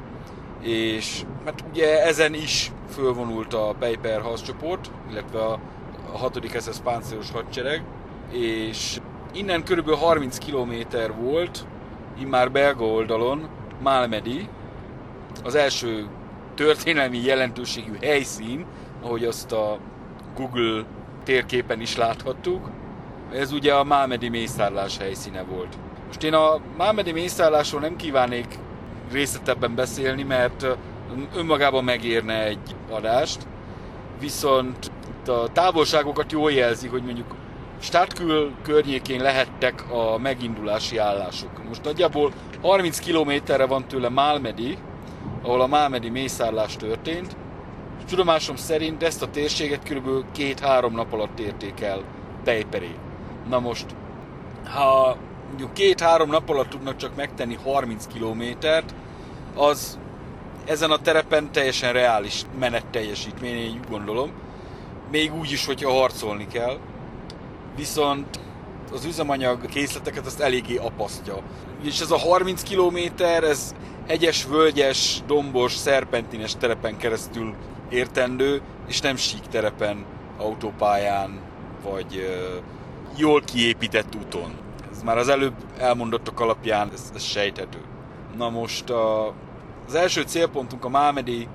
és 0.60 1.22
hát 1.44 1.64
ugye 1.70 2.04
ezen 2.04 2.34
is 2.34 2.72
fölvonult 2.90 3.54
a 3.54 3.74
Peiper 3.78 4.20
harccsoport, 4.20 4.90
illetve 5.10 5.38
a, 5.38 5.58
a 6.12 6.18
6. 6.18 6.60
SS 6.60 6.78
páncélos 6.84 7.30
hadsereg, 7.30 7.82
és 8.30 9.00
innen 9.32 9.64
körülbelül 9.64 9.98
30 9.98 10.38
km 10.38 10.74
volt, 11.20 11.66
immár 12.18 12.50
belga 12.50 12.84
oldalon, 12.84 13.48
Malmedy, 13.82 14.48
az 15.44 15.54
első 15.54 16.06
történelmi 16.54 17.24
jelentőségű 17.24 17.96
helyszín, 18.00 18.66
ahogy 19.02 19.24
azt 19.24 19.52
a 19.52 19.78
Google 20.36 20.84
térképen 21.24 21.80
is 21.80 21.96
láthattuk. 21.96 22.70
Ez 23.34 23.52
ugye 23.52 23.74
a 23.74 23.84
Malmedy 23.84 24.28
mészárlás 24.28 24.96
helyszíne 24.98 25.42
volt. 25.42 25.78
Most 26.06 26.22
én 26.22 26.34
a 26.34 26.60
Malmedy 26.76 27.12
mészárlásról 27.12 27.80
nem 27.80 27.96
kívánnék 27.96 28.58
részletebben 29.12 29.74
beszélni, 29.74 30.22
mert 30.22 30.66
önmagában 31.36 31.84
megérne 31.84 32.44
egy 32.44 32.76
adást, 32.90 33.46
viszont 34.20 34.90
a 35.26 35.52
távolságokat 35.52 36.32
jól 36.32 36.52
jelzi, 36.52 36.88
hogy 36.88 37.02
mondjuk 37.02 37.34
Startkül 37.80 38.52
környékén 38.62 39.22
lehettek 39.22 39.90
a 39.90 40.18
megindulási 40.18 40.96
állások. 40.96 41.64
Most 41.68 41.84
nagyjából 41.84 42.32
30 42.62 42.98
kilométerre 42.98 43.66
van 43.66 43.88
tőle 43.88 44.08
Malmedy, 44.08 44.78
ahol 45.42 45.60
a 45.60 45.66
Malmedy 45.66 46.08
mészárlás 46.08 46.76
történt, 46.76 47.36
tudomásom 48.08 48.56
szerint 48.56 49.02
ezt 49.02 49.22
a 49.22 49.30
térséget 49.30 49.82
kb. 49.82 50.24
két-három 50.32 50.94
nap 50.94 51.12
alatt 51.12 51.38
érték 51.38 51.80
el 51.80 52.02
Pejperé. 52.44 52.94
Na 53.50 53.58
most, 53.58 53.86
ha 54.64 55.16
mondjuk 55.48 55.72
két-három 55.72 56.30
nap 56.30 56.48
alatt 56.48 56.68
tudnak 56.68 56.96
csak 56.96 57.16
megtenni 57.16 57.58
30 57.64 58.06
kilométert, 58.06 58.94
az 59.54 59.98
ezen 60.64 60.90
a 60.90 60.98
terepen 60.98 61.52
teljesen 61.52 61.92
reális 61.92 62.42
menet 62.58 62.86
teljesítmény, 62.86 63.56
én 63.56 63.80
gondolom. 63.90 64.30
Még 65.10 65.34
úgy 65.34 65.52
is, 65.52 65.66
hogyha 65.66 65.92
harcolni 65.92 66.46
kell. 66.46 66.78
Viszont 67.76 68.40
az 68.92 69.04
üzemanyag 69.04 69.66
készleteket 69.66 70.26
azt 70.26 70.40
eléggé 70.40 70.76
apasztja. 70.76 71.36
És 71.82 72.00
ez 72.00 72.10
a 72.10 72.18
30 72.18 72.62
kilométer, 72.62 73.44
ez 73.44 73.74
egyes, 74.06 74.44
völgyes, 74.44 75.22
dombos, 75.26 75.72
szerpentines 75.72 76.56
terepen 76.56 76.96
keresztül 76.96 77.54
értendő, 77.88 78.60
és 78.88 79.00
nem 79.00 79.16
sík 79.16 79.42
terepen, 79.42 80.04
autópályán, 80.38 81.40
vagy 81.82 82.28
jól 83.20 83.40
kiépített 83.40 84.14
úton. 84.14 84.50
Ez 84.92 85.02
már 85.02 85.18
az 85.18 85.28
előbb 85.28 85.54
elmondottak 85.78 86.40
alapján, 86.40 86.90
ez, 86.92 87.12
ez 87.14 87.22
sejthető. 87.22 87.78
Na 88.36 88.50
most 88.50 88.90
a, 88.90 89.34
az 89.86 89.94
első 89.94 90.22
célpontunk 90.22 90.84
a 90.84 90.88
Mámedi 90.88 91.48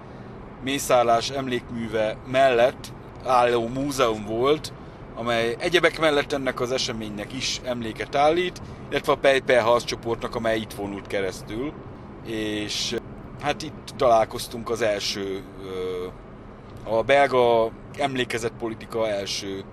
mészállás 0.64 1.30
emlékműve 1.30 2.18
mellett 2.32 2.94
álló 3.26 3.68
múzeum 3.68 4.26
volt, 4.26 4.74
amely 5.16 5.56
egyebek 5.60 6.00
mellett 6.00 6.34
ennek 6.34 6.60
az 6.60 6.72
eseménynek 6.72 7.34
is 7.34 7.62
emléket 7.64 8.16
állít, 8.16 8.62
illetve 8.90 9.12
a 9.12 9.18
Pejper 9.18 9.62
harccsoportnak, 9.62 10.36
amely 10.36 10.58
itt 10.58 10.74
vonult 10.74 11.08
keresztül. 11.08 11.74
És 12.26 12.96
hát 13.42 13.62
itt 13.62 13.94
találkoztunk 13.98 14.70
az 14.70 14.82
első, 14.82 15.44
a 16.84 17.04
belga 17.04 17.72
emlékezetpolitika 17.98 19.10
első 19.10 19.64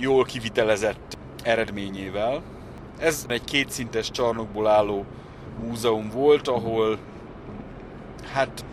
jól 0.00 0.24
kivitelezett 0.24 1.18
eredményével. 1.42 2.42
Ez 2.98 3.24
egy 3.28 3.44
kétszintes 3.44 4.10
csarnokból 4.10 4.66
álló 4.66 5.04
múzeum 5.64 6.10
volt, 6.10 6.48
ahol 6.48 6.98
hát 8.32 8.64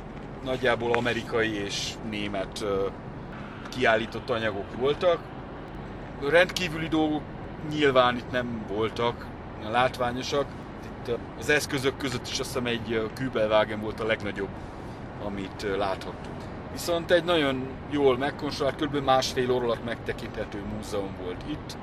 nagyjából 0.43 0.93
amerikai 0.93 1.53
és 1.63 1.93
német 2.09 2.65
kiállított 3.69 4.30
anyagok 4.30 4.75
voltak. 4.78 5.19
Rendkívüli 6.30 6.88
dolgok 6.88 7.21
nyilván 7.69 8.17
itt 8.17 8.32
nem 8.32 8.65
voltak 8.67 9.25
látványosak. 9.69 10.45
Itt 10.84 11.17
az 11.39 11.49
eszközök 11.49 11.97
között 11.97 12.28
is 12.28 12.39
azt 12.39 12.47
hiszem 12.47 12.65
egy 12.65 13.09
Kübelwagen 13.13 13.82
volt 13.82 13.99
a 13.99 14.05
legnagyobb, 14.05 14.49
amit 15.25 15.65
láthattunk. 15.78 16.36
Viszont 16.78 17.11
egy 17.11 17.23
nagyon 17.23 17.67
jól 17.89 18.17
megkonstruált, 18.17 18.75
kb. 18.75 18.95
másfél 18.95 19.51
óra 19.51 19.65
alatt 19.65 19.84
megtekinthető 19.84 20.63
múzeum 20.75 21.15
volt 21.23 21.41
itt, 21.49 21.78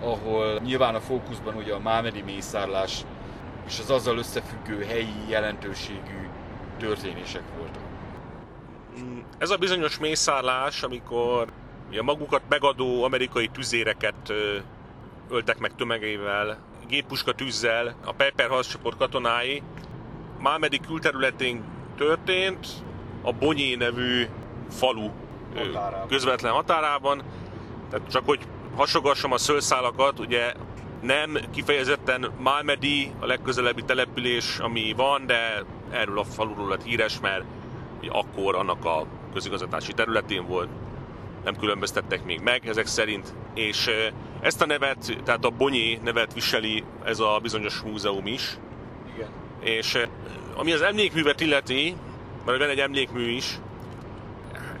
ahol 0.00 0.60
nyilván 0.64 0.94
a 0.94 1.00
fókuszban 1.00 1.54
ugye 1.54 1.74
a 1.74 1.78
Mámedi 1.78 2.22
mészárlás 2.22 3.04
és 3.66 3.78
az 3.78 3.90
azzal 3.90 4.18
összefüggő 4.18 4.84
helyi 4.84 5.28
jelentőségű 5.28 6.28
történések 6.78 7.42
voltak. 7.56 7.82
Mm, 9.00 9.18
ez 9.38 9.50
a 9.50 9.56
bizonyos 9.56 9.98
mészárlás, 9.98 10.82
amikor 10.82 11.48
a 11.98 12.02
magukat 12.02 12.42
megadó 12.48 13.04
amerikai 13.04 13.48
tüzéreket 13.48 14.32
öltek 15.30 15.58
meg 15.58 15.74
tömegével, 15.74 16.58
géppuska 16.88 17.32
tűzzel, 17.32 17.96
a 18.04 18.12
Pepper 18.12 18.48
harccsoport 18.48 18.96
katonái 18.96 19.62
Mámedi 20.40 20.80
külterületén 20.80 21.64
történt, 21.96 22.66
a 23.28 23.32
Bonyé 23.32 23.74
nevű 23.74 24.26
falu 24.70 25.10
határában. 25.56 26.08
közvetlen 26.08 26.52
határában. 26.52 27.22
Tehát 27.90 28.10
csak 28.10 28.24
hogy 28.24 28.40
hasogassam 28.76 29.32
a 29.32 29.38
szőszálakat, 29.38 30.18
ugye 30.18 30.52
nem 31.02 31.38
kifejezetten 31.54 32.30
Malmedy 32.38 33.12
a 33.20 33.26
legközelebbi 33.26 33.82
település, 33.82 34.58
ami 34.58 34.94
van, 34.96 35.26
de 35.26 35.64
erről 35.90 36.18
a 36.18 36.24
faluról 36.24 36.68
lett 36.68 36.82
híres, 36.82 37.20
mert 37.20 37.44
akkor 38.08 38.54
annak 38.54 38.84
a 38.84 39.06
közigazgatási 39.32 39.92
területén 39.92 40.46
volt, 40.46 40.68
nem 41.44 41.56
különböztettek 41.56 42.24
még 42.24 42.40
meg 42.40 42.68
ezek 42.68 42.86
szerint, 42.86 43.34
és 43.54 43.90
ezt 44.40 44.62
a 44.62 44.66
nevet, 44.66 45.18
tehát 45.24 45.44
a 45.44 45.50
Bonyé 45.50 46.00
nevet 46.04 46.34
viseli 46.34 46.84
ez 47.04 47.18
a 47.18 47.38
bizonyos 47.42 47.80
múzeum 47.80 48.26
is. 48.26 48.58
Igen. 49.14 49.28
És 49.60 49.98
ami 50.56 50.72
az 50.72 50.82
emlékművet 50.82 51.40
illeti, 51.40 51.96
mert 52.48 52.60
van 52.60 52.68
egy 52.68 52.78
emlékmű 52.78 53.30
is, 53.30 53.58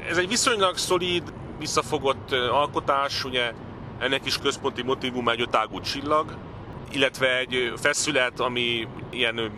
ez 0.08 0.16
egy 0.16 0.28
viszonylag 0.28 0.76
szolíd, 0.76 1.32
visszafogott 1.58 2.32
alkotás, 2.32 3.24
ugye 3.24 3.52
ennek 3.98 4.26
is 4.26 4.38
központi 4.38 4.82
motivum 4.82 5.28
egy 5.28 5.40
ötágú 5.40 5.80
csillag, 5.80 6.36
illetve 6.92 7.38
egy 7.38 7.72
feszület, 7.76 8.40
ami 8.40 8.88
ilyen 9.10 9.50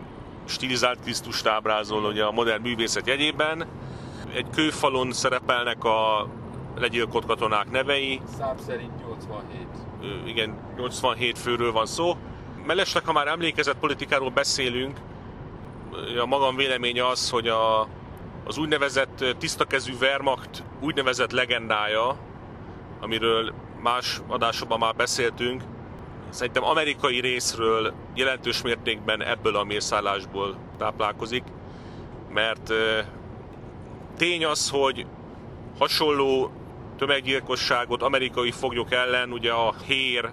stilizált 0.44 1.00
Krisztust 1.00 1.46
ábrázol 1.46 2.04
ugye 2.04 2.24
a 2.24 2.30
modern 2.30 2.62
művészet 2.62 3.06
jegyében. 3.06 3.66
Egy 4.34 4.46
kőfalon 4.54 5.12
szerepelnek 5.12 5.84
a 5.84 6.28
legyilkolt 6.76 7.26
katonák 7.26 7.70
nevei. 7.70 8.20
Szám 8.38 8.56
szerint 8.66 8.92
87. 9.06 9.66
Igen, 10.26 10.58
87 10.76 11.38
főről 11.38 11.72
van 11.72 11.86
szó. 11.86 12.16
Mellesleg, 12.66 13.04
ha 13.04 13.12
már 13.12 13.26
emlékezett 13.26 13.78
politikáról 13.78 14.30
beszélünk, 14.30 14.98
a 16.20 16.26
magam 16.26 16.56
véleménye 16.56 17.06
az, 17.06 17.30
hogy 17.30 17.48
a, 17.48 17.88
az 18.44 18.58
úgynevezett 18.58 19.24
tisztakezű 19.38 19.92
Wehrmacht 20.00 20.62
úgynevezett 20.80 21.30
legendája, 21.30 22.16
amiről 23.00 23.52
más 23.82 24.20
adásokban 24.26 24.78
már 24.78 24.94
beszéltünk, 24.94 25.62
szerintem 26.30 26.64
amerikai 26.64 27.20
részről 27.20 27.92
jelentős 28.14 28.62
mértékben 28.62 29.22
ebből 29.22 29.56
a 29.56 29.64
mészállásból 29.64 30.56
táplálkozik, 30.78 31.44
mert 32.32 32.72
tény 34.16 34.44
az, 34.44 34.70
hogy 34.70 35.06
hasonló 35.78 36.52
tömeggyilkosságot 36.98 38.02
amerikai 38.02 38.50
foglyok 38.50 38.92
ellen 38.92 39.32
ugye 39.32 39.52
a 39.52 39.74
hér, 39.86 40.30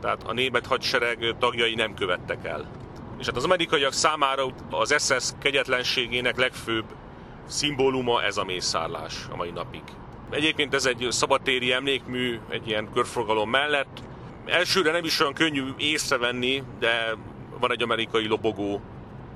tehát 0.00 0.22
a 0.22 0.32
német 0.32 0.66
hadsereg 0.66 1.34
tagjai 1.38 1.74
nem 1.74 1.94
követtek 1.94 2.44
el. 2.44 2.70
És 3.18 3.26
hát 3.26 3.36
az 3.36 3.44
amerikaiak 3.44 3.92
számára 3.92 4.46
az 4.70 4.94
SS 4.98 5.30
kegyetlenségének 5.38 6.36
legfőbb 6.36 6.84
szimbóluma 7.52 8.22
ez 8.22 8.36
a 8.36 8.44
mészárlás 8.44 9.14
a 9.30 9.36
mai 9.36 9.50
napig. 9.50 9.82
Egyébként 10.30 10.74
ez 10.74 10.86
egy 10.86 11.06
szabadtéri 11.10 11.72
emlékmű, 11.72 12.38
egy 12.48 12.68
ilyen 12.68 12.88
körforgalom 12.92 13.50
mellett. 13.50 14.02
Elsőre 14.46 14.92
nem 14.92 15.04
is 15.04 15.20
olyan 15.20 15.32
könnyű 15.32 15.64
észrevenni, 15.76 16.62
de 16.78 17.16
van 17.60 17.72
egy 17.72 17.82
amerikai 17.82 18.26
lobogó 18.26 18.80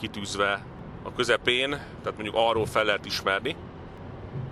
kitűzve 0.01 0.65
a 1.03 1.13
közepén, 1.13 1.71
tehát 1.71 2.15
mondjuk 2.15 2.35
arról 2.35 2.67
fel 2.67 2.85
lehet 2.85 3.05
ismerni. 3.05 3.57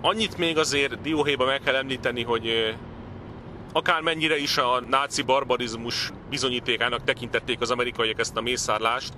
Annyit 0.00 0.38
még 0.38 0.58
azért 0.58 1.00
dióhéjban 1.00 1.46
meg 1.46 1.60
kell 1.60 1.74
említeni, 1.74 2.22
hogy 2.22 2.74
akármennyire 3.72 4.38
is 4.38 4.56
a 4.56 4.80
náci 4.88 5.22
barbarizmus 5.22 6.12
bizonyítékának 6.30 7.04
tekintették 7.04 7.60
az 7.60 7.70
amerikaiak 7.70 8.18
ezt 8.18 8.36
a 8.36 8.40
mészárlást, 8.40 9.12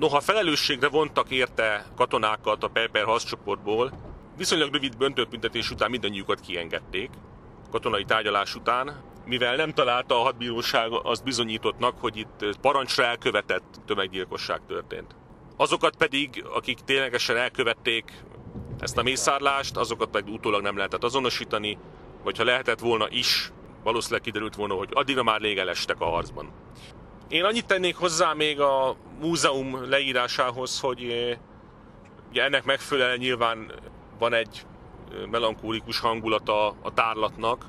noha 0.00 0.20
felelősségre 0.20 0.88
vontak 0.88 1.30
érte 1.30 1.86
katonákat 1.96 2.64
a 2.64 2.68
Pepper 2.68 3.04
harccsoportból, 3.04 3.92
viszonylag 4.36 4.72
rövid 4.72 4.96
böntőbüntetés 4.96 5.70
után 5.70 5.90
mindannyiukat 5.90 6.40
kiengedték, 6.40 7.10
katonai 7.70 8.04
tárgyalás 8.04 8.54
után, 8.54 9.02
mivel 9.24 9.56
nem 9.56 9.72
találta 9.72 10.20
a 10.20 10.22
hadbíróság 10.22 10.90
azt 10.92 11.24
bizonyítottnak, 11.24 11.94
hogy 12.00 12.16
itt 12.16 12.44
parancsra 12.60 13.04
elkövetett 13.04 13.80
tömeggyilkosság 13.86 14.60
történt. 14.66 15.14
Azokat 15.56 15.96
pedig, 15.96 16.44
akik 16.52 16.78
ténylegesen 16.84 17.36
elkövették 17.36 18.12
ezt 18.78 18.98
a 18.98 19.02
mészárlást, 19.02 19.76
azokat 19.76 20.10
pedig 20.10 20.32
utólag 20.32 20.62
nem 20.62 20.76
lehetett 20.76 21.04
azonosítani, 21.04 21.78
vagy 22.22 22.36
ha 22.36 22.44
lehetett 22.44 22.78
volna 22.78 23.06
is, 23.10 23.52
valószínűleg 23.82 24.22
kiderült 24.22 24.54
volna, 24.54 24.74
hogy 24.74 24.88
addigra 24.92 25.22
már 25.22 25.40
légelestek 25.40 26.00
a 26.00 26.04
harcban. 26.04 26.59
Én 27.30 27.44
annyit 27.44 27.66
tennék 27.66 27.96
hozzá 27.96 28.32
még 28.32 28.60
a 28.60 28.96
múzeum 29.20 29.88
leírásához, 29.88 30.80
hogy 30.80 31.02
eh, 31.02 31.38
ugye 32.30 32.42
ennek 32.42 32.64
megfelelően 32.64 33.18
nyilván 33.18 33.72
van 34.18 34.32
egy 34.32 34.66
eh, 35.12 35.26
melankólikus 35.26 35.98
hangulata 35.98 36.68
a 36.68 36.92
tárlatnak, 36.94 37.66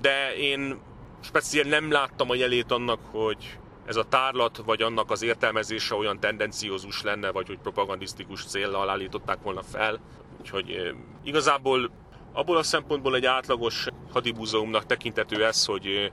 de 0.00 0.36
én 0.36 0.80
speciál 1.20 1.68
nem 1.68 1.90
láttam 1.90 2.30
a 2.30 2.34
jelét 2.34 2.70
annak, 2.70 3.00
hogy 3.10 3.58
ez 3.86 3.96
a 3.96 4.08
tárlat, 4.08 4.56
vagy 4.56 4.82
annak 4.82 5.10
az 5.10 5.22
értelmezése 5.22 5.94
olyan 5.94 6.20
tendenciózus 6.20 7.02
lenne, 7.02 7.30
vagy 7.30 7.46
hogy 7.46 7.58
propagandisztikus 7.58 8.44
célra 8.44 8.90
állították 8.90 9.42
volna 9.42 9.62
fel. 9.62 10.00
Úgyhogy 10.40 10.70
eh, 10.70 10.94
igazából 11.24 11.90
abból 12.32 12.56
a 12.56 12.62
szempontból 12.62 13.14
egy 13.14 13.26
átlagos 13.26 13.86
hadibúzeumnak 14.12 14.86
tekintető 14.86 15.44
ez, 15.44 15.64
hogy 15.64 16.12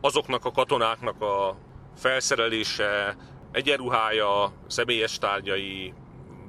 azoknak 0.00 0.44
a 0.44 0.50
katonáknak 0.50 1.22
a 1.22 1.56
felszerelése, 1.98 3.16
egyenruhája, 3.50 4.52
személyes 4.66 5.18
tárgyai 5.18 5.92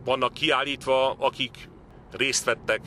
vannak 0.03 0.33
kiállítva, 0.33 1.11
akik 1.11 1.69
részt 2.11 2.43
vettek 2.45 2.81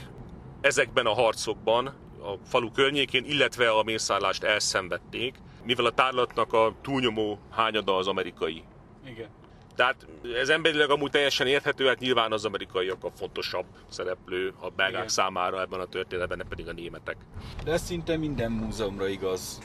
ezekben 0.61 1.07
a 1.07 1.13
harcokban, 1.13 1.87
a 2.23 2.35
falu 2.47 2.71
környékén, 2.71 3.25
illetve 3.25 3.71
a 3.71 3.83
mészállást 3.83 4.43
elszenvedték, 4.43 5.35
mivel 5.65 5.85
a 5.85 5.91
tárlatnak 5.91 6.53
a 6.53 6.75
túlnyomó 6.83 7.39
hányada 7.51 7.97
az 7.97 8.07
amerikai. 8.07 8.63
Igen. 9.07 9.29
Tehát 9.77 10.07
ez 10.35 10.49
emberileg 10.49 10.91
amúgy 10.91 11.11
teljesen 11.11 11.47
érthető, 11.47 11.87
hát 11.87 11.99
nyilván 11.99 12.33
az 12.33 12.45
amerikaiak 12.45 13.05
a 13.05 13.11
fontosabb 13.17 13.67
szereplő 13.89 14.55
a 14.61 14.69
belgák 14.69 14.97
Igen. 14.97 15.09
számára 15.09 15.61
ebben 15.61 15.81
a 15.81 15.87
történetben, 15.87 16.39
ne 16.39 16.45
pedig 16.45 16.69
a 16.69 16.73
németek. 16.73 17.17
De 17.65 17.73
ez 17.73 17.83
szinte 17.83 18.17
minden 18.17 18.51
múzeumra 18.51 19.07
igaz. 19.09 19.59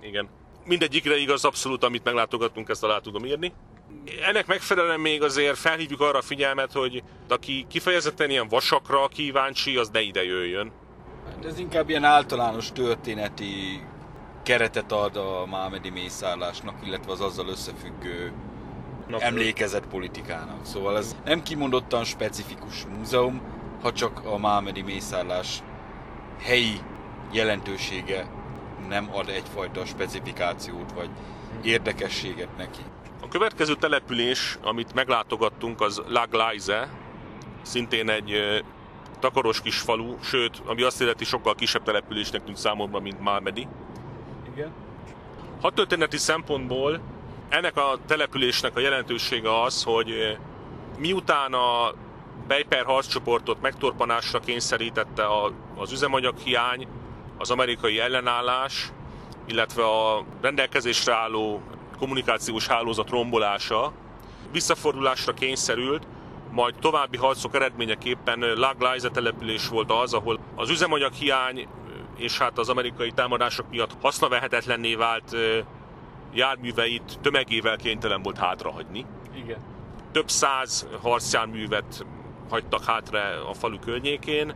Igen. 0.00 0.28
Mindegyikre 0.64 1.16
igaz 1.16 1.44
abszolút, 1.44 1.84
amit 1.84 2.04
meglátogattunk, 2.04 2.68
ezt 2.68 2.84
alá 2.84 2.98
tudom 2.98 3.24
írni. 3.24 3.52
Ennek 4.26 4.46
megfelelően 4.46 5.00
még 5.00 5.22
azért 5.22 5.58
felhívjuk 5.58 6.00
arra 6.00 6.18
a 6.18 6.22
figyelmet, 6.22 6.72
hogy 6.72 7.02
aki 7.28 7.66
kifejezetten 7.68 8.30
ilyen 8.30 8.48
vasakra 8.48 9.08
kíváncsi, 9.08 9.76
az 9.76 9.88
ne 9.88 10.00
ide 10.00 10.24
jöjjön. 10.24 10.72
Hát 11.26 11.44
ez 11.44 11.58
inkább 11.58 11.88
ilyen 11.88 12.04
általános 12.04 12.72
történeti 12.72 13.80
keretet 14.42 14.92
ad 14.92 15.16
a 15.16 15.46
mámedi 15.46 15.90
mészállásnak, 15.90 16.86
illetve 16.86 17.12
az 17.12 17.20
azzal 17.20 17.48
összefüggő 17.48 18.32
Nap 19.08 19.20
emlékezett 19.20 19.86
politikának. 19.86 20.66
Szóval 20.66 20.96
ez 20.96 21.16
nem 21.24 21.42
kimondottan 21.42 22.04
specifikus 22.04 22.84
múzeum, 22.84 23.42
ha 23.82 23.92
csak 23.92 24.24
a 24.24 24.38
mámedi 24.38 24.82
mészállás 24.82 25.62
helyi 26.38 26.80
jelentősége 27.32 28.26
nem 28.90 29.08
ad 29.12 29.28
egyfajta 29.28 29.84
specifikációt 29.84 30.92
vagy 30.92 31.08
érdekességet 31.62 32.56
neki. 32.56 32.80
A 33.22 33.28
következő 33.28 33.74
település, 33.74 34.58
amit 34.62 34.94
meglátogattunk, 34.94 35.80
az 35.80 36.02
La 36.08 36.26
Glaise, 36.26 36.88
szintén 37.62 38.10
egy 38.10 38.62
takaros 39.18 39.60
kis 39.62 39.78
falu, 39.78 40.16
sőt, 40.22 40.62
ami 40.66 40.82
azt 40.82 41.00
illeti 41.00 41.24
sokkal 41.24 41.54
kisebb 41.54 41.82
településnek 41.82 42.44
tűnt 42.44 42.56
számomra, 42.56 43.00
mint 43.00 43.20
Malmedy. 43.20 43.68
Igen. 44.54 44.72
történeti 45.74 46.16
szempontból 46.16 47.00
ennek 47.48 47.76
a 47.76 47.98
településnek 48.06 48.76
a 48.76 48.80
jelentősége 48.80 49.62
az, 49.62 49.82
hogy 49.82 50.38
miután 50.98 51.52
a 51.52 51.94
Bejper 52.46 52.84
harccsoportot 52.84 53.60
megtorpanásra 53.60 54.40
kényszerítette 54.40 55.26
az 55.76 55.92
üzemanyaghiány, 55.92 56.86
az 57.40 57.50
amerikai 57.50 58.00
ellenállás, 58.00 58.92
illetve 59.46 59.84
a 59.84 60.24
rendelkezésre 60.40 61.14
álló 61.14 61.62
kommunikációs 61.98 62.66
hálózat 62.66 63.10
rombolása 63.10 63.92
visszafordulásra 64.52 65.32
kényszerült, 65.32 66.06
majd 66.50 66.74
további 66.80 67.16
harcok 67.16 67.54
eredményeképpen 67.54 68.38
Laglaise 68.40 69.08
település 69.08 69.68
volt 69.68 69.90
az, 69.90 70.14
ahol 70.14 70.38
az 70.54 70.70
üzemanyag 70.70 71.12
hiány 71.12 71.68
és 72.16 72.38
hát 72.38 72.58
az 72.58 72.68
amerikai 72.68 73.10
támadások 73.10 73.70
miatt 73.70 73.96
hasznavehetetlenné 74.00 74.94
vált 74.94 75.36
járműveit 76.34 77.18
tömegével 77.20 77.76
kénytelen 77.76 78.22
volt 78.22 78.38
hátrahagyni. 78.38 79.06
Igen. 79.34 79.58
Több 80.12 80.28
száz 80.28 80.86
harcjárművet 81.02 82.04
hagytak 82.50 82.84
hátra 82.84 83.48
a 83.48 83.54
falu 83.54 83.78
környékén, 83.78 84.54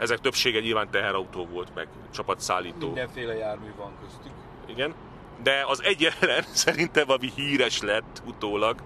ezek 0.00 0.18
többsége 0.18 0.60
nyilván 0.60 0.90
teherautó 0.90 1.46
volt, 1.46 1.74
meg 1.74 1.88
csapatszállító. 2.14 2.86
Mindenféle 2.86 3.36
jármű 3.36 3.72
van 3.76 3.92
köztük. 4.00 4.32
Igen. 4.66 4.94
De 5.42 5.64
az 5.66 5.82
egyetlen 5.82 6.44
szerintem, 6.64 7.10
ami 7.10 7.32
híres 7.34 7.80
lett 7.80 8.22
utólag, 8.26 8.76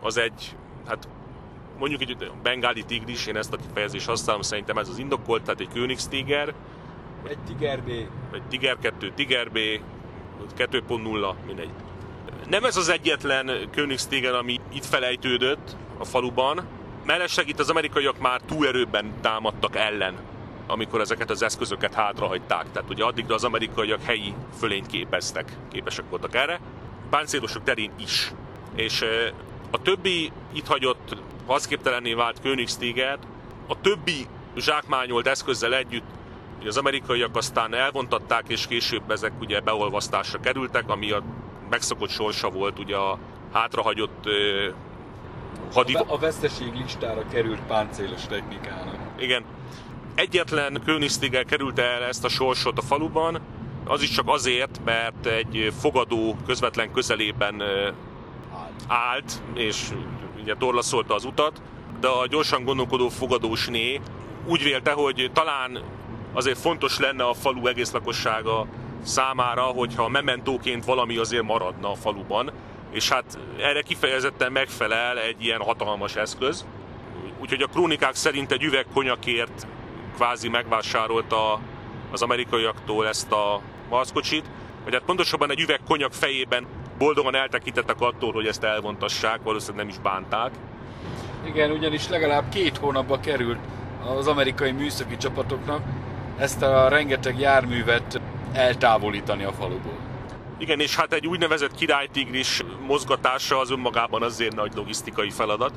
az 0.00 0.16
egy, 0.16 0.56
hát 0.86 1.08
mondjuk 1.78 2.00
egy 2.00 2.30
bengáli 2.42 2.82
tigris, 2.82 3.26
én 3.26 3.36
ezt 3.36 3.52
a 3.52 3.56
kifejezést 3.56 4.06
használom, 4.06 4.42
szerintem 4.42 4.78
ez 4.78 4.88
az 4.88 4.98
indokolt, 4.98 5.42
tehát 5.42 5.60
egy 5.60 5.68
Königstiger. 5.72 6.54
Egy 7.28 7.38
Tiger 7.46 7.82
B. 7.82 7.88
Egy 8.32 8.42
Tiger 8.48 8.78
2, 8.78 9.12
Tiger 9.14 9.50
B, 9.50 9.58
2.0, 10.58 11.34
mindegy. 11.46 11.70
Nem 12.48 12.64
ez 12.64 12.76
az 12.76 12.88
egyetlen 12.88 13.68
Königstiger, 13.70 14.34
ami 14.34 14.60
itt 14.72 14.84
felejtődött 14.84 15.76
a 15.98 16.04
faluban. 16.04 16.66
Mellesleg 17.04 17.48
itt 17.48 17.58
az 17.58 17.70
amerikaiak 17.70 18.18
már 18.18 18.40
túlerőben 18.40 19.12
támadtak 19.20 19.76
ellen 19.76 20.14
amikor 20.66 21.00
ezeket 21.00 21.30
az 21.30 21.42
eszközöket 21.42 21.94
hátrahagyták. 21.94 22.64
Tehát 22.72 22.90
ugye 22.90 23.04
addigra 23.04 23.34
az 23.34 23.44
amerikaiak 23.44 24.02
helyi 24.02 24.34
fölényt 24.58 24.86
képeztek, 24.86 25.52
képesek 25.72 26.04
voltak 26.10 26.34
erre. 26.34 26.60
Páncélosok 27.10 27.62
terén 27.62 27.90
is. 27.98 28.32
És 28.74 29.04
a 29.70 29.82
többi 29.82 30.32
itt 30.52 30.66
hagyott 30.66 31.16
harcképtelenné 31.46 32.12
vált 32.12 32.40
Königstiget, 32.40 33.18
a 33.66 33.80
többi 33.80 34.26
zsákmányolt 34.56 35.26
eszközzel 35.26 35.74
együtt 35.74 36.04
az 36.66 36.76
amerikaiak 36.76 37.36
aztán 37.36 37.74
elvontatták, 37.74 38.44
és 38.48 38.66
később 38.66 39.10
ezek 39.10 39.32
ugye 39.40 39.60
beolvasztásra 39.60 40.40
kerültek, 40.40 40.88
ami 40.88 41.10
a 41.10 41.22
megszokott 41.70 42.08
sorsa 42.08 42.50
volt 42.50 42.78
ugye 42.78 42.96
a 42.96 43.18
hátrahagyott 43.52 44.26
uh, 44.26 44.74
hadi... 45.72 45.94
A 46.06 46.18
veszteség 46.18 46.74
listára 46.74 47.24
került 47.32 47.60
páncélos 47.60 48.26
technikának. 48.26 48.96
Igen, 49.18 49.44
Egyetlen 50.16 50.80
Königstigel 50.84 51.44
került 51.44 51.78
el 51.78 52.02
ezt 52.02 52.24
a 52.24 52.28
sorsot 52.28 52.78
a 52.78 52.82
faluban, 52.82 53.40
az 53.84 54.02
is 54.02 54.10
csak 54.10 54.28
azért, 54.28 54.80
mert 54.84 55.26
egy 55.26 55.72
fogadó 55.80 56.36
közvetlen 56.46 56.92
közelében 56.92 57.62
állt, 58.86 59.42
és 59.54 59.88
ugye 60.40 60.54
torlaszolta 60.54 61.14
az 61.14 61.24
utat, 61.24 61.62
de 62.00 62.08
a 62.08 62.26
gyorsan 62.26 62.64
gondolkodó 62.64 63.08
fogadósné 63.08 64.00
úgy 64.46 64.62
vélte, 64.62 64.92
hogy 64.92 65.30
talán 65.32 65.82
azért 66.32 66.58
fontos 66.58 66.98
lenne 66.98 67.24
a 67.24 67.34
falu 67.34 67.66
egész 67.66 67.92
lakossága 67.92 68.66
számára, 69.02 69.62
hogyha 69.62 70.08
mementóként 70.08 70.84
valami 70.84 71.16
azért 71.16 71.42
maradna 71.42 71.90
a 71.90 71.94
faluban, 71.94 72.52
és 72.92 73.08
hát 73.08 73.38
erre 73.58 73.82
kifejezetten 73.82 74.52
megfelel 74.52 75.18
egy 75.18 75.44
ilyen 75.44 75.60
hatalmas 75.60 76.16
eszköz. 76.16 76.66
Úgyhogy 77.40 77.62
a 77.62 77.66
krónikák 77.66 78.14
szerint 78.14 78.52
egy 78.52 78.62
üveg 78.62 78.86
konyakért 78.94 79.66
kvázi 80.16 80.48
megvásárolta 80.48 81.60
az 82.10 82.22
amerikaiaktól 82.22 83.08
ezt 83.08 83.32
a 83.32 83.60
harckocsit, 83.88 84.44
vagy 84.84 84.92
hát 84.92 85.02
pontosabban 85.02 85.50
egy 85.50 85.60
üveg 85.60 85.80
konyak 85.88 86.12
fejében 86.12 86.66
boldogan 86.98 87.34
eltekintettek 87.34 88.00
attól, 88.00 88.32
hogy 88.32 88.46
ezt 88.46 88.64
elvontassák, 88.64 89.40
valószínűleg 89.42 89.86
nem 89.86 89.94
is 89.94 90.00
bánták. 90.02 90.50
Igen, 91.46 91.70
ugyanis 91.70 92.08
legalább 92.08 92.48
két 92.48 92.76
hónapba 92.76 93.20
került 93.20 93.58
az 94.16 94.26
amerikai 94.26 94.70
műszaki 94.70 95.16
csapatoknak 95.16 95.82
ezt 96.38 96.62
a 96.62 96.88
rengeteg 96.88 97.38
járművet 97.38 98.20
eltávolítani 98.52 99.44
a 99.44 99.52
faluból. 99.52 99.98
Igen, 100.58 100.80
és 100.80 100.96
hát 100.96 101.12
egy 101.12 101.26
úgynevezett 101.26 101.74
királytigris 101.74 102.62
mozgatása 102.86 103.58
az 103.58 103.70
önmagában 103.70 104.22
azért 104.22 104.54
nagy 104.54 104.72
logisztikai 104.74 105.30
feladat. 105.30 105.72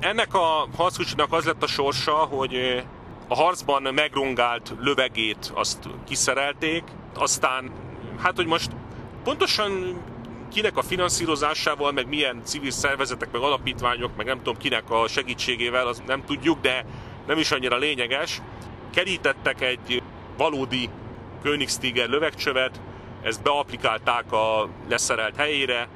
Ennek 0.00 0.34
a 0.34 0.68
harckocsinak 0.76 1.32
az 1.32 1.44
lett 1.44 1.62
a 1.62 1.66
sorsa, 1.66 2.12
hogy 2.12 2.84
a 3.28 3.34
harcban 3.34 3.82
megrongált 3.94 4.74
lövegét 4.80 5.52
azt 5.54 5.88
kiszerelték, 6.06 6.82
aztán 7.14 7.70
hát 8.18 8.36
hogy 8.36 8.46
most 8.46 8.70
pontosan 9.24 10.02
kinek 10.52 10.76
a 10.76 10.82
finanszírozásával, 10.82 11.92
meg 11.92 12.08
milyen 12.08 12.42
civil 12.44 12.70
szervezetek, 12.70 13.32
meg 13.32 13.42
alapítványok, 13.42 14.16
meg 14.16 14.26
nem 14.26 14.36
tudom 14.36 14.56
kinek 14.56 14.90
a 14.90 15.08
segítségével, 15.08 15.86
az 15.86 16.02
nem 16.06 16.24
tudjuk, 16.24 16.60
de 16.60 16.84
nem 17.26 17.38
is 17.38 17.50
annyira 17.50 17.76
lényeges. 17.76 18.40
Kerítettek 18.94 19.60
egy 19.60 20.02
valódi 20.36 20.88
Königstiger 21.42 22.08
lövegcsövet, 22.08 22.80
ezt 23.22 23.42
beaplikálták 23.42 24.32
a 24.32 24.68
leszerelt 24.88 25.36
helyére, 25.36 25.88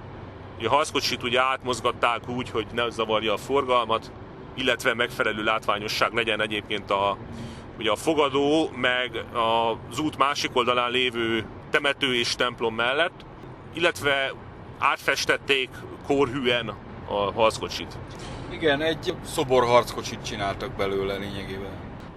a 0.64 0.68
harckocsit 0.68 1.22
ugye 1.22 1.40
átmozgatták 1.40 2.28
úgy, 2.28 2.50
hogy 2.50 2.66
ne 2.72 2.90
zavarja 2.90 3.32
a 3.32 3.36
forgalmat, 3.36 4.12
illetve 4.60 4.94
megfelelő 4.94 5.44
látványosság 5.44 6.12
legyen 6.12 6.40
egyébként 6.40 6.90
a, 6.90 7.16
ugye 7.78 7.90
a 7.90 7.96
fogadó, 7.96 8.70
meg 8.76 9.24
az 9.90 9.98
út 9.98 10.16
másik 10.16 10.56
oldalán 10.56 10.90
lévő 10.90 11.44
temető 11.70 12.14
és 12.14 12.34
templom 12.34 12.74
mellett, 12.74 13.24
illetve 13.74 14.32
átfestették 14.78 15.68
kórhűen 16.06 16.68
a 17.08 17.32
harckocsit. 17.32 17.98
Igen, 18.50 18.82
egy 18.82 19.14
szobor 19.24 19.64
harckocsit 19.64 20.24
csináltak 20.24 20.76
belőle 20.76 21.16
lényegében. 21.16 21.72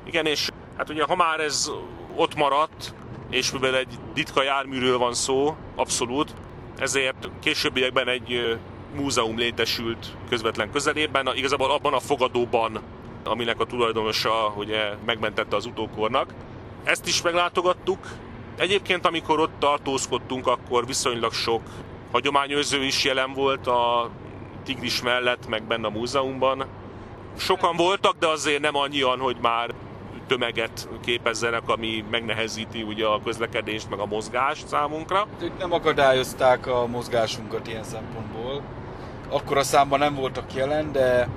Igen, 0.05 0.25
és 0.25 0.49
hát 0.77 0.89
ugye 0.89 1.03
ha 1.03 1.15
már 1.15 1.39
ez 1.39 1.71
ott 2.15 2.35
maradt, 2.35 2.93
és 3.29 3.51
mivel 3.51 3.75
egy 3.75 3.99
ritka 4.15 4.43
járműről 4.43 4.97
van 4.97 5.13
szó, 5.13 5.55
abszolút, 5.75 6.33
ezért 6.77 7.29
későbbiekben 7.41 8.07
egy 8.07 8.57
múzeum 8.93 9.37
létesült 9.37 10.15
közvetlen 10.29 10.71
közelében, 10.71 11.29
igazából 11.35 11.71
abban 11.71 11.93
a 11.93 11.99
fogadóban, 11.99 12.79
aminek 13.23 13.59
a 13.59 13.65
tulajdonosa 13.65 14.53
ugye 14.55 14.81
megmentette 15.05 15.55
az 15.55 15.65
utókornak. 15.65 16.33
Ezt 16.83 17.07
is 17.07 17.21
meglátogattuk. 17.21 17.99
Egyébként, 18.57 19.05
amikor 19.05 19.39
ott 19.39 19.59
tartózkodtunk, 19.59 20.47
akkor 20.47 20.85
viszonylag 20.85 21.33
sok 21.33 21.61
hagyományőrző 22.11 22.83
is 22.83 23.03
jelen 23.03 23.33
volt 23.33 23.67
a 23.67 24.09
Tigris 24.63 25.01
mellett, 25.01 25.47
meg 25.47 25.63
benne 25.63 25.87
a 25.87 25.89
múzeumban. 25.89 26.65
Sokan 27.37 27.75
voltak, 27.75 28.15
de 28.19 28.27
azért 28.27 28.61
nem 28.61 28.75
annyian, 28.75 29.19
hogy 29.19 29.37
már 29.41 29.69
tömeget 30.27 30.89
képezzenek, 31.05 31.69
ami 31.69 32.05
megnehezíti 32.11 32.81
ugye 32.81 33.05
a 33.05 33.21
közlekedést, 33.23 33.89
meg 33.89 33.99
a 33.99 34.05
mozgást 34.05 34.67
számunkra. 34.67 35.27
Ők 35.41 35.57
nem 35.57 35.71
akadályozták 35.71 36.67
a 36.67 36.87
mozgásunkat 36.87 37.67
ilyen 37.67 37.83
szempontból. 37.83 38.61
Akkor 39.33 39.57
a 39.57 39.63
számban 39.63 39.99
nem 39.99 40.15
voltak 40.15 40.53
jelen, 40.53 40.91
de 40.91 41.27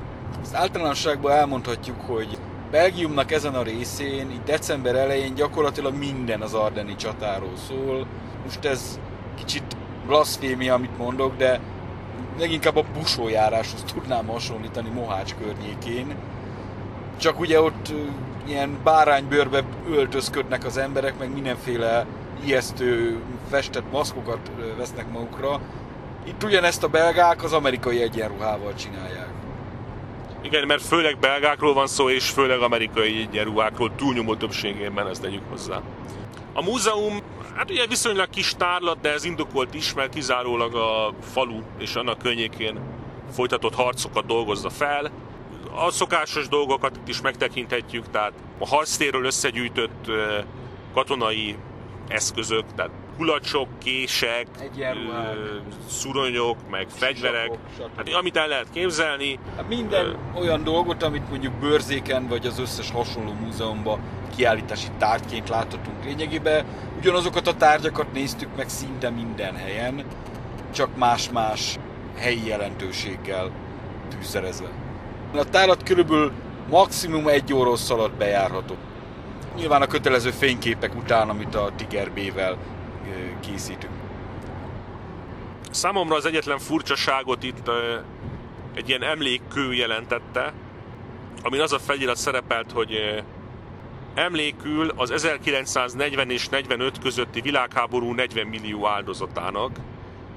az 0.42 0.54
általánosságban 0.54 1.32
elmondhatjuk, 1.32 2.00
hogy 2.00 2.38
Belgiumnak 2.70 3.32
ezen 3.32 3.54
a 3.54 3.62
részén, 3.62 4.30
itt 4.30 4.44
december 4.44 4.94
elején 4.94 5.34
gyakorlatilag 5.34 5.94
minden 5.94 6.40
az 6.40 6.54
Ardeni 6.54 6.96
csatáról 6.96 7.56
szól. 7.68 8.06
Most 8.44 8.64
ez 8.64 8.98
kicsit 9.34 9.76
blasfémia, 10.06 10.74
amit 10.74 10.98
mondok, 10.98 11.36
de 11.36 11.60
leginkább 12.38 12.76
a 12.76 12.84
busójáráshoz 12.94 13.82
tudnám 13.82 14.26
hasonlítani 14.26 14.88
Mohács 14.88 15.34
környékén. 15.34 16.14
Csak 17.16 17.40
ugye 17.40 17.60
ott 17.60 17.92
ilyen 18.46 18.78
báránybőrbe 18.84 19.62
öltözködnek 19.90 20.64
az 20.64 20.76
emberek, 20.76 21.18
meg 21.18 21.32
mindenféle 21.32 22.06
ijesztő 22.44 23.20
festett 23.50 23.92
maszkokat 23.92 24.50
vesznek 24.76 25.12
magukra. 25.12 25.60
Itt 26.26 26.44
ugyanezt 26.44 26.82
a 26.82 26.88
belgák 26.88 27.42
az 27.42 27.52
amerikai 27.52 28.02
egyenruhával 28.02 28.74
csinálják. 28.74 29.28
Igen, 30.42 30.66
mert 30.66 30.82
főleg 30.82 31.18
belgákról 31.18 31.74
van 31.74 31.86
szó, 31.86 32.10
és 32.10 32.30
főleg 32.30 32.60
amerikai 32.60 33.20
egyenruhákról 33.20 33.94
túlnyomó 33.94 34.34
többségében 34.34 35.08
ezt 35.08 35.22
tegyük 35.22 35.42
hozzá. 35.50 35.82
A 36.52 36.62
múzeum, 36.62 37.18
hát 37.54 37.70
ugye 37.70 37.86
viszonylag 37.86 38.30
kis 38.30 38.54
tárlat, 38.56 39.00
de 39.00 39.12
ez 39.12 39.24
indokolt 39.24 39.74
is, 39.74 39.94
mert 39.94 40.14
kizárólag 40.14 40.74
a 40.74 41.14
falu 41.32 41.60
és 41.78 41.94
annak 41.94 42.18
környékén 42.18 42.78
folytatott 43.32 43.74
harcokat 43.74 44.26
dolgozza 44.26 44.70
fel 44.70 45.10
a 45.76 45.90
szokásos 45.90 46.48
dolgokat 46.48 47.00
is 47.06 47.20
megtekinthetjük, 47.20 48.10
tehát 48.10 48.32
a 48.58 48.66
harctérről 48.66 49.24
összegyűjtött 49.24 50.10
katonai 50.94 51.56
eszközök, 52.08 52.64
tehát 52.74 52.90
kulacsok, 53.16 53.68
kések, 53.78 54.46
szuronyok, 55.88 56.56
meg 56.70 56.86
fegyverek, 56.88 57.50
hát, 57.96 58.08
amit 58.08 58.36
el 58.36 58.48
lehet 58.48 58.66
képzelni. 58.72 59.38
Hát 59.56 59.68
minden 59.68 60.06
uh, 60.06 60.40
olyan 60.40 60.64
dolgot, 60.64 61.02
amit 61.02 61.30
mondjuk 61.30 61.52
bőrzéken 61.52 62.28
vagy 62.28 62.46
az 62.46 62.58
összes 62.58 62.90
hasonló 62.90 63.32
múzeumban 63.32 64.00
kiállítási 64.36 64.88
tárgyként 64.98 65.48
láthatunk 65.48 66.04
lényegében. 66.04 66.64
Ugyanazokat 66.98 67.46
a 67.46 67.54
tárgyakat 67.54 68.12
néztük 68.12 68.48
meg 68.56 68.68
szinte 68.68 69.10
minden 69.10 69.56
helyen, 69.56 70.04
csak 70.74 70.96
más-más 70.96 71.78
helyi 72.16 72.46
jelentőséggel 72.46 73.50
tűzszerezve. 74.08 74.68
A 75.34 75.44
tárat 75.44 75.82
körülbelül 75.82 76.32
maximum 76.70 77.28
egy 77.28 77.52
óra 77.52 77.72
alatt 77.88 78.14
bejárható. 78.14 78.74
Nyilván 79.56 79.82
a 79.82 79.86
kötelező 79.86 80.30
fényképek 80.30 80.94
után, 80.94 81.28
amit 81.28 81.54
a 81.54 81.70
Tiger 81.76 82.10
B-vel 82.10 82.56
készítünk. 83.40 83.92
Számomra 85.70 86.14
az 86.14 86.26
egyetlen 86.26 86.58
furcsaságot 86.58 87.42
itt 87.42 87.70
egy 88.74 88.88
ilyen 88.88 89.02
emlékkő 89.02 89.72
jelentette, 89.74 90.52
amin 91.42 91.60
az 91.60 91.72
a 91.72 91.78
felirat 91.78 92.16
szerepelt, 92.16 92.72
hogy 92.72 93.22
emlékül 94.14 94.92
az 94.96 95.10
1940 95.10 96.30
és 96.30 96.48
45 96.48 96.98
közötti 96.98 97.40
világháború 97.40 98.12
40 98.12 98.46
millió 98.46 98.86
áldozatának. 98.86 99.78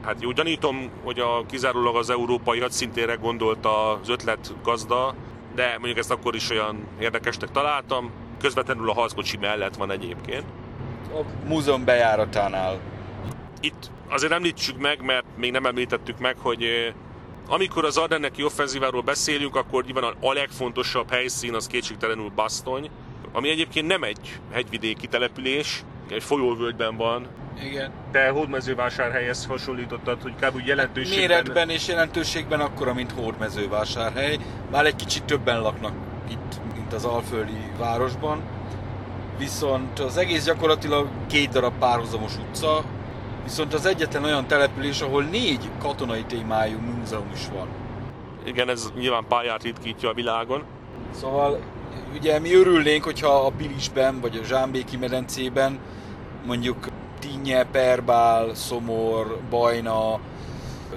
Hát 0.05 0.21
jó, 0.21 0.31
gyanítom, 0.31 0.89
hogy 1.03 1.19
a 1.19 1.45
kizárólag 1.45 1.95
az 1.95 2.09
európai 2.09 2.59
hadszintére 2.59 3.15
gondolt 3.15 3.65
az 3.65 4.09
ötlet 4.09 4.53
gazda, 4.63 5.15
de 5.55 5.71
mondjuk 5.71 5.97
ezt 5.97 6.11
akkor 6.11 6.35
is 6.35 6.49
olyan 6.49 6.87
érdekesnek 6.99 7.51
találtam. 7.51 8.11
Közvetlenül 8.41 8.89
a 8.89 8.93
harckocsi 8.93 9.37
mellett 9.37 9.75
van 9.75 9.91
egyébként. 9.91 10.43
A 11.13 11.47
múzeum 11.47 11.85
bejáratánál. 11.85 12.79
Itt 13.59 13.91
azért 14.09 14.31
említsük 14.31 14.77
meg, 14.77 15.01
mert 15.01 15.25
még 15.37 15.51
nem 15.51 15.65
említettük 15.65 16.19
meg, 16.19 16.35
hogy 16.37 16.63
eh, 16.63 16.93
amikor 17.47 17.85
az 17.85 17.97
Ardenneki 17.97 18.43
offenzíváról 18.43 19.01
beszélünk, 19.01 19.55
akkor 19.55 19.83
nyilván 19.83 20.13
a 20.19 20.33
legfontosabb 20.33 21.09
helyszín 21.09 21.53
az 21.53 21.67
kétségtelenül 21.67 22.29
Basztony, 22.35 22.89
ami 23.31 23.49
egyébként 23.49 23.87
nem 23.87 24.03
egy 24.03 24.39
hegyvidéki 24.51 25.07
település, 25.07 25.83
egy 26.09 26.23
folyóvölgyben 26.23 26.97
van, 26.97 27.27
igen. 27.63 27.91
Te 28.11 28.29
hódmezővásárhelyhez 28.29 29.45
hasonlítottad, 29.45 30.21
hogy 30.21 30.33
kb. 30.41 30.61
jelentőségben... 30.65 31.27
Méretben 31.27 31.69
és 31.69 31.87
jelentőségben 31.87 32.59
akkora, 32.59 32.93
mint 32.93 33.11
hódmezővásárhely. 33.11 34.37
Már 34.71 34.85
egy 34.85 34.95
kicsit 34.95 35.23
többen 35.23 35.61
laknak 35.61 35.93
itt, 36.29 36.59
mint 36.75 36.93
az 36.93 37.05
Alföldi 37.05 37.57
városban. 37.77 38.41
Viszont 39.39 39.99
az 39.99 40.17
egész 40.17 40.45
gyakorlatilag 40.45 41.07
két 41.27 41.49
darab 41.49 41.73
párhuzamos 41.79 42.37
utca, 42.37 42.83
viszont 43.43 43.73
az 43.73 43.85
egyetlen 43.85 44.23
olyan 44.23 44.47
település, 44.47 45.01
ahol 45.01 45.23
négy 45.23 45.69
katonai 45.79 46.23
témájú 46.23 46.77
múzeum 46.77 47.29
is 47.33 47.47
van. 47.53 47.67
Igen, 48.45 48.69
ez 48.69 48.91
nyilván 48.95 49.25
pályát 49.27 49.63
ritkítja 49.63 50.09
a 50.09 50.13
világon. 50.13 50.63
Szóval 51.13 51.59
ugye 52.13 52.39
mi 52.39 52.53
örülnénk, 52.53 53.03
hogyha 53.03 53.45
a 53.45 53.51
Pilisben 53.57 54.19
vagy 54.19 54.39
a 54.43 54.45
Zsámbéki 54.45 54.97
medencében 54.97 55.79
mondjuk 56.45 56.87
Tinnye, 57.19 57.63
Perbál, 57.63 58.53
Szomor, 58.53 59.39
Bajna, 59.49 60.19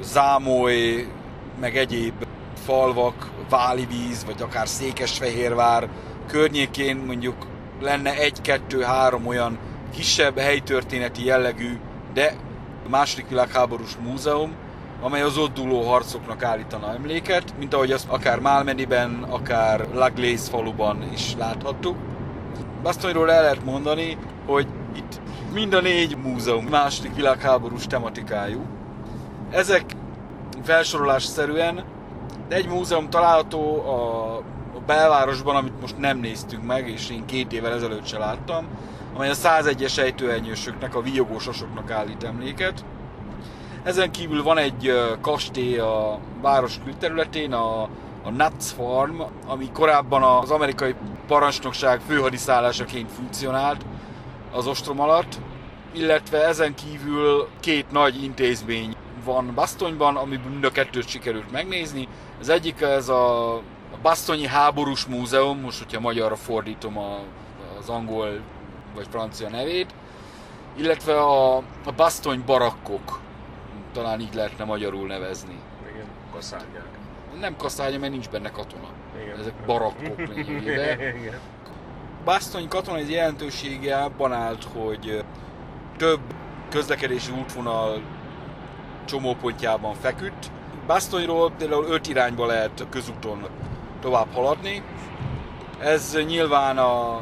Zámoly, 0.01 1.07
meg 1.61 1.77
egyéb 1.77 2.27
falvak, 2.65 3.31
Válivíz, 3.49 4.25
vagy 4.25 4.43
akár 4.43 4.69
Székesfehérvár 4.69 5.89
környékén 6.27 6.97
mondjuk 6.97 7.51
lenne 7.83 8.17
egy-kettő-három 8.17 9.27
olyan 9.27 9.59
kisebb 9.95 10.39
helytörténeti 10.39 11.25
jellegű, 11.25 11.79
de 12.15 12.35
második 12.89 13.29
világháborús 13.29 13.97
múzeum, 13.97 14.55
amely 15.01 15.23
az 15.23 15.39
ott 15.39 15.55
dúló 15.55 15.83
harcoknak 15.83 16.43
állítana 16.43 16.95
emléket, 16.95 17.55
mint 17.59 17.75
ahogy 17.75 17.93
azt 17.93 18.09
akár 18.09 18.39
Málmediben, 18.39 19.27
akár 19.29 19.87
Laglace 19.95 20.51
faluban 20.51 21.09
is 21.13 21.35
láthattuk. 21.39 21.97
Basztonyról 22.83 23.33
el 23.33 23.43
lehet 23.43 23.65
mondani, 23.65 24.17
hogy 24.47 24.67
itt 24.97 25.21
mind 25.53 25.75
a 25.75 25.81
négy 25.81 26.17
múzeum 26.17 26.65
második 26.65 27.15
világháborús 27.15 27.87
tematikájú. 27.87 28.65
Ezek 29.51 29.85
felsorolásszerűen, 30.63 31.85
de 32.49 32.55
egy 32.55 32.69
múzeum 32.69 33.11
található 33.11 33.91
a 33.91 34.43
belvárosban, 34.87 35.57
amit 35.57 35.81
most 35.81 35.99
nem 35.99 36.19
néztünk 36.19 36.67
meg, 36.67 36.89
és 36.89 37.11
én 37.11 37.27
két 37.27 37.53
évvel 37.53 37.73
ezelőtt 37.73 38.07
se 38.07 38.19
láttam, 38.19 38.67
amely 39.15 39.31
a 39.31 39.35
101-es 39.35 39.99
ejtőernyősöknek, 39.99 40.95
a 40.95 41.03
viogósosoknak 41.03 41.91
állít 41.91 42.25
emléket. 42.25 42.85
Ezen 43.83 44.11
kívül 44.11 44.43
van 44.43 44.59
egy 44.59 44.93
kastély 45.21 45.79
a 45.79 46.19
város 46.41 46.79
külterületén, 46.85 47.53
a, 47.53 47.83
a 48.23 48.31
Nuts 48.31 48.65
Farm, 48.77 49.21
ami 49.47 49.71
korábban 49.73 50.23
az 50.23 50.51
amerikai 50.51 50.95
parancsnokság 51.27 52.01
főhadiszállásaként 52.07 53.11
funkcionált, 53.13 53.85
az 54.53 54.67
ostrom 54.67 55.01
alatt, 55.01 55.39
illetve 55.93 56.47
ezen 56.47 56.75
kívül 56.75 57.49
két 57.61 57.91
nagy 57.91 58.23
intézmény 58.23 58.97
van 59.25 59.53
Basztonyban, 59.55 60.17
amiből 60.17 60.51
mind 60.51 60.65
a 60.65 60.71
kettőt 60.71 61.09
sikerült 61.09 61.51
megnézni. 61.51 62.09
Az 62.41 62.49
egyik 62.49 62.81
ez 62.81 63.09
a 63.09 63.61
Basztonyi 64.03 64.47
Háborús 64.47 65.07
Múzeum, 65.07 65.61
most 65.61 65.79
hogyha 65.79 66.01
magyarra 66.01 66.37
fordítom 66.37 66.99
a, 66.99 67.19
az 67.79 67.89
angol 67.89 68.41
vagy 68.95 69.07
francia 69.11 69.49
nevét, 69.49 69.95
illetve 70.77 71.21
a, 71.21 71.57
a 71.57 71.93
basztony 71.97 72.43
barakkok, 72.47 73.21
talán 73.93 74.21
így 74.21 74.35
lehetne 74.35 74.65
magyarul 74.65 75.07
nevezni. 75.07 75.59
Igen, 75.93 76.07
kaszárnyák. 76.33 76.89
Nem 77.41 77.57
kaszárnya, 77.57 77.99
mert 77.99 78.13
nincs 78.13 78.29
benne 78.29 78.51
katona. 78.51 78.89
Igen. 79.23 79.39
Ezek 79.39 79.55
barakkok 79.67 80.19
lényegében. 80.19 80.99
Basztony 82.25 82.69
katonai 82.69 83.11
jelentősége 83.11 83.97
abban 83.97 84.33
állt, 84.33 84.65
hogy 84.65 85.25
több 85.97 86.21
közlekedési 86.69 87.33
útvonal 87.33 88.03
csomópontjában 89.05 89.95
feküdt. 89.95 90.51
Basztonyról 90.87 91.51
például 91.59 91.85
öt 91.85 92.09
irányba 92.09 92.47
lehet 92.47 92.81
a 92.81 92.89
közúton 92.89 93.49
tovább 94.03 94.33
haladni. 94.35 94.83
Ez 95.79 96.19
nyilván 96.27 96.79
a 96.79 97.21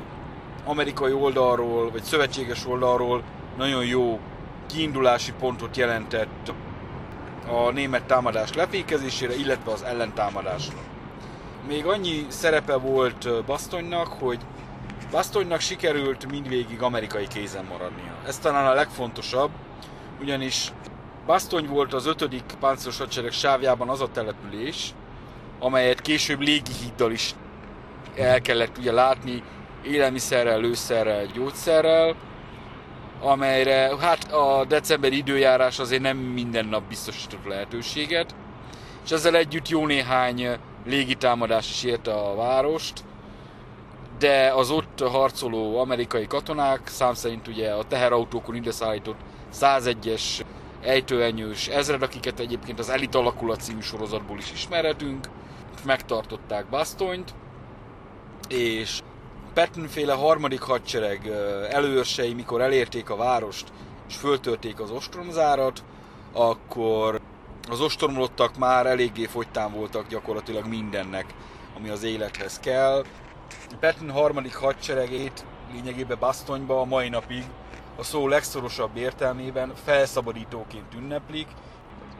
amerikai 0.64 1.12
oldalról, 1.12 1.90
vagy 1.90 2.02
szövetséges 2.02 2.66
oldalról 2.66 3.22
nagyon 3.56 3.84
jó 3.84 4.20
kiindulási 4.66 5.32
pontot 5.32 5.76
jelentett 5.76 6.52
a 7.48 7.70
német 7.70 8.04
támadás 8.04 8.54
lefékezésére, 8.54 9.34
illetve 9.34 9.72
az 9.72 9.82
ellentámadásra. 9.82 10.78
Még 11.68 11.86
annyi 11.86 12.26
szerepe 12.28 12.76
volt 12.76 13.44
Basztonynak, 13.44 14.06
hogy 14.06 14.38
Basztonynak 15.10 15.60
sikerült 15.60 16.30
mindvégig 16.30 16.82
amerikai 16.82 17.26
kézen 17.26 17.64
maradnia. 17.64 18.14
Ez 18.26 18.38
talán 18.38 18.66
a 18.66 18.74
legfontosabb, 18.74 19.50
ugyanis 20.20 20.72
Basztony 21.26 21.66
volt 21.66 21.94
az 21.94 22.06
5. 22.06 22.44
páncélos 22.60 22.98
hadsereg 22.98 23.32
sávjában 23.32 23.88
az 23.88 24.00
a 24.00 24.08
település, 24.08 24.94
amelyet 25.60 26.00
később 26.00 26.40
légihíddal 26.40 27.12
is 27.12 27.34
el 28.16 28.40
kellett 28.40 28.78
ugye 28.78 28.92
látni, 28.92 29.42
élelmiszerrel, 29.82 30.60
lőszerrel, 30.60 31.26
gyógyszerrel, 31.26 32.14
amelyre 33.20 33.96
hát 34.00 34.32
a 34.32 34.64
decemberi 34.68 35.16
időjárás 35.16 35.78
azért 35.78 36.02
nem 36.02 36.16
minden 36.16 36.66
nap 36.66 36.82
biztosított 36.88 37.46
lehetőséget, 37.46 38.34
és 39.04 39.10
ezzel 39.10 39.36
együtt 39.36 39.68
jó 39.68 39.86
néhány 39.86 40.48
légitámadás 40.86 41.70
is 41.70 41.84
érte 41.84 42.12
a 42.12 42.34
várost, 42.34 43.04
de 44.18 44.52
az 44.54 44.70
ott 44.70 45.00
harcoló 45.00 45.78
amerikai 45.78 46.26
katonák, 46.26 46.80
szám 46.88 47.14
szerint 47.14 47.48
ugye 47.48 47.70
a 47.70 47.84
teherautókon 47.84 48.54
ide 48.54 48.70
szállított 48.70 49.18
101-es 49.54 50.22
ejtőenyős 50.82 51.68
ezred, 51.68 52.02
akiket 52.02 52.40
egyébként 52.40 52.78
az 52.78 52.90
Elit 52.90 53.14
alakulat 53.14 53.60
című 53.60 53.80
sorozatból 53.80 54.38
is 54.38 54.52
ismerhetünk, 54.52 55.26
megtartották 55.84 56.66
Bastonyt, 56.66 57.34
és 58.48 59.00
Patton-féle 59.54 60.12
harmadik 60.12 60.60
hadsereg 60.60 61.26
előörsei, 61.70 62.34
mikor 62.34 62.60
elérték 62.60 63.10
a 63.10 63.16
várost 63.16 63.72
és 64.08 64.16
föltörték 64.16 64.80
az 64.80 64.90
ostromzárat, 64.90 65.84
akkor 66.32 67.20
az 67.70 67.80
ostromlottak 67.80 68.56
már 68.56 68.86
eléggé 68.86 69.26
fogytán 69.26 69.72
voltak 69.72 70.08
gyakorlatilag 70.08 70.66
mindennek, 70.66 71.34
ami 71.76 71.88
az 71.88 72.02
élethez 72.02 72.58
kell. 72.58 73.04
Patton 73.80 74.10
harmadik 74.10 74.54
hadseregét 74.54 75.44
lényegében 75.72 76.18
Bastonyba 76.18 76.80
a 76.80 76.84
mai 76.84 77.08
napig 77.08 77.44
a 77.96 78.02
szó 78.02 78.28
legszorosabb 78.28 78.96
értelmében 78.96 79.72
felszabadítóként 79.84 80.94
ünneplik, 80.94 81.46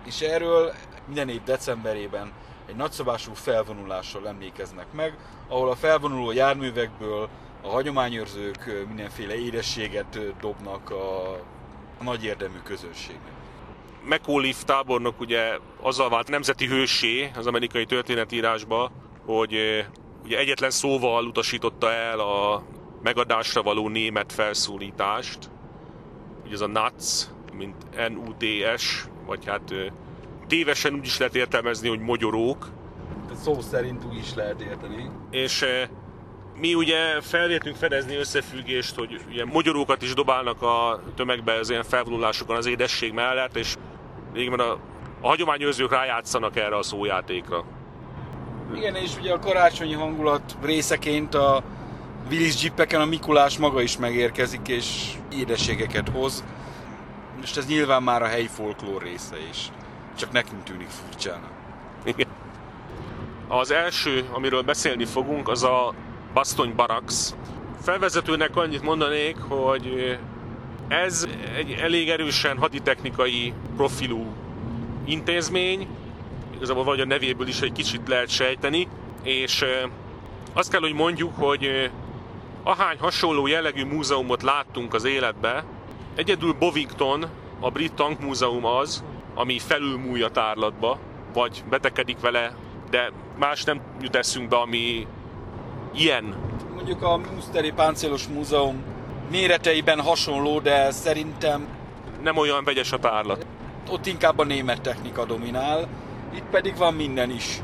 és 0.05 0.21
erről 0.21 0.73
minden 1.07 1.29
év 1.29 1.43
decemberében 1.43 2.33
egy 2.71 2.77
nagyszabású 2.77 3.33
felvonulással 3.35 4.29
emlékeznek 4.29 4.87
meg, 4.93 5.19
ahol 5.49 5.71
a 5.71 5.75
felvonuló 5.75 6.33
járművekből 6.33 7.29
a 7.63 7.69
hagyományőrzők 7.69 8.87
mindenféle 8.87 9.35
édességet 9.35 10.19
dobnak 10.41 10.91
a, 10.91 11.37
nagy 12.03 12.25
érdemű 12.25 12.59
közönségnek. 12.65 13.33
McAuliffe 14.05 14.65
tábornok 14.65 15.21
ugye 15.21 15.59
azzal 15.81 16.09
vált 16.09 16.29
nemzeti 16.29 16.67
hősé 16.67 17.31
az 17.37 17.47
amerikai 17.47 17.85
történetírásba, 17.85 18.91
hogy 19.25 19.85
ugye 20.25 20.39
egyetlen 20.39 20.71
szóval 20.71 21.27
utasította 21.27 21.93
el 21.93 22.21
a 22.21 22.63
megadásra 23.03 23.63
való 23.63 23.89
német 23.89 24.33
felszólítást, 24.33 25.51
ugye 26.45 26.55
ez 26.55 26.61
a 26.61 26.67
NUTS, 26.67 27.27
mint 27.53 28.09
N-U-T-S, 28.09 29.05
vagy 29.27 29.47
hát 29.47 29.75
tévesen 30.51 30.95
úgy 30.95 31.07
is 31.07 31.19
lehet 31.19 31.35
értelmezni, 31.35 31.89
hogy 31.89 32.01
mogyorók, 32.01 32.69
Szó 33.45 33.61
szerint 33.61 34.05
úgy 34.05 34.17
is 34.17 34.35
lehet 34.35 34.61
érteni. 34.61 35.11
és 35.31 35.63
eh, 35.63 35.89
mi 36.61 36.75
ugye 36.75 37.21
felvértünk 37.21 37.77
fedezni 37.77 38.17
összefüggést, 38.17 38.95
hogy 38.97 39.21
ugye 39.29 39.45
mogyorókat 39.45 40.03
is 40.03 40.15
dobálnak 40.15 40.63
a 40.63 41.03
tömegbe 41.17 41.55
az 41.55 41.71
ilyen 41.71 41.83
felvonulásokon 41.83 42.57
az 42.57 42.67
édesség 42.67 43.13
mellett, 43.13 43.57
és 43.57 43.75
végül 44.33 44.61
a, 44.61 44.79
a 45.21 45.29
hagyományőrzők 45.29 45.91
rájátszanak 45.91 46.57
erre 46.57 46.77
a 46.77 46.83
szójátékra. 46.83 47.65
Igen, 48.75 48.95
és 48.95 49.17
ugye 49.19 49.33
a 49.33 49.39
karácsonyi 49.39 49.93
hangulat 49.95 50.57
részeként 50.63 51.35
a 51.35 51.63
Willis 52.31 52.63
Jeepeken 52.63 53.01
a 53.01 53.05
Mikulás 53.05 53.59
maga 53.59 53.81
is 53.81 53.97
megérkezik, 53.99 54.69
és 54.69 55.13
édességeket 55.33 56.09
hoz. 56.09 56.45
Most 57.41 57.57
ez 57.57 57.67
nyilván 57.67 58.03
már 58.03 58.23
a 58.23 58.27
helyi 58.27 58.47
folklór 58.47 59.03
része 59.03 59.37
is. 59.51 59.71
Csak 60.21 60.33
nekünk 60.33 60.63
tűnik 60.63 60.89
furcsának. 60.89 61.51
Igen. 62.05 62.27
Az 63.49 63.71
első, 63.71 64.29
amiről 64.33 64.63
beszélni 64.63 65.05
fogunk, 65.05 65.49
az 65.49 65.63
a 65.63 65.95
Bastony 66.33 66.75
Barracks. 66.75 67.31
Felvezetőnek 67.83 68.57
annyit 68.57 68.83
mondanék, 68.83 69.37
hogy 69.37 70.19
ez 70.89 71.29
egy 71.57 71.71
elég 71.71 72.09
erősen 72.09 72.59
haditechnikai 72.59 73.53
profilú 73.77 74.27
intézmény, 75.05 75.89
igazából 76.55 76.85
vagy 76.85 77.01
a 77.01 77.07
nevéből 77.07 77.49
is 77.49 77.61
egy 77.61 77.73
kicsit 77.73 78.09
lehet 78.09 78.29
sejteni, 78.29 78.89
és 79.23 79.65
azt 80.53 80.71
kell, 80.71 80.81
hogy 80.81 80.95
mondjuk, 80.95 81.33
hogy 81.37 81.91
ahány 82.63 82.99
hasonló 82.99 83.47
jellegű 83.47 83.85
múzeumot 83.85 84.43
láttunk 84.43 84.95
az 84.95 85.05
életbe, 85.05 85.65
egyedül 86.15 86.53
Bovington, 86.53 87.27
a 87.61 87.71
Brit 87.71 87.93
Tankmúzeum 87.93 88.65
az, 88.65 89.05
ami 89.35 89.59
felülmúlja 89.59 90.29
tárlatba, 90.29 90.99
vagy 91.33 91.63
betekedik 91.71 92.21
vele, 92.21 92.55
de 92.91 93.11
más 93.39 93.65
nem 93.65 93.81
jut 94.01 94.17
eszünkbe, 94.17 94.57
ami 94.57 95.07
ilyen. 95.95 96.35
Mondjuk 96.75 97.03
a 97.03 97.17
Münsteri 97.17 97.71
Páncélos 97.73 98.27
Múzeum 98.27 98.83
méreteiben 99.31 100.01
hasonló, 100.01 100.61
de 100.61 100.91
szerintem 100.91 101.67
Nem 102.23 102.37
olyan 102.37 102.65
vegyes 102.65 102.93
a 102.93 102.99
tárlat. 102.99 103.47
ott 103.91 104.07
inkább 104.07 104.39
a 104.39 104.45
német 104.45 104.81
technika 104.81 105.25
dominál. 105.25 105.89
Itt 106.35 106.47
pedig 106.51 106.77
van 106.77 106.95
minden 106.95 107.31
is. 107.31 107.61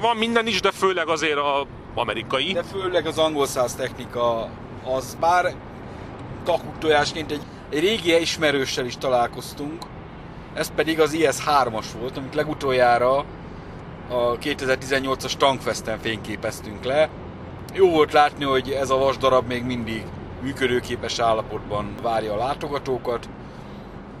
Van 0.00 0.16
minden 0.16 0.46
is, 0.46 0.60
de 0.60 0.70
főleg 0.70 1.08
azért 1.08 1.36
a 1.38 1.66
amerikai. 1.94 2.52
De 2.52 2.62
főleg 2.62 3.06
az 3.06 3.18
angol 3.18 3.46
száz 3.46 3.74
technika 3.74 4.48
az 4.84 5.16
bár 5.20 5.54
kakuktojásként 6.44 7.30
egy, 7.30 7.42
egy 7.70 7.80
régi 7.80 8.20
ismerőssel 8.20 8.84
is 8.84 8.96
találkoztunk, 8.96 9.84
ez 10.56 10.70
pedig 10.74 11.00
az 11.00 11.12
IS-3-as 11.12 11.84
volt, 12.00 12.16
amit 12.16 12.34
legutoljára 12.34 13.24
a 14.08 14.38
2018-as 14.38 15.32
Tankfesten 15.32 15.98
fényképeztünk 15.98 16.84
le. 16.84 17.08
Jó 17.72 17.90
volt 17.90 18.12
látni, 18.12 18.44
hogy 18.44 18.70
ez 18.70 18.90
a 18.90 18.96
vasdarab 18.96 19.46
még 19.46 19.64
mindig 19.64 20.04
működőképes 20.42 21.18
állapotban 21.18 21.94
várja 22.02 22.32
a 22.32 22.36
látogatókat, 22.36 23.28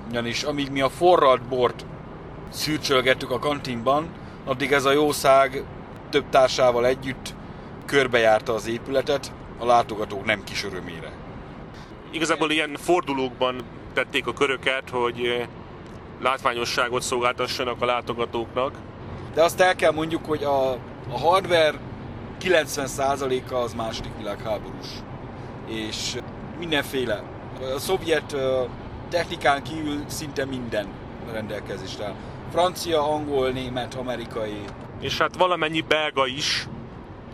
ugyanis 0.08 0.42
amíg 0.42 0.70
mi 0.70 0.80
a 0.80 0.88
forralt 0.88 1.42
bort 1.42 1.84
szürcsölgettük 2.48 3.30
a 3.30 3.38
kantinban, 3.38 4.08
addig 4.44 4.72
ez 4.72 4.84
a 4.84 4.92
jószág 4.92 5.64
több 6.10 6.24
társával 6.30 6.86
együtt 6.86 7.34
körbejárta 7.84 8.54
az 8.54 8.68
épületet, 8.68 9.32
a 9.58 9.66
látogatók 9.66 10.24
nem 10.24 10.44
kis 10.44 10.64
örömére. 10.64 11.12
Igazából 12.10 12.50
ilyen 12.50 12.76
fordulókban 12.80 13.62
tették 13.94 14.26
a 14.26 14.32
köröket, 14.32 14.90
hogy 14.90 15.46
látványosságot 16.20 17.02
szolgáltassanak 17.02 17.82
a 17.82 17.84
látogatóknak. 17.84 18.74
De 19.34 19.42
azt 19.42 19.60
el 19.60 19.76
kell 19.76 19.92
mondjuk, 19.92 20.24
hogy 20.24 20.44
a, 20.44 20.70
a 21.12 21.18
hardware 21.18 21.74
90%-a 22.40 23.54
az 23.54 23.74
második 23.74 24.12
világháborús. 24.16 24.86
És 25.66 26.16
mindenféle. 26.58 27.22
A 27.74 27.78
szovjet 27.78 28.36
technikán 29.10 29.62
kívül 29.62 30.04
szinte 30.06 30.44
minden 30.44 30.86
rendelkezésre 31.32 32.04
áll. 32.04 32.14
Francia, 32.50 33.12
angol, 33.12 33.50
német, 33.50 33.94
amerikai. 33.94 34.60
És 35.00 35.18
hát 35.18 35.36
valamennyi 35.36 35.80
belga 35.80 36.26
is, 36.26 36.68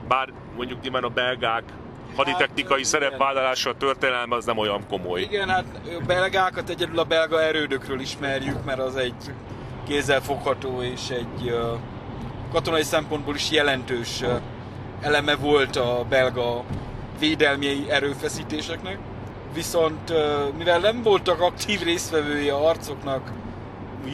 bár 0.09 0.29
mondjuk 0.57 0.81
nyilván 0.81 1.05
a 1.05 1.09
belgák 1.09 1.63
haditechnikai 2.17 2.85
szerepvállalása 2.85 3.71
a 3.71 3.77
történelme 3.77 4.37
az 4.37 4.45
nem 4.45 4.59
olyan 4.59 4.87
komoly. 4.89 5.21
Igen, 5.21 5.49
hát 5.49 5.65
ö, 5.89 5.99
belgákat 6.07 6.69
egyedül 6.69 6.99
a 6.99 7.05
belga 7.05 7.43
erődökről 7.43 8.01
ismerjük, 8.01 8.65
mert 8.65 8.79
az 8.79 8.97
egy 8.97 9.15
kézzelfogható 9.87 10.83
és 10.83 11.11
egy 11.11 11.55
katonai 12.53 12.83
szempontból 12.83 13.35
is 13.35 13.51
jelentős 13.51 14.23
eleme 15.01 15.35
volt 15.37 15.77
a 15.77 16.05
belga 16.09 16.65
védelmi 17.19 17.91
erőfeszítéseknek. 17.91 18.99
Viszont 19.55 20.13
mivel 20.57 20.79
nem 20.79 21.03
voltak 21.03 21.41
aktív 21.41 21.83
résztvevői 21.83 22.49
a 22.49 22.59
harcoknak, 22.59 23.31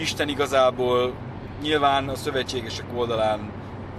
Isten 0.01 0.28
igazából 0.28 1.12
nyilván 1.62 2.09
a 2.09 2.14
szövetségesek 2.14 2.86
oldalán 2.94 3.51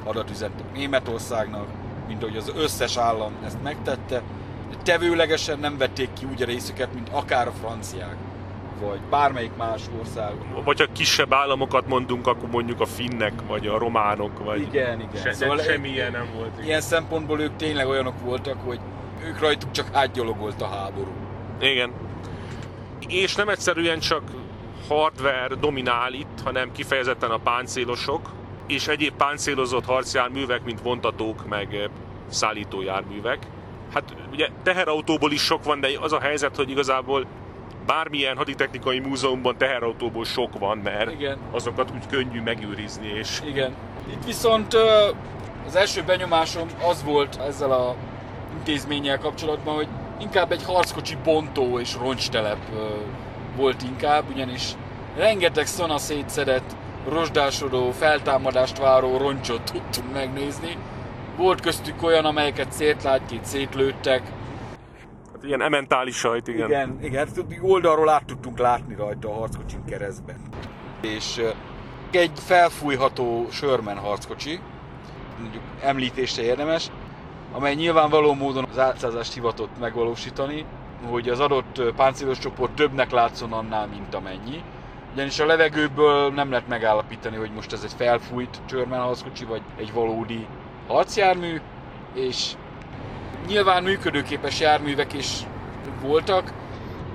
adat 0.04 0.30
üzentek 0.30 0.74
Németországnak, 0.74 1.68
mint 2.10 2.24
hogy 2.24 2.38
az 2.38 2.52
összes 2.56 2.98
állam 2.98 3.32
ezt 3.46 3.64
megtette, 3.64 4.22
de 4.70 4.76
tevőlegesen 4.84 5.60
nem 5.60 5.78
vették 5.78 6.10
ki 6.20 6.26
úgy 6.26 6.42
a 6.42 6.46
részüket, 6.46 6.94
mint 6.94 7.10
akár 7.10 7.48
a 7.48 7.52
franciák 7.52 8.16
vagy 8.82 9.00
bármelyik 9.10 9.56
más 9.58 9.82
ország. 10.00 10.34
Vagy 10.64 10.80
ha 10.80 10.86
kisebb 10.94 11.34
államokat 11.34 11.88
mondunk, 11.88 12.28
akkor 12.28 12.50
mondjuk 12.50 12.82
a 12.82 12.86
finnek, 12.86 13.34
vagy 13.48 13.68
a 13.68 13.78
románok, 13.78 14.44
vagy... 14.44 14.62
Igen, 14.62 15.00
igen. 15.00 15.22
Se, 15.24 15.34
szóval 15.34 15.58
semmilyen 15.58 16.12
nem 16.12 16.28
volt. 16.36 16.52
Igen. 16.54 16.66
Ilyen 16.66 16.82
szempontból 16.82 17.40
ők 17.40 17.56
tényleg 17.56 17.88
olyanok 17.88 18.20
voltak, 18.24 18.58
hogy 18.66 18.80
ők 19.26 19.40
rajtuk 19.40 19.72
csak 19.72 19.88
átgyalogolt 19.92 20.62
a 20.62 20.68
háború. 20.68 21.12
Igen. 21.60 21.92
És 23.08 23.36
nem 23.36 23.50
egyszerűen 23.50 24.00
csak 24.00 24.22
hardware 24.88 25.56
dominál 25.60 26.14
itt, 26.14 26.40
hanem 26.44 26.72
kifejezetten 26.72 27.30
a 27.30 27.38
páncélosok, 27.38 28.30
és 28.70 28.88
egyéb 28.88 29.14
páncélozott 29.14 29.86
harcjárművek, 29.86 30.64
mint 30.64 30.82
vontatók, 30.82 31.48
meg 31.48 31.76
eh, 31.76 31.84
szállítójárművek. 32.28 33.38
Hát 33.94 34.16
ugye 34.32 34.48
teherautóból 34.64 35.32
is 35.32 35.42
sok 35.42 35.64
van, 35.64 35.80
de 35.80 35.88
az 36.00 36.14
a 36.14 36.20
helyzet, 36.20 36.56
hogy 36.56 36.70
igazából 36.70 37.26
bármilyen 37.86 38.38
haditechnikai 38.38 39.00
múzeumban 39.00 39.58
teherautóból 39.58 40.26
sok 40.26 40.60
van, 40.60 40.78
mert 40.78 41.12
Igen. 41.12 41.38
azokat 41.52 41.92
úgy 41.94 42.08
könnyű 42.08 42.42
megőrizni. 42.42 43.08
És... 43.08 43.42
Igen. 43.46 43.76
Itt 44.12 44.26
viszont 44.26 44.74
az 45.68 45.76
első 45.76 46.04
benyomásom 46.04 46.68
az 46.90 47.04
volt 47.04 47.40
ezzel 47.48 47.72
a 47.72 47.96
intézménnyel 48.58 49.18
kapcsolatban, 49.18 49.76
hogy 49.76 49.88
inkább 50.20 50.52
egy 50.52 50.64
harckocsi 50.64 51.18
bontó 51.24 51.80
és 51.80 51.96
roncstelep 51.96 52.58
volt 53.56 53.84
inkább, 53.84 54.24
ugyanis 54.34 54.64
rengeteg 55.16 55.66
szana 55.66 55.98
szétszedett, 55.98 56.76
rozsdásodó, 57.08 57.92
feltámadást 57.92 58.78
váró 58.78 59.18
roncsot 59.18 59.62
tudtunk 59.64 60.14
megnézni. 60.14 60.78
Volt 61.38 61.62
köztük 61.62 62.04
olyan, 62.04 62.26
amelyeket 62.26 62.72
szétlátként 62.72 63.46
szétlőttek, 63.46 64.22
Hát 65.40 65.48
ilyen 65.48 65.62
ementális 65.62 66.16
sajt, 66.16 66.48
igen. 66.48 66.68
Igen, 66.68 66.98
igen, 67.02 67.28
hát 67.28 67.46
oldalról 67.62 68.10
át 68.10 68.26
tudtunk 68.26 68.58
látni 68.58 68.96
rajta 68.96 69.30
a 69.30 69.34
harckocsin 69.34 69.86
keresztbe. 69.86 70.36
És 71.02 71.42
egy 72.12 72.32
felfújható 72.36 73.48
Sherman 73.52 73.98
harckocsi, 73.98 74.60
mondjuk 75.40 75.64
említése 75.82 76.42
érdemes, 76.42 76.92
amely 77.54 77.76
nyilvánvaló 77.76 78.34
módon 78.34 78.66
az 78.70 78.80
átszázást 78.80 79.34
hivatott 79.34 79.80
megvalósítani, 79.80 80.66
hogy 81.10 81.30
az 81.30 81.40
adott 81.40 81.82
páncélos 81.96 82.38
csoport 82.38 82.72
többnek 82.72 83.12
látszon 83.12 83.54
annál, 83.54 83.88
mint 83.88 84.16
amennyi. 84.16 84.64
Ugyanis 85.14 85.40
a 85.40 85.46
levegőből 85.46 86.32
nem 86.32 86.50
lehet 86.50 86.68
megállapítani, 86.68 87.36
hogy 87.36 87.52
most 87.52 87.74
ez 87.74 87.84
egy 87.84 87.94
felfújt 87.98 88.62
Sherman 88.70 89.00
harckocsi, 89.00 89.46
vagy 89.46 89.62
egy 89.78 89.94
valódi 89.94 90.48
harcjármű, 90.88 91.62
és 92.14 92.56
Nyilván 93.48 93.84
működőképes 93.84 94.60
járművek 94.60 95.14
is 95.14 95.28
voltak. 96.02 96.54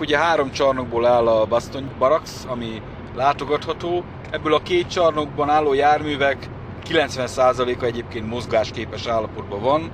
Ugye 0.00 0.18
három 0.18 0.50
csarnokból 0.50 1.06
áll 1.06 1.28
a 1.28 1.46
Baston 1.46 1.90
Barracks, 1.98 2.30
ami 2.46 2.82
látogatható. 3.14 4.04
Ebből 4.30 4.54
a 4.54 4.62
két 4.62 4.88
csarnokban 4.88 5.50
álló 5.50 5.72
járművek 5.72 6.48
90%-a 6.88 7.84
egyébként 7.84 8.28
mozgásképes 8.28 9.06
állapotban 9.06 9.60
van. 9.60 9.92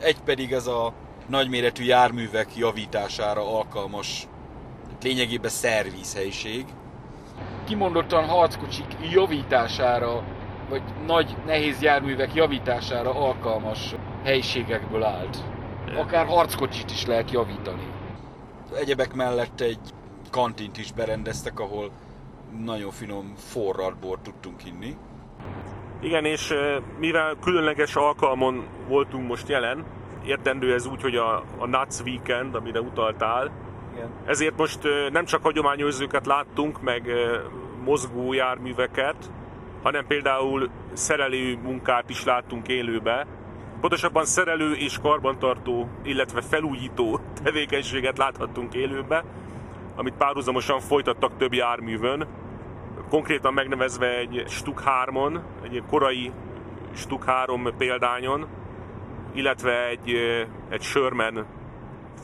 Egy 0.00 0.20
pedig 0.24 0.52
ez 0.52 0.66
a 0.66 0.92
nagyméretű 1.28 1.84
járművek 1.84 2.56
javítására 2.56 3.56
alkalmas, 3.56 4.28
lényegében 5.02 5.50
szervízhelyiség. 5.50 6.64
Kimondottan 7.64 8.24
harckocsik 8.24 8.96
javítására, 9.12 10.22
vagy 10.68 10.82
nagy 11.06 11.36
nehéz 11.46 11.82
járművek 11.82 12.34
javítására 12.34 13.14
alkalmas 13.14 13.94
helyiségekből 14.24 15.02
állt 15.02 15.44
akár 15.96 16.26
harckocsit 16.26 16.90
is 16.90 17.06
lehet 17.06 17.30
javítani. 17.30 17.86
Egyebek 18.74 19.14
mellett 19.14 19.60
egy 19.60 19.78
kantint 20.30 20.78
is 20.78 20.92
berendeztek, 20.92 21.60
ahol 21.60 21.90
nagyon 22.64 22.90
finom 22.90 23.34
forrad 23.36 23.96
bort 23.96 24.22
tudtunk 24.22 24.64
inni. 24.66 24.96
Igen, 26.00 26.24
és 26.24 26.54
mivel 26.98 27.36
különleges 27.40 27.96
alkalmon 27.96 28.66
voltunk 28.88 29.28
most 29.28 29.48
jelen, 29.48 29.84
értendő 30.24 30.74
ez 30.74 30.86
úgy, 30.86 31.02
hogy 31.02 31.16
a, 31.16 31.36
a 31.58 31.66
Nuts 31.66 32.00
Weekend, 32.04 32.54
amire 32.54 32.80
utaltál, 32.80 33.50
Ezért 34.24 34.56
most 34.56 34.78
nem 35.12 35.24
csak 35.24 35.42
hagyományőrzőket 35.42 36.26
láttunk, 36.26 36.82
meg 36.82 37.10
mozgó 37.84 38.32
járműveket, 38.32 39.30
hanem 39.82 40.06
például 40.06 40.70
szerelő 40.92 41.58
munkát 41.62 42.10
is 42.10 42.24
láttunk 42.24 42.68
élőbe, 42.68 43.26
Pontosabban 43.84 44.24
szerelő 44.24 44.72
és 44.72 44.98
karbantartó, 44.98 45.88
illetve 46.02 46.40
felújító 46.40 47.20
tevékenységet 47.42 48.18
láthattunk 48.18 48.74
élőbe, 48.74 49.24
amit 49.96 50.14
párhuzamosan 50.14 50.80
folytattak 50.80 51.36
több 51.36 51.52
járművön. 51.52 52.26
Konkrétan 53.08 53.54
megnevezve 53.54 54.18
egy 54.18 54.44
Stuk 54.48 54.82
3-on, 54.86 55.40
egy 55.62 55.82
korai 55.88 56.32
Stuk 56.94 57.24
3 57.24 57.68
példányon, 57.78 58.46
illetve 59.32 59.86
egy, 59.86 60.10
egy 60.68 60.82
Sherman 60.82 61.46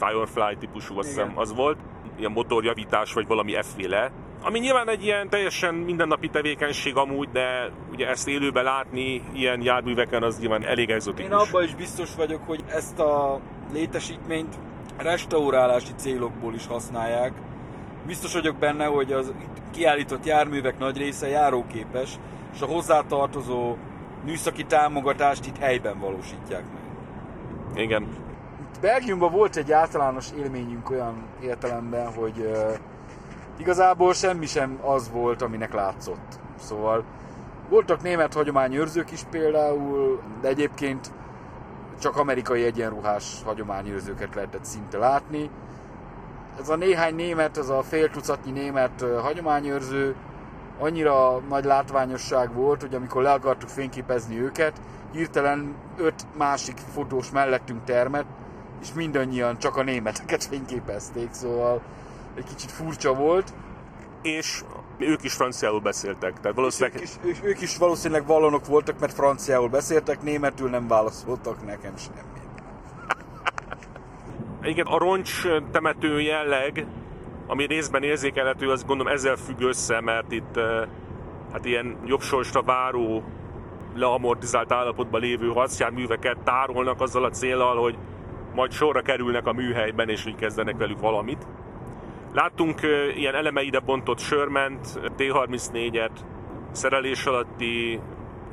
Firefly 0.04 0.56
típusú, 0.58 0.98
azt 0.98 1.08
hiszem 1.08 1.32
az 1.34 1.54
volt, 1.54 1.78
ilyen 2.18 2.32
motorjavítás 2.32 3.12
vagy 3.12 3.26
valami 3.26 3.54
efféle 3.54 4.10
ami 4.42 4.58
nyilván 4.58 4.88
egy 4.88 5.04
ilyen 5.04 5.28
teljesen 5.28 5.74
mindennapi 5.74 6.28
tevékenység 6.28 6.96
amúgy, 6.96 7.28
de 7.32 7.70
ugye 7.92 8.08
ezt 8.08 8.28
élőben 8.28 8.64
látni 8.64 9.22
ilyen 9.32 9.62
járműveken 9.62 10.22
az 10.22 10.38
nyilván 10.38 10.64
elég 10.64 10.90
exotikus. 10.90 11.30
Én 11.30 11.36
abban 11.36 11.64
is 11.64 11.74
biztos 11.74 12.14
vagyok, 12.14 12.40
hogy 12.46 12.64
ezt 12.68 12.98
a 12.98 13.40
létesítményt 13.72 14.54
restaurálási 14.96 15.92
célokból 15.96 16.54
is 16.54 16.66
használják. 16.66 17.32
Biztos 18.06 18.32
vagyok 18.32 18.56
benne, 18.56 18.84
hogy 18.84 19.12
az 19.12 19.32
kiállított 19.72 20.24
járművek 20.24 20.78
nagy 20.78 20.96
része 20.96 21.28
járóképes, 21.28 22.10
és 22.54 22.60
a 22.60 22.66
hozzátartozó 22.66 23.76
műszaki 24.24 24.64
támogatást 24.64 25.46
itt 25.46 25.58
helyben 25.58 25.98
valósítják 25.98 26.64
meg. 26.72 26.82
Igen. 27.82 28.08
Belgiumban 28.80 29.32
volt 29.32 29.56
egy 29.56 29.72
általános 29.72 30.26
élményünk 30.38 30.90
olyan 30.90 31.24
értelemben, 31.40 32.12
hogy 32.14 32.50
igazából 33.56 34.12
semmi 34.14 34.46
sem 34.46 34.78
az 34.82 35.10
volt, 35.10 35.42
aminek 35.42 35.72
látszott. 35.72 36.38
Szóval 36.58 37.04
voltak 37.68 38.02
német 38.02 38.34
hagyományőrzők 38.34 39.10
is 39.10 39.22
például, 39.30 40.20
de 40.40 40.48
egyébként 40.48 41.12
csak 42.00 42.16
amerikai 42.16 42.64
egyenruhás 42.64 43.42
hagyományőrzőket 43.44 44.34
lehetett 44.34 44.64
szinte 44.64 44.98
látni. 44.98 45.50
Ez 46.60 46.68
a 46.68 46.76
néhány 46.76 47.14
német, 47.14 47.58
ez 47.58 47.68
a 47.68 47.82
fél 47.82 48.10
tucatnyi 48.10 48.50
német 48.50 49.04
hagyományőrző 49.22 50.14
annyira 50.78 51.38
nagy 51.38 51.64
látványosság 51.64 52.54
volt, 52.54 52.80
hogy 52.80 52.94
amikor 52.94 53.22
le 53.22 53.32
akartuk 53.32 53.68
fényképezni 53.68 54.40
őket, 54.40 54.80
hirtelen 55.12 55.74
öt 55.96 56.26
másik 56.36 56.76
fotós 56.92 57.30
mellettünk 57.30 57.84
termett, 57.84 58.26
és 58.80 58.92
mindannyian 58.94 59.58
csak 59.58 59.76
a 59.76 59.82
németeket 59.82 60.44
fényképezték, 60.44 61.32
szóval 61.32 61.82
egy 62.34 62.44
kicsit 62.44 62.70
furcsa 62.70 63.14
volt. 63.14 63.54
És 64.22 64.62
ők 64.98 65.24
is 65.24 65.32
franciául 65.32 65.80
beszéltek. 65.80 66.40
Tehát 66.40 66.56
valószínűleg... 66.56 67.00
Ők 67.00 67.30
is, 67.30 67.40
ők, 67.42 67.60
is 67.60 67.76
valószínűleg 67.76 68.26
vallonok 68.26 68.66
voltak, 68.66 68.98
mert 69.00 69.12
franciául 69.12 69.68
beszéltek, 69.68 70.22
németül 70.22 70.70
nem 70.70 70.88
válaszoltak 70.88 71.66
nekem 71.66 71.96
semmit. 71.96 72.28
Igen, 74.62 74.86
a 74.86 74.98
roncs 74.98 75.42
temető 75.70 76.20
jelleg, 76.20 76.86
ami 77.46 77.66
részben 77.66 78.02
érzékelhető, 78.02 78.70
az 78.70 78.84
gondolom 78.84 79.12
ezzel 79.12 79.36
függ 79.36 79.60
össze, 79.60 80.00
mert 80.00 80.32
itt 80.32 80.58
hát 81.52 81.64
ilyen 81.64 81.96
jobb 82.04 82.20
sorsra 82.20 82.62
váró, 82.62 83.22
leamortizált 83.94 84.72
állapotban 84.72 85.20
lévő 85.20 85.48
harcjárműveket 85.48 86.38
tárolnak 86.44 87.00
azzal 87.00 87.24
a 87.24 87.30
célral, 87.30 87.76
hogy 87.76 87.98
majd 88.54 88.72
sorra 88.72 89.02
kerülnek 89.02 89.46
a 89.46 89.52
műhelyben, 89.52 90.08
és 90.08 90.26
így 90.26 90.36
kezdenek 90.36 90.76
velük 90.76 91.00
valamit. 91.00 91.46
Láttunk 92.32 92.80
ilyen 93.16 93.34
elemeide 93.34 93.78
bontott 93.78 94.18
Sörment, 94.18 95.00
T-34-et, 95.16 96.10
szerelés 96.72 97.24
alatti 97.24 98.00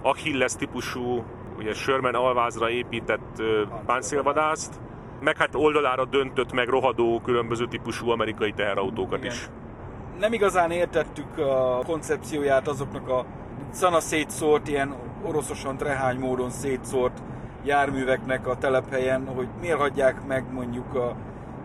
Achilles 0.01 0.55
típusú, 0.55 1.23
ugye 1.57 1.73
Sherman 1.73 2.15
alvázra 2.15 2.69
épített 2.69 3.41
páncélvadászt, 3.85 4.79
meg 5.19 5.37
hát 5.37 5.55
oldalára 5.55 6.05
döntött 6.05 6.51
meg 6.51 6.67
rohadó 6.67 7.21
különböző 7.23 7.67
típusú 7.67 8.09
amerikai 8.09 8.51
teherautókat 8.51 9.19
Igen. 9.19 9.31
is. 9.31 9.49
Nem 10.19 10.33
igazán 10.33 10.71
értettük 10.71 11.37
a 11.37 11.81
koncepcióját 11.85 12.67
azoknak 12.67 13.09
a 13.09 13.25
szana 13.69 13.99
szétszórt, 13.99 14.67
ilyen 14.67 14.95
oroszosan 15.23 15.77
trehány 15.77 16.19
módon 16.19 16.49
szétszórt 16.49 17.21
járműveknek 17.67 18.47
a 18.47 18.57
telephelyen, 18.57 19.27
hogy 19.35 19.47
miért 19.61 19.77
hagyják 19.77 20.25
meg 20.27 20.43
mondjuk 20.53 20.95
a 20.95 21.15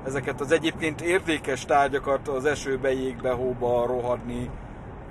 ezeket 0.04 0.40
az 0.40 0.52
egyébként 0.52 1.00
értékes 1.00 1.64
tárgyakat 1.64 2.28
az 2.28 2.44
esőbe, 2.44 2.92
jégbe, 2.92 3.30
hóba 3.30 3.86
rohadni, 3.86 4.50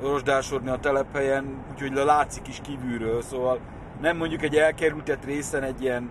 rozsdásodni 0.02 0.70
a 0.70 0.78
telephelyen, 0.78 1.64
úgyhogy 1.72 1.92
látszik 1.94 2.48
is 2.48 2.60
kívülről, 2.64 3.22
szóval 3.22 3.60
nem 4.02 4.18
mondjuk 4.18 4.42
egy 4.42 4.56
elkerültett 4.56 5.26
részen 5.26 5.64
egy 5.64 5.82
ilyen 5.82 6.10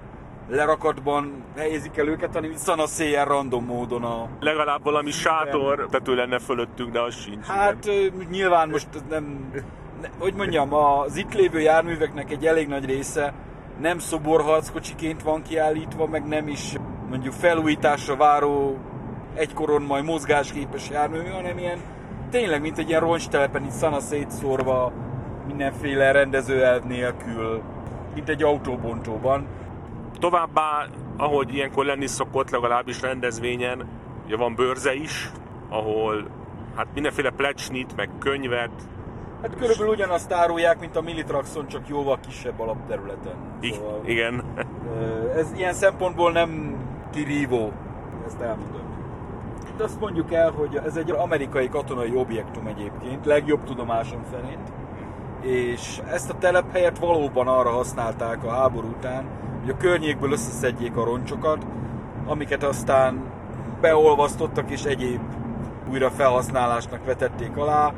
lerakatban 0.49 1.45
helyezik 1.57 1.97
el 1.97 2.09
őket, 2.09 2.35
hanem 2.35 2.53
szana 2.55 2.87
széjjel 2.87 3.25
random 3.25 3.65
módon 3.65 4.05
a... 4.05 4.29
Legalább 4.41 4.83
valami 4.83 5.11
sátor 5.11 5.87
tető 5.91 6.15
lenne 6.15 6.39
fölöttünk, 6.39 6.93
de 6.93 7.01
az 7.01 7.15
sincs. 7.15 7.47
Hát 7.47 7.85
igen. 7.87 8.27
nyilván 8.31 8.69
most 8.69 8.89
nem... 9.09 9.53
Ne, 10.01 10.09
hogy 10.19 10.35
mondjam, 10.35 10.75
az 10.75 11.17
itt 11.17 11.35
lévő 11.35 11.61
járműveknek 11.61 12.31
egy 12.31 12.47
elég 12.47 12.69
nagy 12.69 12.85
része 12.85 13.33
nem 13.81 13.99
szoborharckocsiként 13.99 15.23
van 15.23 15.43
kiállítva, 15.43 16.07
meg 16.07 16.27
nem 16.27 16.49
is 16.49 16.75
mondjuk 17.09 17.33
felújításra 17.33 18.17
váró 18.17 18.79
egykoron 19.35 19.83
majd 19.83 20.05
mozgásképes 20.05 20.91
jármű, 20.91 21.25
hanem 21.27 21.59
ilyen 21.59 21.79
tényleg, 22.31 22.61
mint 22.61 22.79
egy 22.79 22.89
ilyen 22.89 23.01
roncstelepen 23.01 23.65
itt 23.65 23.71
szana 23.71 24.01
szétszórva 24.01 24.93
mindenféle 25.47 26.13
rendezőelv 26.13 26.83
nélkül, 26.83 27.63
mint 28.15 28.29
egy 28.29 28.43
autóbontóban. 28.43 29.47
Továbbá, 30.19 30.87
ahogy 31.17 31.55
ilyenkor 31.55 31.85
lenni 31.85 32.07
szokott, 32.07 32.51
legalábbis 32.51 33.01
rendezvényen, 33.01 33.89
ugye 34.27 34.37
van 34.37 34.55
bőrze 34.55 34.95
is, 34.95 35.31
ahol 35.69 36.27
hát 36.77 36.87
mindenféle 36.95 37.31
plecsnit, 37.31 37.97
meg 37.97 38.09
könyvet, 38.19 38.89
Hát 39.43 39.57
körülbelül 39.57 39.93
ugyanazt 39.93 40.33
árulják, 40.33 40.81
mint 40.81 40.97
a 40.97 41.01
Militraxon, 41.01 41.69
csak 41.69 41.89
jóval 41.89 42.19
kisebb 42.27 42.61
alapterületen. 42.61 43.35
Szóval, 43.63 44.01
igen. 44.05 44.45
Ez 45.37 45.53
ilyen 45.57 45.73
szempontból 45.73 46.33
nem 46.33 46.77
kirívó, 47.13 47.73
ezt 48.27 48.41
elmondom. 48.41 48.81
De 49.77 49.85
azt 49.85 50.01
mondjuk 50.01 50.33
el, 50.33 50.51
hogy 50.51 50.81
ez 50.85 50.97
egy 50.97 51.11
amerikai 51.11 51.69
katonai 51.69 52.13
objektum 52.15 52.67
egyébként, 52.67 53.27
legjobb 53.27 53.65
tudomásom 53.65 54.21
szerint. 54.31 54.73
És 55.41 56.01
ezt 56.11 56.31
a 56.31 56.39
telephelyet 56.39 56.99
valóban 56.99 57.49
arra 57.49 57.71
használták 57.71 58.45
a 58.45 58.51
háború 58.51 58.89
után, 58.89 59.25
hogy 59.61 59.71
a 59.71 59.77
környékből 59.77 60.33
összeszedjék 60.33 60.97
a 60.97 61.05
roncsokat, 61.05 61.67
amiket 62.27 62.63
aztán 62.63 63.23
beolvasztottak 63.81 64.71
és 64.71 64.85
egyéb 64.85 65.21
újra 65.91 66.11
felhasználásnak 66.11 67.05
vetették 67.05 67.57
alá. 67.57 67.93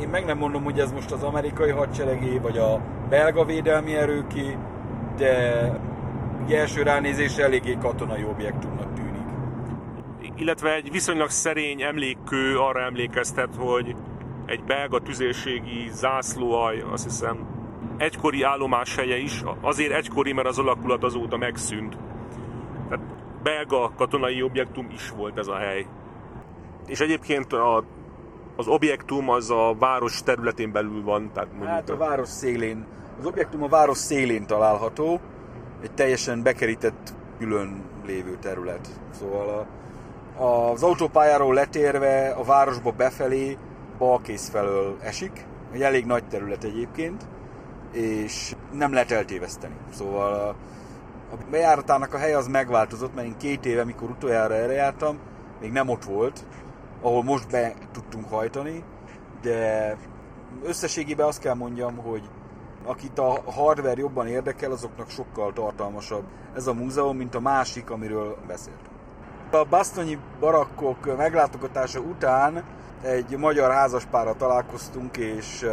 Én 0.00 0.08
meg 0.08 0.24
nem 0.24 0.38
mondom, 0.38 0.64
hogy 0.64 0.78
ez 0.78 0.92
most 0.92 1.10
az 1.10 1.22
amerikai 1.22 1.70
hadseregé, 1.70 2.38
vagy 2.38 2.58
a 2.58 2.80
belga 3.08 3.44
védelmi 3.44 3.94
erőké, 3.94 4.56
de 5.16 5.72
első 6.48 6.82
ránézésre 6.82 7.44
eléggé 7.44 7.76
katonai 7.80 8.24
objektumnak 8.24 8.94
tűnik. 8.94 9.26
Illetve 10.36 10.74
egy 10.74 10.90
viszonylag 10.90 11.30
szerény 11.30 11.82
emlékkő 11.82 12.58
arra 12.58 12.80
emlékeztet, 12.80 13.54
hogy 13.58 13.96
egy 14.46 14.64
belga 14.64 14.98
tüzérségi 14.98 15.88
zászlóaj, 15.90 16.84
azt 16.92 17.04
hiszem, 17.04 17.46
egykori 17.96 18.42
állomáshelye 18.42 19.16
is, 19.16 19.42
azért 19.60 19.92
egykori, 19.92 20.32
mert 20.32 20.48
az 20.48 20.58
alakulat 20.58 21.04
azóta 21.04 21.36
megszűnt. 21.36 21.96
Tehát 22.88 23.04
belga 23.42 23.92
katonai 23.96 24.42
objektum 24.42 24.88
is 24.90 25.10
volt 25.10 25.38
ez 25.38 25.46
a 25.46 25.56
hely. 25.56 25.86
És 26.86 27.00
egyébként 27.00 27.52
a, 27.52 27.84
az 28.56 28.66
objektum 28.66 29.28
az 29.28 29.50
a 29.50 29.74
város 29.78 30.22
területén 30.22 30.72
belül 30.72 31.02
van. 31.02 31.30
Tehát 31.34 31.48
hát 31.64 31.90
a 31.90 31.96
város 31.96 32.28
szélén. 32.28 32.84
Az 33.18 33.26
objektum 33.26 33.62
a 33.62 33.68
város 33.68 33.98
szélén 33.98 34.46
található, 34.46 35.20
egy 35.82 35.92
teljesen 35.92 36.42
bekerített 36.42 37.14
külön 37.38 37.82
lévő 38.06 38.36
terület. 38.40 38.88
Szóval 39.18 39.66
a, 40.38 40.44
az 40.44 40.82
autópályáról 40.82 41.54
letérve 41.54 42.28
a 42.30 42.44
városba 42.44 42.90
befelé 42.90 43.56
balkész 43.98 44.48
felől 44.48 44.96
esik, 45.00 45.46
egy 45.72 45.82
elég 45.82 46.06
nagy 46.06 46.24
terület 46.24 46.64
egyébként, 46.64 47.26
és 47.92 48.54
nem 48.72 48.92
lehet 48.92 49.10
eltéveszteni. 49.10 49.74
Szóval 49.92 50.32
a, 50.32 50.48
a 51.34 51.36
bejáratának 51.50 52.14
a 52.14 52.18
hely 52.18 52.34
az 52.34 52.46
megváltozott, 52.46 53.14
mert 53.14 53.26
én 53.26 53.36
két 53.36 53.66
éve, 53.66 53.84
mikor 53.84 54.10
utoljára 54.10 54.54
erre 54.54 54.72
jártam, 54.72 55.18
még 55.60 55.72
nem 55.72 55.88
ott 55.88 56.04
volt, 56.04 56.44
ahol 57.06 57.22
most 57.22 57.50
be 57.50 57.74
tudtunk 57.92 58.28
hajtani, 58.28 58.84
de 59.42 59.96
összességében 60.64 61.26
azt 61.26 61.40
kell 61.40 61.54
mondjam, 61.54 61.96
hogy 61.96 62.30
akit 62.84 63.18
a 63.18 63.42
hardware 63.46 64.00
jobban 64.00 64.26
érdekel, 64.26 64.70
azoknak 64.70 65.10
sokkal 65.10 65.52
tartalmasabb 65.52 66.24
ez 66.54 66.66
a 66.66 66.74
múzeum, 66.74 67.16
mint 67.16 67.34
a 67.34 67.40
másik, 67.40 67.90
amiről 67.90 68.36
beszéltem. 68.46 68.92
A 69.50 69.64
basztonyi 69.64 70.18
barakkok 70.40 71.16
meglátogatása 71.16 72.00
után 72.00 72.64
egy 73.02 73.36
magyar 73.36 73.70
házaspára 73.70 74.34
találkoztunk, 74.34 75.16
és 75.16 75.66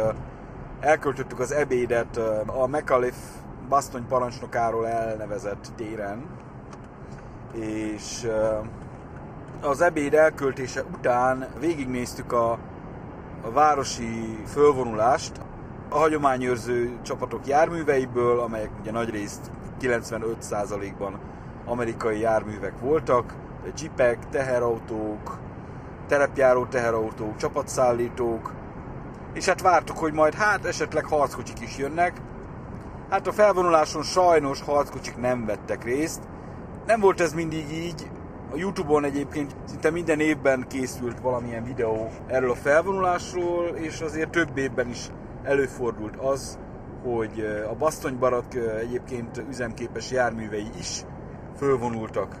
elköltöttük 0.80 1.40
az 1.40 1.52
ebédet 1.52 2.16
a 2.46 2.66
McAuliffe 2.66 3.42
basztony 3.68 4.06
parancsnokáról 4.06 4.86
elnevezett 4.88 5.72
téren, 5.76 6.26
és 7.52 8.26
az 9.60 9.80
ebéd 9.80 10.14
elköltése 10.14 10.82
után 10.82 11.48
végignéztük 11.60 12.32
a, 12.32 12.50
a 13.42 13.50
városi 13.52 14.38
fölvonulást, 14.46 15.32
a 15.88 15.98
hagyományőrző 15.98 16.98
csapatok 17.02 17.46
járműveiből, 17.46 18.40
amelyek 18.40 18.70
ugye 18.80 18.90
nagyrészt 18.90 19.50
95%-ban 19.80 21.18
amerikai 21.64 22.20
járművek 22.20 22.78
voltak, 22.80 23.34
jeepek, 23.82 24.28
teherautók, 24.28 25.38
terepjáró 26.08 26.66
teherautók, 26.66 27.36
csapatszállítók, 27.36 28.52
és 29.32 29.46
hát 29.46 29.60
vártuk, 29.60 29.98
hogy 29.98 30.12
majd 30.12 30.34
hát 30.34 30.64
esetleg 30.64 31.04
harckocsik 31.04 31.60
is 31.60 31.78
jönnek. 31.78 32.20
Hát 33.10 33.26
a 33.26 33.32
felvonuláson 33.32 34.02
sajnos 34.02 34.62
harckocsik 34.62 35.16
nem 35.16 35.46
vettek 35.46 35.84
részt. 35.84 36.22
Nem 36.86 37.00
volt 37.00 37.20
ez 37.20 37.32
mindig 37.32 37.72
így, 37.72 38.10
a 38.54 38.56
Youtube-on 38.56 39.04
egyébként 39.04 39.56
szinte 39.64 39.90
minden 39.90 40.20
évben 40.20 40.64
készült 40.68 41.20
valamilyen 41.20 41.64
videó 41.64 42.10
erről 42.26 42.50
a 42.50 42.54
felvonulásról, 42.54 43.66
és 43.66 44.00
azért 44.00 44.30
több 44.30 44.58
évben 44.58 44.88
is 44.88 45.06
előfordult 45.42 46.16
az, 46.16 46.58
hogy 47.02 47.46
a 47.70 47.74
Basztonybarak 47.74 48.54
egyébként 48.80 49.42
üzemképes 49.48 50.10
járművei 50.10 50.68
is 50.78 51.02
fölvonultak 51.56 52.36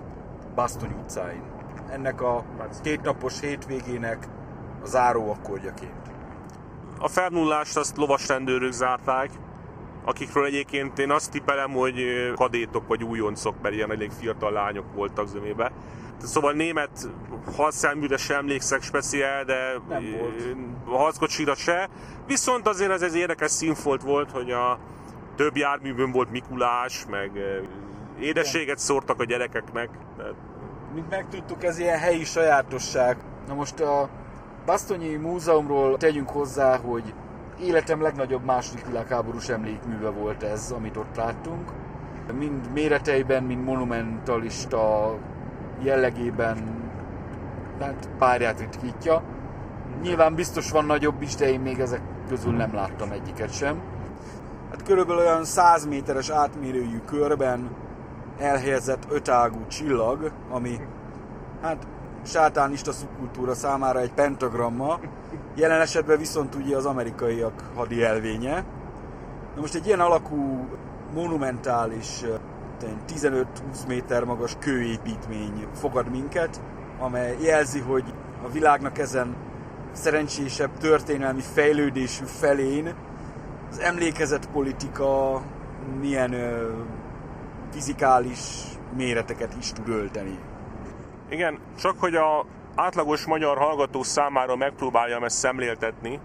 Basztony 0.54 0.94
utcáin. 1.02 1.42
Ennek 1.90 2.20
a 2.20 2.44
kétnapos 2.82 3.40
hétvégének 3.40 4.28
a 4.82 4.86
záró 4.86 5.30
akkordjaként. 5.30 6.12
A 6.98 7.08
felnullást 7.08 7.76
azt 7.76 7.96
lovas 7.96 8.28
rendőrök 8.28 8.72
zárták, 8.72 9.30
akikről 10.04 10.44
egyébként 10.44 10.98
én 10.98 11.10
azt 11.10 11.30
tippelem, 11.30 11.70
hogy 11.70 11.96
kadétok 12.34 12.86
vagy 12.86 13.04
újoncok, 13.04 13.54
mert 13.62 13.74
ilyen 13.74 13.90
elég 13.90 14.10
fiatal 14.10 14.52
lányok 14.52 14.94
voltak 14.94 15.26
zömébe. 15.26 15.72
Szóval 16.24 16.52
német 16.52 17.08
harcjárműre 17.56 18.16
sem 18.16 18.36
emlékszek 18.36 18.82
speciál, 18.82 19.44
de 19.44 19.54
a 20.86 20.96
harckocsira 20.96 21.54
se. 21.54 21.88
Viszont 22.26 22.68
azért 22.68 22.90
ez 22.90 23.02
egy 23.02 23.16
érdekes 23.16 23.50
színfolt 23.50 24.02
volt, 24.02 24.30
hogy 24.30 24.50
a 24.50 24.78
több 25.36 25.56
járművön 25.56 26.12
volt 26.12 26.30
Mikulás, 26.30 27.06
meg 27.10 27.30
édességet 28.20 28.78
szórtak 28.78 29.20
a 29.20 29.24
gyerekeknek. 29.24 29.88
De... 30.16 30.24
Mint 30.94 31.10
megtudtuk, 31.10 31.64
ez 31.64 31.78
ilyen 31.78 31.98
helyi 31.98 32.24
sajátosság. 32.24 33.16
Na 33.48 33.54
most 33.54 33.80
a 33.80 34.08
Basztonyi 34.66 35.14
Múzeumról 35.14 35.96
tegyünk 35.96 36.28
hozzá, 36.28 36.76
hogy 36.76 37.14
életem 37.60 38.02
legnagyobb 38.02 38.44
második 38.44 38.86
világháborús 38.86 39.48
emlékműve 39.48 40.08
volt 40.08 40.42
ez, 40.42 40.70
amit 40.70 40.96
ott 40.96 41.16
láttunk. 41.16 41.70
Mind 42.38 42.72
méreteiben, 42.72 43.42
mind 43.42 43.64
monumentalista 43.64 45.14
jellegében 45.84 46.82
hát 47.80 48.08
párját 48.18 48.60
ritkítja. 48.60 49.22
Nyilván 50.02 50.34
biztos 50.34 50.70
van 50.70 50.84
nagyobb 50.84 51.22
is, 51.22 51.34
de 51.34 51.50
én 51.50 51.60
még 51.60 51.80
ezek 51.80 52.00
közül 52.28 52.52
nem 52.52 52.74
láttam 52.74 53.10
egyiket 53.10 53.52
sem. 53.52 53.80
Hát 54.70 54.82
körülbelül 54.82 55.22
olyan 55.22 55.44
100 55.44 55.86
méteres 55.86 56.30
átmérőjű 56.30 57.00
körben 57.06 57.70
elhelyezett 58.38 59.06
ötágú 59.10 59.66
csillag, 59.66 60.30
ami 60.50 60.80
hát 61.62 61.86
sátánista 62.22 62.92
szubkultúra 62.92 63.54
számára 63.54 64.00
egy 64.00 64.12
pentagramma, 64.12 64.98
jelen 65.54 65.80
esetben 65.80 66.18
viszont 66.18 66.54
ugye 66.54 66.76
az 66.76 66.86
amerikaiak 66.86 67.62
hadi 67.74 68.04
elvénye. 68.04 68.64
Na 69.54 69.60
most 69.60 69.74
egy 69.74 69.86
ilyen 69.86 70.00
alakú 70.00 70.68
monumentális 71.14 72.24
15-20 72.82 73.46
méter 73.88 74.24
magas 74.24 74.56
kőépítmény 74.58 75.66
fogad 75.74 76.10
minket, 76.10 76.60
amely 76.98 77.36
jelzi, 77.40 77.80
hogy 77.80 78.04
a 78.44 78.50
világnak 78.50 78.98
ezen 78.98 79.36
szerencsésebb 79.92 80.76
történelmi 80.78 81.40
fejlődésű 81.40 82.24
felén 82.24 82.94
az 83.70 83.78
emlékezett 83.78 84.50
politika 84.50 85.42
milyen 86.00 86.32
ö, 86.32 86.72
fizikális 87.72 88.38
méreteket 88.96 89.54
is 89.58 89.72
tud 89.72 89.88
ölteni. 89.88 90.38
Igen, 91.28 91.58
csak 91.78 91.98
hogy 91.98 92.14
a 92.14 92.46
átlagos 92.74 93.26
magyar 93.26 93.58
hallgató 93.58 94.02
számára 94.02 94.56
megpróbáljam 94.56 95.24
ezt 95.24 95.36
szemléltetni, 95.36 96.20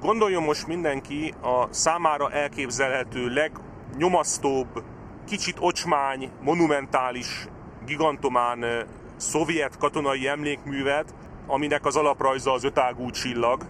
gondoljon 0.00 0.42
most 0.42 0.66
mindenki 0.66 1.34
a 1.42 1.66
számára 1.70 2.30
elképzelhető 2.30 3.28
legnyomasztóbb, 3.28 4.82
kicsit 5.26 5.56
ocsmány, 5.60 6.30
monumentális, 6.40 7.46
gigantomán 7.84 8.86
szovjet 9.16 9.78
katonai 9.78 10.28
emlékművet, 10.28 11.14
aminek 11.46 11.84
az 11.84 11.96
alaprajza 11.96 12.52
az 12.52 12.64
ötágú 12.64 13.10
csillag, 13.10 13.64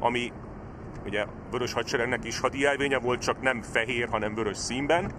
ami 0.00 0.32
ugye 1.06 1.26
vörös 1.50 1.72
hadseregnek 1.72 2.24
is 2.24 2.40
hadijelvénye 2.40 2.98
volt, 2.98 3.20
csak 3.20 3.42
nem 3.42 3.62
fehér, 3.62 4.08
hanem 4.08 4.34
vörös 4.34 4.56
színben. 4.56 5.12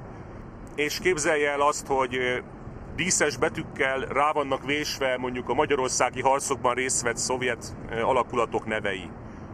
És 0.76 1.00
képzelje 1.00 1.52
el 1.52 1.62
azt, 1.62 1.88
hogy 1.88 2.44
díszes 2.96 3.38
betűkkel 3.38 4.00
rá 4.00 4.32
vannak 4.32 4.66
vésve 4.66 5.18
mondjuk 5.18 5.50
a 5.50 5.54
magyarországi 5.54 6.22
harcokban 6.22 6.74
részt 6.74 7.02
vett 7.02 7.18
szovjet 7.18 7.76
alakulatok 8.04 8.66
nevei, 8.66 9.10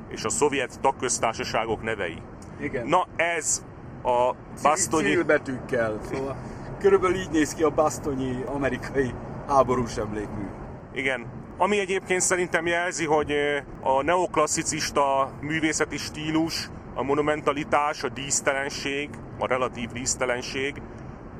és 0.09 0.23
a 0.23 0.29
szovjet 0.29 0.79
tagköztársaságok 0.79 1.81
nevei. 1.81 2.21
Igen. 2.59 2.87
Na 2.87 3.07
ez 3.15 3.65
a 4.03 4.35
Bastoni... 4.61 5.15
betűkkel. 5.15 5.99
Szóval 6.11 6.35
körülbelül 6.79 7.15
így 7.15 7.31
néz 7.31 7.53
ki 7.53 7.63
a 7.63 7.69
Bastoni 7.69 8.43
amerikai 8.45 9.13
háborús 9.47 9.97
emlékmű. 9.97 10.45
Igen, 10.93 11.25
ami 11.57 11.79
egyébként 11.79 12.21
szerintem 12.21 12.65
jelzi, 12.65 13.05
hogy 13.05 13.33
a 13.81 14.03
neoklasszicista 14.03 15.31
művészeti 15.41 15.97
stílus, 15.97 16.69
a 16.95 17.03
monumentalitás, 17.03 18.03
a 18.03 18.09
dísztelenség, 18.09 19.09
a 19.39 19.47
relatív 19.47 19.89
dísztelenség, 19.91 20.81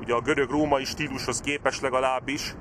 ugye 0.00 0.14
a 0.14 0.20
görög-római 0.20 0.84
stílushoz 0.84 1.40
képes 1.40 1.80
legalábbis, 1.80 2.54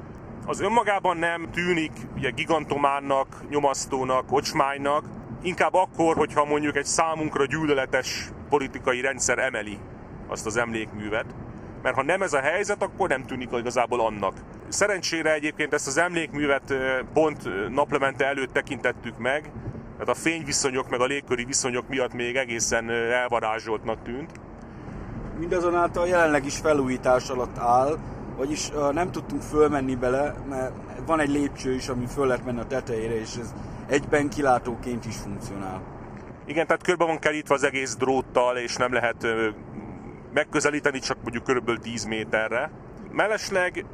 az 0.45 0.61
önmagában 0.61 1.18
nem 1.18 1.49
tűnik 1.52 1.91
ugye 2.15 2.30
gigantománnak, 2.30 3.44
nyomasztónak, 3.49 4.32
ocsmánynak, 4.32 5.06
inkább 5.41 5.73
akkor, 5.73 6.15
hogyha 6.15 6.45
mondjuk 6.45 6.76
egy 6.76 6.85
számunkra 6.85 7.45
gyűlöletes 7.45 8.30
politikai 8.49 9.01
rendszer 9.01 9.39
emeli 9.39 9.77
azt 10.27 10.45
az 10.45 10.57
emlékművet. 10.57 11.26
Mert 11.81 11.95
ha 11.95 12.03
nem 12.03 12.22
ez 12.22 12.34
a 12.34 12.39
helyzet, 12.39 12.84
akkor 12.84 13.09
nem 13.09 13.26
tűnik 13.26 13.49
igazából 13.51 14.01
annak. 14.01 14.34
Szerencsére 14.68 15.34
egyébként 15.34 15.73
ezt 15.73 15.88
az 15.88 15.97
emlékművet 15.97 16.73
pont 17.13 17.69
naplemente 17.69 18.26
előtt 18.26 18.53
tekintettük 18.53 19.18
meg, 19.18 19.51
tehát 19.93 20.09
a 20.09 20.19
fényviszonyok 20.19 20.89
meg 20.89 20.99
a 20.99 21.05
légköri 21.05 21.45
viszonyok 21.45 21.88
miatt 21.88 22.13
még 22.13 22.35
egészen 22.35 22.89
elvarázsoltnak 22.89 24.03
tűnt. 24.03 24.31
Mindazonáltal 25.39 26.07
jelenleg 26.07 26.45
is 26.45 26.57
felújítás 26.57 27.30
alatt 27.30 27.57
áll, 27.57 27.97
vagyis 28.38 28.72
nem 28.91 29.11
tudtunk 29.11 29.41
fölmenni 29.41 29.95
bele, 29.95 30.35
mert 30.49 30.72
van 31.05 31.19
egy 31.19 31.30
lépcső 31.30 31.73
is, 31.73 31.88
ami 31.88 32.05
föl 32.05 32.27
lehet 32.27 32.45
menni 32.45 32.59
a 32.59 32.68
tetejére, 32.68 33.19
és 33.19 33.35
ez 33.41 33.53
egyben 33.91 34.30
kilátóként 34.30 35.05
is 35.05 35.15
funkcionál. 35.15 35.81
Igen, 36.45 36.65
tehát 36.68 36.84
körbe 36.84 37.05
van 37.05 37.19
kerítve 37.19 37.53
az 37.53 37.63
egész 37.63 37.95
dróttal, 37.95 38.57
és 38.57 38.76
nem 38.76 38.93
lehet 38.93 39.27
megközelíteni 40.34 40.99
csak 40.99 41.18
mondjuk 41.22 41.43
körülbelül 41.43 41.81
10 41.81 42.03
méterre. 42.03 42.72
Mellesleg 43.11 43.85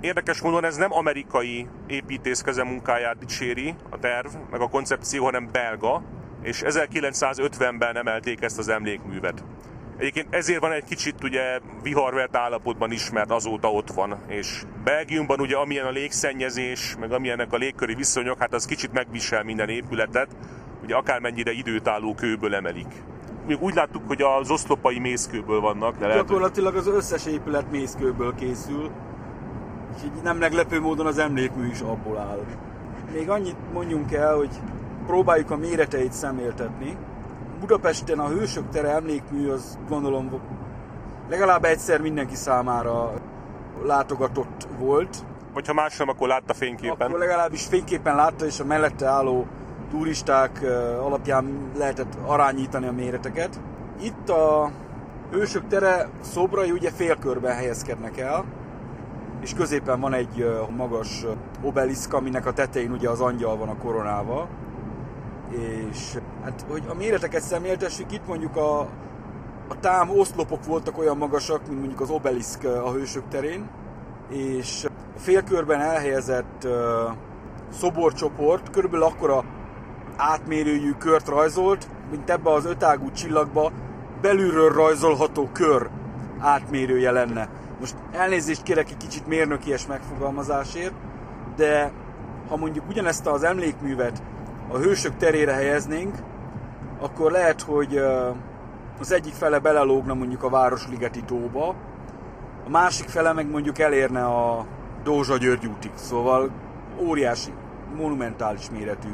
Érdekes 0.00 0.40
módon 0.40 0.64
ez 0.64 0.76
nem 0.76 0.92
amerikai 0.92 1.66
építészkeze 1.86 2.64
munkáját 2.64 3.18
dicséri 3.18 3.74
a 3.90 3.98
terv, 3.98 4.28
meg 4.50 4.60
a 4.60 4.68
koncepció, 4.68 5.24
hanem 5.24 5.48
belga, 5.52 6.02
és 6.42 6.62
1950-ben 6.64 7.96
emelték 7.96 8.42
ezt 8.42 8.58
az 8.58 8.68
emlékművet. 8.68 9.44
Egyébként 10.00 10.34
ezért 10.34 10.60
van 10.60 10.72
egy 10.72 10.84
kicsit 10.84 11.14
ugye 11.22 11.60
viharvert 11.82 12.36
állapotban 12.36 12.92
ismert, 12.92 13.30
azóta 13.30 13.70
ott 13.70 13.90
van. 13.90 14.18
És 14.26 14.62
Belgiumban 14.84 15.40
ugye 15.40 15.56
amilyen 15.56 15.86
a 15.86 15.90
légszennyezés, 15.90 16.96
meg 17.00 17.12
amilyenek 17.12 17.52
a 17.52 17.56
légköri 17.56 17.94
viszonyok, 17.94 18.38
hát 18.38 18.54
az 18.54 18.64
kicsit 18.64 18.92
megvisel 18.92 19.42
minden 19.42 19.68
épületet, 19.68 20.28
ugye 20.82 20.94
akármennyire 20.94 21.52
időtálló 21.52 22.14
kőből 22.14 22.54
emelik. 22.54 22.92
Még 23.46 23.62
úgy 23.62 23.74
láttuk, 23.74 24.02
hogy 24.06 24.22
az 24.22 24.50
oszlopai 24.50 24.98
mészkőből 24.98 25.60
vannak. 25.60 25.98
De 25.98 26.06
lehet, 26.06 26.26
Gyakorlatilag 26.26 26.76
az 26.76 26.86
összes 26.86 27.26
épület 27.26 27.70
mészkőből 27.70 28.34
készül, 28.34 28.90
Úgyhogy 29.94 30.22
nem 30.22 30.36
meglepő 30.36 30.80
módon 30.80 31.06
az 31.06 31.18
emlékmű 31.18 31.66
is 31.66 31.80
abból 31.80 32.18
áll. 32.18 32.44
Még 33.12 33.30
annyit 33.30 33.56
mondjunk 33.72 34.12
el, 34.12 34.36
hogy 34.36 34.60
próbáljuk 35.06 35.50
a 35.50 35.56
méreteit 35.56 36.12
szemléltetni. 36.12 36.96
Budapesten 37.60 38.18
a 38.18 38.28
Hősök 38.28 38.68
tere 38.68 38.88
emlékmű 38.88 39.48
az 39.48 39.78
gondolom 39.88 40.40
legalább 41.30 41.64
egyszer 41.64 42.00
mindenki 42.00 42.34
számára 42.34 43.12
látogatott 43.84 44.68
volt. 44.78 45.16
Vagy 45.52 45.66
ha 45.66 45.72
más 45.72 45.96
nem, 45.96 46.08
akkor 46.08 46.28
látta 46.28 46.54
fényképen. 46.54 47.06
Akkor 47.06 47.18
legalábbis 47.18 47.66
fényképen 47.66 48.16
látta, 48.16 48.46
és 48.46 48.60
a 48.60 48.64
mellette 48.64 49.06
álló 49.06 49.46
turisták 49.90 50.62
alapján 51.00 51.70
lehetett 51.76 52.16
arányítani 52.26 52.86
a 52.86 52.92
méreteket. 52.92 53.60
Itt 54.02 54.28
a 54.28 54.70
Hősök 55.30 55.66
tere 55.66 56.08
szobrai 56.20 56.70
ugye 56.70 56.90
félkörben 56.90 57.54
helyezkednek 57.54 58.18
el, 58.18 58.44
és 59.40 59.54
középen 59.54 60.00
van 60.00 60.12
egy 60.12 60.60
magas 60.76 61.24
obeliszk, 61.62 62.12
aminek 62.12 62.46
a 62.46 62.52
tetején 62.52 62.92
ugye 62.92 63.08
az 63.08 63.20
angyal 63.20 63.56
van 63.56 63.68
a 63.68 63.76
koronával. 63.76 64.48
És 65.50 66.18
hát, 66.42 66.64
hogy 66.68 66.82
a 66.88 66.94
méreteket 66.94 67.42
szemléltessük, 67.42 68.12
itt 68.12 68.26
mondjuk 68.26 68.56
a, 68.56 68.80
a 69.68 69.78
tám 69.80 70.10
oszlopok 70.10 70.64
voltak 70.64 70.98
olyan 70.98 71.16
magasak, 71.16 71.66
mint 71.66 71.78
mondjuk 71.78 72.00
az 72.00 72.10
obeliszk 72.10 72.64
a 72.64 72.90
hősök 72.90 73.28
terén, 73.28 73.68
és 74.28 74.86
a 75.16 75.18
félkörben 75.18 75.80
elhelyezett 75.80 76.64
uh, 76.64 76.72
szoborcsoport 77.72 78.70
körülbelül 78.70 79.06
akkora 79.06 79.44
átmérőjű 80.16 80.92
kört 80.92 81.28
rajzolt, 81.28 81.88
mint 82.10 82.30
ebbe 82.30 82.50
az 82.52 82.64
ötágú 82.64 83.10
csillagba 83.10 83.72
belülről 84.20 84.72
rajzolható 84.72 85.48
kör 85.52 85.88
átmérője 86.38 87.10
lenne. 87.10 87.48
Most 87.80 87.94
elnézést 88.12 88.62
kérek 88.62 88.90
egy 88.90 88.96
kicsit 88.96 89.26
mérnökies 89.26 89.86
megfogalmazásért, 89.86 90.92
de 91.56 91.92
ha 92.48 92.56
mondjuk 92.56 92.88
ugyanezt 92.88 93.26
az 93.26 93.42
emlékművet 93.42 94.22
a 94.72 94.78
hősök 94.78 95.16
terére 95.16 95.52
helyeznénk, 95.52 96.16
akkor 97.00 97.30
lehet, 97.30 97.60
hogy 97.60 97.96
az 98.98 99.12
egyik 99.12 99.32
fele 99.32 99.58
belelógna 99.58 100.14
mondjuk 100.14 100.42
a 100.42 100.50
Városligeti 100.50 101.22
tóba, 101.22 101.74
a 102.66 102.70
másik 102.70 103.08
fele 103.08 103.32
meg 103.32 103.50
mondjuk 103.50 103.78
elérne 103.78 104.24
a 104.24 104.66
Dózsa 105.02 105.36
György 105.36 105.66
útig. 105.66 105.90
Szóval 105.94 106.50
óriási, 106.98 107.52
monumentális 107.96 108.70
méretű 108.70 109.08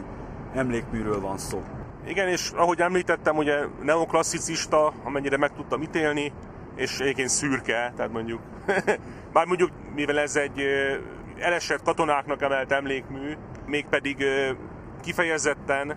emlékműről 0.55 1.21
van 1.21 1.39
szó. 1.39 1.63
Igen, 2.07 2.29
és 2.29 2.51
ahogy 2.57 2.81
említettem, 2.81 3.37
ugye 3.37 3.65
neoklasszicista, 3.83 4.93
amennyire 5.05 5.37
meg 5.37 5.53
tudtam 5.53 5.83
ítélni, 5.83 6.33
és 6.77 7.01
egyébként 7.01 7.29
szürke, 7.29 7.93
tehát 7.97 8.13
mondjuk, 8.13 8.41
bár 9.33 9.47
mondjuk, 9.47 9.71
mivel 9.95 10.19
ez 10.19 10.37
egy 10.37 10.63
elesett 11.39 11.83
katonáknak 11.83 12.43
emelt 12.43 12.73
emlékmű, 12.73 13.37
mégpedig 13.67 14.25
kifejezetten 15.07 15.97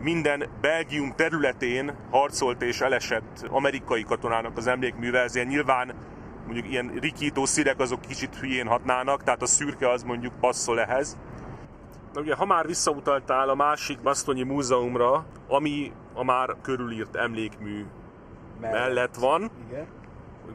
minden 0.00 0.48
Belgium 0.60 1.12
területén 1.16 1.96
harcolt 2.10 2.62
és 2.62 2.80
elesett 2.80 3.46
amerikai 3.48 4.02
katonának 4.02 4.56
az 4.56 4.66
emlékműve, 4.66 5.20
ezért 5.20 5.48
nyilván 5.48 5.94
mondjuk 6.44 6.70
ilyen 6.70 6.92
rikító 7.00 7.44
szírek 7.44 7.80
azok 7.80 8.00
kicsit 8.00 8.36
hülyén 8.36 8.66
hatnának, 8.66 9.22
tehát 9.22 9.42
a 9.42 9.46
szürke 9.46 9.90
az 9.90 10.02
mondjuk 10.02 10.32
passzol 10.40 10.80
ehhez. 10.80 11.18
Na 12.12 12.20
ugye, 12.20 12.34
ha 12.34 12.44
már 12.44 12.66
visszautaltál 12.66 13.48
a 13.48 13.54
másik 13.54 14.00
Basztonyi 14.00 14.42
Múzeumra, 14.42 15.26
ami 15.48 15.92
a 16.14 16.24
már 16.24 16.56
körülírt 16.62 17.16
emlékmű 17.16 17.84
mellett, 18.60 18.78
mellett 18.78 19.14
van, 19.14 19.50
Igen 19.68 19.86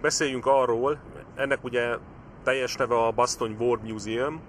beszéljünk 0.01 0.45
arról, 0.45 0.99
ennek 1.35 1.63
ugye 1.63 1.97
teljes 2.43 2.75
neve 2.75 2.95
a 2.95 3.11
Bastony 3.11 3.55
War 3.59 3.79
Museum, 3.81 4.41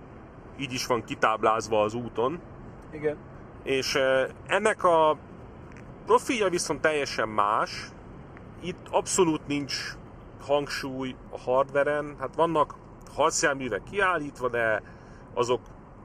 így 0.59 0.73
is 0.73 0.87
van 0.87 1.05
kitáblázva 1.05 1.83
az 1.83 1.95
úton. 1.95 2.41
Igen. 2.91 3.17
És 3.63 3.99
ennek 4.47 4.85
a 4.85 5.17
profilja 6.07 6.49
viszont 6.49 6.81
teljesen 6.81 7.29
más. 7.29 7.89
Itt 8.63 8.87
abszolút 8.91 9.47
nincs 9.47 9.75
hangsúly 10.47 11.15
a 11.31 11.39
hardveren. 11.39 12.17
Hát 12.19 12.35
vannak 12.35 12.75
harcjárművek 13.15 13.83
kiállítva, 13.91 14.49
de 14.49 14.83
azok 15.35 15.61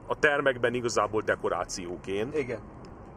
a 0.06 0.18
termekben 0.18 0.74
igazából 0.74 1.22
dekorációként. 1.22 2.36
Igen. 2.36 2.60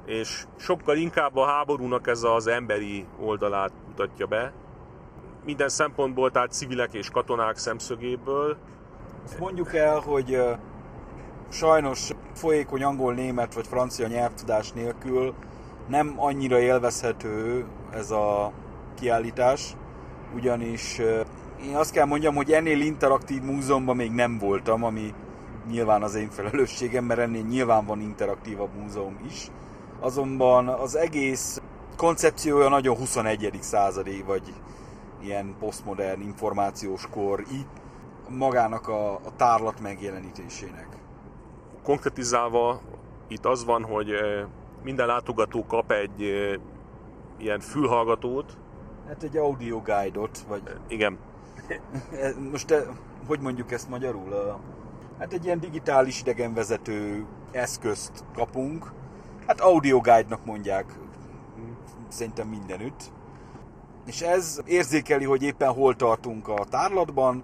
És 0.06 0.45
sokkal 0.57 0.98
inkább 0.98 1.36
a 1.36 1.45
háborúnak 1.45 2.07
ez 2.07 2.24
az 2.24 2.48
emberi 2.48 3.06
oldalát 3.20 3.72
mutatja 3.88 4.26
be 4.26 4.53
minden 5.45 5.70
szempontból, 5.70 6.32
tehát 6.32 6.52
civilek 6.52 6.94
és 6.94 7.10
katonák 7.10 7.57
szemszögéből. 7.57 8.57
Azt 9.26 9.40
mondjuk 9.40 9.76
el, 9.76 9.99
hogy 9.99 10.41
sajnos 11.49 12.09
folyékony 12.34 12.84
angol, 12.84 13.13
német 13.13 13.53
vagy 13.53 13.67
francia 13.67 14.07
nyelvtudás 14.07 14.71
nélkül 14.71 15.34
nem 15.88 16.13
annyira 16.17 16.59
élvezhető 16.59 17.65
ez 17.93 18.11
a 18.11 18.51
kiállítás, 18.99 19.76
ugyanis 20.35 20.99
én 21.65 21.76
azt 21.76 21.91
kell 21.91 22.05
mondjam, 22.05 22.35
hogy 22.35 22.51
ennél 22.51 22.81
interaktív 22.81 23.41
múzeumban 23.41 23.95
még 23.95 24.11
nem 24.11 24.38
voltam, 24.38 24.84
ami 24.84 25.13
nyilván 25.69 26.03
az 26.03 26.15
én 26.15 26.30
felelősségem, 26.30 27.05
mert 27.05 27.19
ennél 27.19 27.43
nyilván 27.43 27.85
van 27.85 28.01
interaktívabb 28.01 28.76
múzeum 28.81 29.19
is. 29.27 29.47
Azonban 29.99 30.67
az 30.67 30.95
egész 30.95 31.61
koncepciója 31.95 32.69
nagyon 32.69 32.97
21. 32.97 33.57
századi, 33.59 34.23
vagy 34.27 34.53
ilyen 35.21 35.55
posztmodern 35.59 36.21
információs 36.21 37.07
kori 37.11 37.65
magának 38.30 38.88
a, 38.88 39.13
a 39.13 39.35
tárlat 39.38 39.80
megjelenítésének. 39.81 40.88
Konkretizálva 41.90 42.82
itt 43.28 43.45
az 43.45 43.66
van, 43.66 43.84
hogy 43.84 44.11
minden 44.84 45.07
látogató 45.07 45.66
kap 45.66 45.91
egy 45.91 46.22
ilyen 47.38 47.60
fülhallgatót. 47.60 48.57
Hát 49.07 49.24
egy 49.24 49.38
audio 49.38 49.82
guide-ot, 49.82 50.38
vagy... 50.48 50.61
Igen. 50.88 51.18
Most 52.52 52.68
te, 52.68 52.86
hogy 53.28 53.40
mondjuk 53.40 53.72
ezt 53.72 53.90
magyarul? 53.90 54.60
Hát 55.20 55.34
egy 55.34 55.45
ilyen 55.45 55.60
digitális 55.60 56.20
idegenvezető 56.20 57.26
eszközt 57.52 58.24
kapunk. 58.34 58.91
Hát 59.48 59.61
audio 59.61 59.99
guide-nak 59.99 60.45
mondják 60.45 60.99
szerintem 62.07 62.48
mindenütt. 62.48 63.11
És 64.06 64.22
ez 64.22 64.61
érzékeli, 64.66 65.26
hogy 65.26 65.44
éppen 65.44 65.74
hol 65.74 65.95
tartunk 65.95 66.48
a 66.48 66.66
tárlatban, 66.70 67.44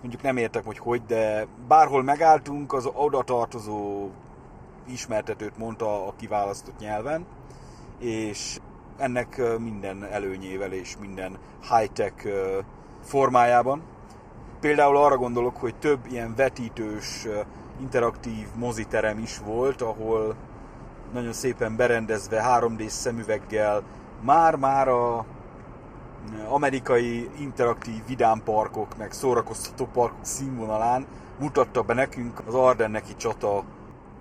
mondjuk 0.00 0.22
nem 0.22 0.36
értek, 0.36 0.64
hogy 0.64 0.78
hogy, 0.78 1.02
de 1.06 1.46
bárhol 1.68 2.02
megálltunk, 2.02 2.72
az 2.72 2.88
oda 2.94 3.22
tartozó 3.22 4.08
ismertetőt 4.86 5.58
mondta 5.58 6.06
a 6.06 6.14
kiválasztott 6.16 6.78
nyelven, 6.78 7.26
és 7.98 8.58
ennek 8.96 9.42
minden 9.58 10.04
előnyével 10.04 10.72
és 10.72 10.96
minden 11.00 11.38
high-tech 11.70 12.28
formájában. 13.02 13.82
Például 14.60 14.96
arra 14.96 15.16
gondolok, 15.16 15.56
hogy 15.56 15.74
több 15.76 16.00
ilyen 16.10 16.34
vetítős, 16.34 17.26
interaktív 17.80 18.46
moziterem 18.54 19.18
is 19.18 19.38
volt, 19.38 19.82
ahol 19.82 20.36
nagyon 21.12 21.32
szépen 21.32 21.76
berendezve 21.76 22.44
3D 22.48 22.88
szemüveggel 22.88 23.82
már-már 24.20 24.88
a 24.88 25.24
amerikai 26.48 27.30
interaktív 27.38 28.06
vidámparkok, 28.06 28.96
meg 28.96 29.12
szórakoztató 29.12 29.86
parkok 29.92 30.24
színvonalán 30.24 31.06
mutatta 31.38 31.82
be 31.82 31.94
nekünk 31.94 32.42
az 32.46 32.54
Ardenneki 32.54 33.16
csata 33.16 33.64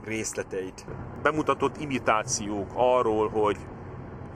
részleteit. 0.05 0.85
Bemutatott 1.21 1.81
imitációk 1.81 2.71
arról, 2.73 3.29
hogy 3.29 3.57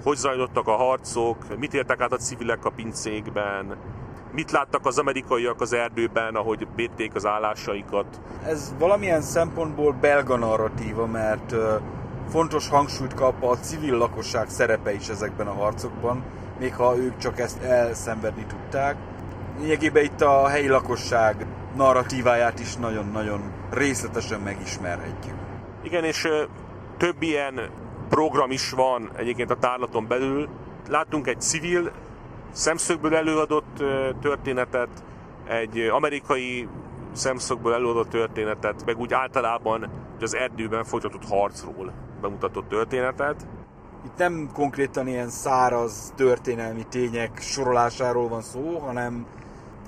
hogy 0.03 0.17
zajlottak 0.17 0.67
a 0.67 0.75
harcok, 0.75 1.57
mit 1.57 1.73
értek 1.73 2.01
át 2.01 2.13
a 2.13 2.17
civilek 2.17 2.65
a 2.65 2.69
pincékben, 2.69 3.77
mit 4.31 4.51
láttak 4.51 4.85
az 4.85 4.97
amerikaiak 4.97 5.61
az 5.61 5.73
erdőben, 5.73 6.35
ahogy 6.35 6.67
védték 6.75 7.15
az 7.15 7.25
állásaikat. 7.25 8.21
Ez 8.45 8.75
valamilyen 8.79 9.21
szempontból 9.21 9.93
belga 9.93 10.37
narratíva, 10.37 11.05
mert 11.05 11.55
fontos 12.29 12.69
hangsúlyt 12.69 13.13
kap 13.13 13.43
a 13.43 13.57
civil 13.57 13.97
lakosság 13.97 14.49
szerepe 14.49 14.93
is 14.93 15.09
ezekben 15.09 15.47
a 15.47 15.53
harcokban, 15.53 16.23
még 16.61 16.75
ha 16.75 16.97
ők 16.97 17.17
csak 17.17 17.39
ezt 17.39 17.61
elszenvedni 17.61 18.45
tudták. 18.45 18.95
Lényegében 19.59 20.03
itt 20.03 20.21
a 20.21 20.47
helyi 20.47 20.67
lakosság 20.67 21.45
narratíváját 21.75 22.59
is 22.59 22.75
nagyon-nagyon 22.75 23.41
részletesen 23.71 24.39
megismerhetjük. 24.39 25.35
Igen, 25.83 26.03
és 26.03 26.27
több 26.97 27.21
ilyen 27.21 27.69
program 28.09 28.51
is 28.51 28.71
van 28.71 29.09
egyébként 29.15 29.51
a 29.51 29.55
tárlaton 29.55 30.07
belül. 30.07 30.49
Láttunk 30.89 31.27
egy 31.27 31.41
civil 31.41 31.91
szemszögből 32.51 33.15
előadott 33.15 33.83
történetet, 34.21 34.89
egy 35.47 35.77
amerikai 35.91 36.67
szemszögből 37.11 37.73
előadott 37.73 38.09
történetet, 38.09 38.85
meg 38.85 38.99
úgy 38.99 39.13
általában 39.13 39.89
az 40.19 40.35
erdőben 40.35 40.83
folytatott 40.83 41.25
harcról 41.25 41.93
bemutatott 42.21 42.69
történetet. 42.69 43.47
Itt 44.05 44.17
nem 44.17 44.49
konkrétan 44.53 45.07
ilyen 45.07 45.29
száraz 45.29 46.13
történelmi 46.15 46.85
tények 46.89 47.41
sorolásáról 47.41 48.27
van 48.27 48.41
szó, 48.41 48.77
hanem 48.77 49.25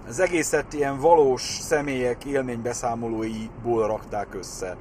az 0.07 0.19
egészet 0.19 0.73
ilyen 0.73 0.99
valós 0.99 1.41
személyek 1.41 2.25
élménybeszámolóiból 2.25 3.87
rakták 3.87 4.35
össze. 4.35 4.75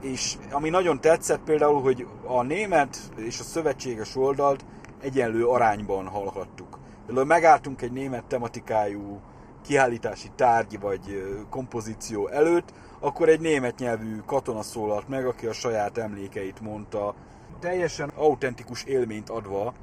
És 0.00 0.34
ami 0.50 0.68
nagyon 0.68 1.00
tetszett 1.00 1.40
például, 1.44 1.82
hogy 1.82 2.06
a 2.24 2.42
német 2.42 2.98
és 3.16 3.40
a 3.40 3.42
szövetséges 3.42 4.16
oldalt 4.16 4.64
egyenlő 5.00 5.46
arányban 5.46 6.06
hallhattuk. 6.06 6.78
Például 7.06 7.26
megálltunk 7.26 7.82
egy 7.82 7.92
német 7.92 8.24
tematikájú 8.24 9.20
kiállítási 9.66 10.30
tárgy 10.36 10.80
vagy 10.80 11.36
kompozíció 11.50 12.28
előtt, 12.28 12.72
akkor 13.00 13.28
egy 13.28 13.40
német 13.40 13.78
nyelvű 13.78 14.16
katona 14.26 14.62
szólalt 14.62 15.08
meg, 15.08 15.26
aki 15.26 15.46
a 15.46 15.52
saját 15.52 15.98
emlékeit 15.98 16.60
mondta, 16.60 17.14
teljesen 17.64 18.10
autentikus 18.14 18.82
élményt 18.82 19.30
adva 19.30 19.74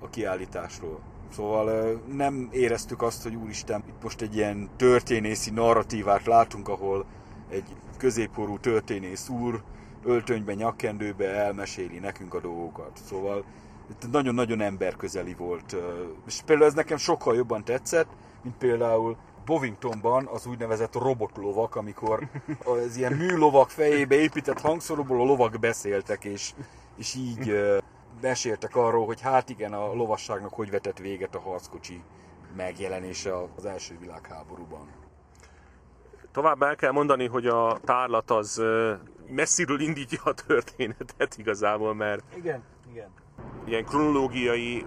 a 0.00 0.08
kiállításról. 0.10 1.00
Szóval 1.32 1.92
nem 2.12 2.48
éreztük 2.52 3.02
azt, 3.02 3.22
hogy 3.22 3.34
úristen, 3.34 3.82
itt 3.88 4.02
most 4.02 4.20
egy 4.20 4.36
ilyen 4.36 4.68
történészi 4.76 5.50
narratívát 5.50 6.26
látunk, 6.26 6.68
ahol 6.68 7.04
egy 7.50 7.76
középkorú 7.96 8.58
történész 8.58 9.28
úr 9.28 9.62
öltönyben, 10.04 10.56
nyakkendőbe 10.56 11.34
elmeséli 11.34 11.98
nekünk 11.98 12.34
a 12.34 12.40
dolgokat. 12.40 12.90
Szóval 13.04 13.44
nagyon-nagyon 14.10 14.60
emberközeli 14.60 15.34
volt. 15.34 15.76
És 16.26 16.40
például 16.46 16.68
ez 16.68 16.74
nekem 16.74 16.96
sokkal 16.96 17.34
jobban 17.36 17.64
tetszett, 17.64 18.08
mint 18.42 18.56
például 18.56 19.16
Bovingtonban 19.44 20.26
az 20.26 20.46
úgynevezett 20.46 20.94
robotlovak, 20.94 21.76
amikor 21.76 22.28
az 22.86 22.96
ilyen 22.96 23.12
műlovak 23.12 23.70
fejébe 23.70 24.14
épített 24.14 24.60
hangszóróból 24.60 25.20
a 25.20 25.24
lovak 25.24 25.58
beszéltek, 25.58 26.24
és, 26.24 26.54
és 26.98 27.14
így 27.14 27.58
meséltek 28.20 28.76
arról, 28.76 29.06
hogy 29.06 29.20
hát 29.20 29.48
igen, 29.48 29.72
a 29.72 29.94
lovasságnak 29.94 30.52
hogy 30.54 30.70
vetett 30.70 30.98
véget 30.98 31.34
a 31.34 31.40
harckocsi 31.40 32.02
megjelenése 32.56 33.32
az 33.56 33.64
első 33.64 33.98
világháborúban. 34.00 34.88
Tovább 36.32 36.62
el 36.62 36.76
kell 36.76 36.90
mondani, 36.90 37.26
hogy 37.26 37.46
a 37.46 37.78
tárlat 37.84 38.30
az 38.30 38.62
messziről 39.28 39.80
indítja 39.80 40.20
a 40.24 40.32
történetet 40.32 41.36
igazából, 41.36 41.94
mert 41.94 42.22
igen, 42.36 42.62
igen. 42.90 43.08
ilyen 43.64 43.84
kronológiai 43.84 44.84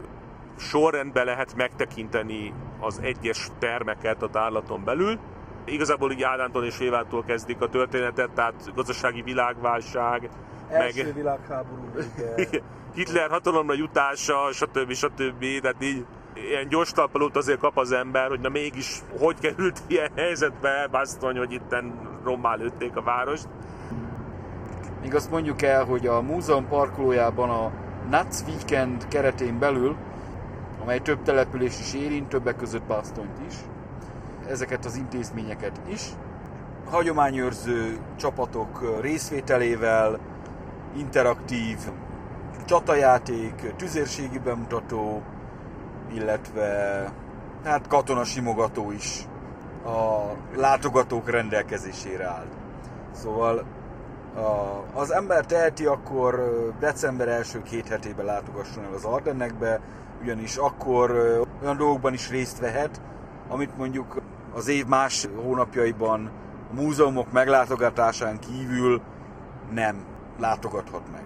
sorrendben 0.58 1.26
lehet 1.26 1.56
megtekinteni 1.56 2.54
az 2.80 3.00
egyes 3.00 3.50
termeket 3.60 4.22
a 4.22 4.30
tárlaton 4.30 4.84
belül. 4.84 5.20
Igazából 5.66 6.12
így 6.12 6.24
Ádántól 6.24 6.66
és 6.66 6.80
Évától 6.80 7.24
kezdik 7.24 7.62
a 7.62 7.70
történetet, 7.70 8.30
tehát 8.32 8.72
gazdasági 8.76 9.22
világválság, 9.22 10.30
Első 10.70 11.04
meg 11.04 11.14
világháború 11.14 11.84
Hitler 12.96 13.30
hatalomra 13.30 13.74
jutása, 13.74 14.52
stb. 14.52 14.94
stb. 14.94 15.46
Tehát 15.62 15.84
így 15.84 16.06
ilyen 16.34 16.68
gyors 16.68 16.92
talpalót 16.92 17.36
azért 17.36 17.60
kap 17.60 17.78
az 17.78 17.92
ember, 17.92 18.28
hogy 18.30 18.40
na 18.40 18.50
mégis 18.50 19.00
hogy 19.20 19.40
került 19.40 19.82
ilyen 19.88 20.12
helyzetbe 20.16 20.88
Baston, 20.92 21.38
hogy 21.38 21.52
itten 21.52 21.94
rommá 22.24 22.56
lőtték 22.56 22.96
a 22.96 23.02
várost. 23.02 23.48
Még 25.02 25.16
azt 25.16 25.32
mondjuk 25.32 25.62
el, 25.62 25.86
hogy 25.86 26.08
a 26.08 26.22
múzeum 26.22 26.68
parkolójában 26.68 27.50
a 27.50 27.72
Nuts 28.10 28.42
Weekend 28.48 29.08
keretén 29.08 29.60
belül, 29.60 29.96
amely 30.82 31.00
több 31.00 31.22
település 31.22 31.80
is 31.80 31.94
érint, 31.94 32.30
többek 32.30 32.56
között 32.56 32.84
Bastont 32.84 33.40
is, 33.48 33.54
ezeket 34.50 34.86
az 34.86 34.96
intézményeket 34.96 35.82
is, 35.88 36.02
hagyományőrző 36.90 37.98
csapatok 38.16 39.00
részvételével, 39.02 40.20
interaktív 40.98 41.78
csatajáték, 42.66 43.74
tüzérségi 43.76 44.40
bemutató, 44.40 45.22
illetve 46.14 47.04
hát 47.64 47.88
katona 47.88 48.24
simogató 48.24 48.92
is 48.92 49.26
a 49.86 50.32
látogatók 50.56 51.30
rendelkezésére 51.30 52.26
áll. 52.26 52.46
Szóval 53.12 53.66
a, 54.36 55.00
az 55.00 55.12
ember 55.12 55.46
teheti, 55.46 55.86
akkor 55.86 56.44
december 56.80 57.28
első 57.28 57.62
két 57.62 57.88
hetében 57.88 58.26
látogasson 58.26 58.84
el 58.84 58.94
az 58.94 59.04
Ardennekbe, 59.06 59.80
ugyanis 60.22 60.56
akkor 60.56 61.12
olyan 61.62 61.78
dolgokban 61.78 62.14
is 62.14 62.30
részt 62.30 62.60
vehet, 62.60 63.02
amit 63.52 63.78
mondjuk 63.78 64.22
az 64.54 64.68
év 64.68 64.86
más 64.86 65.28
hónapjaiban 65.36 66.32
a 66.72 66.74
múzeumok 66.74 67.32
meglátogatásán 67.32 68.40
kívül 68.40 69.02
nem 69.72 70.06
látogathat 70.40 71.12
meg. 71.12 71.24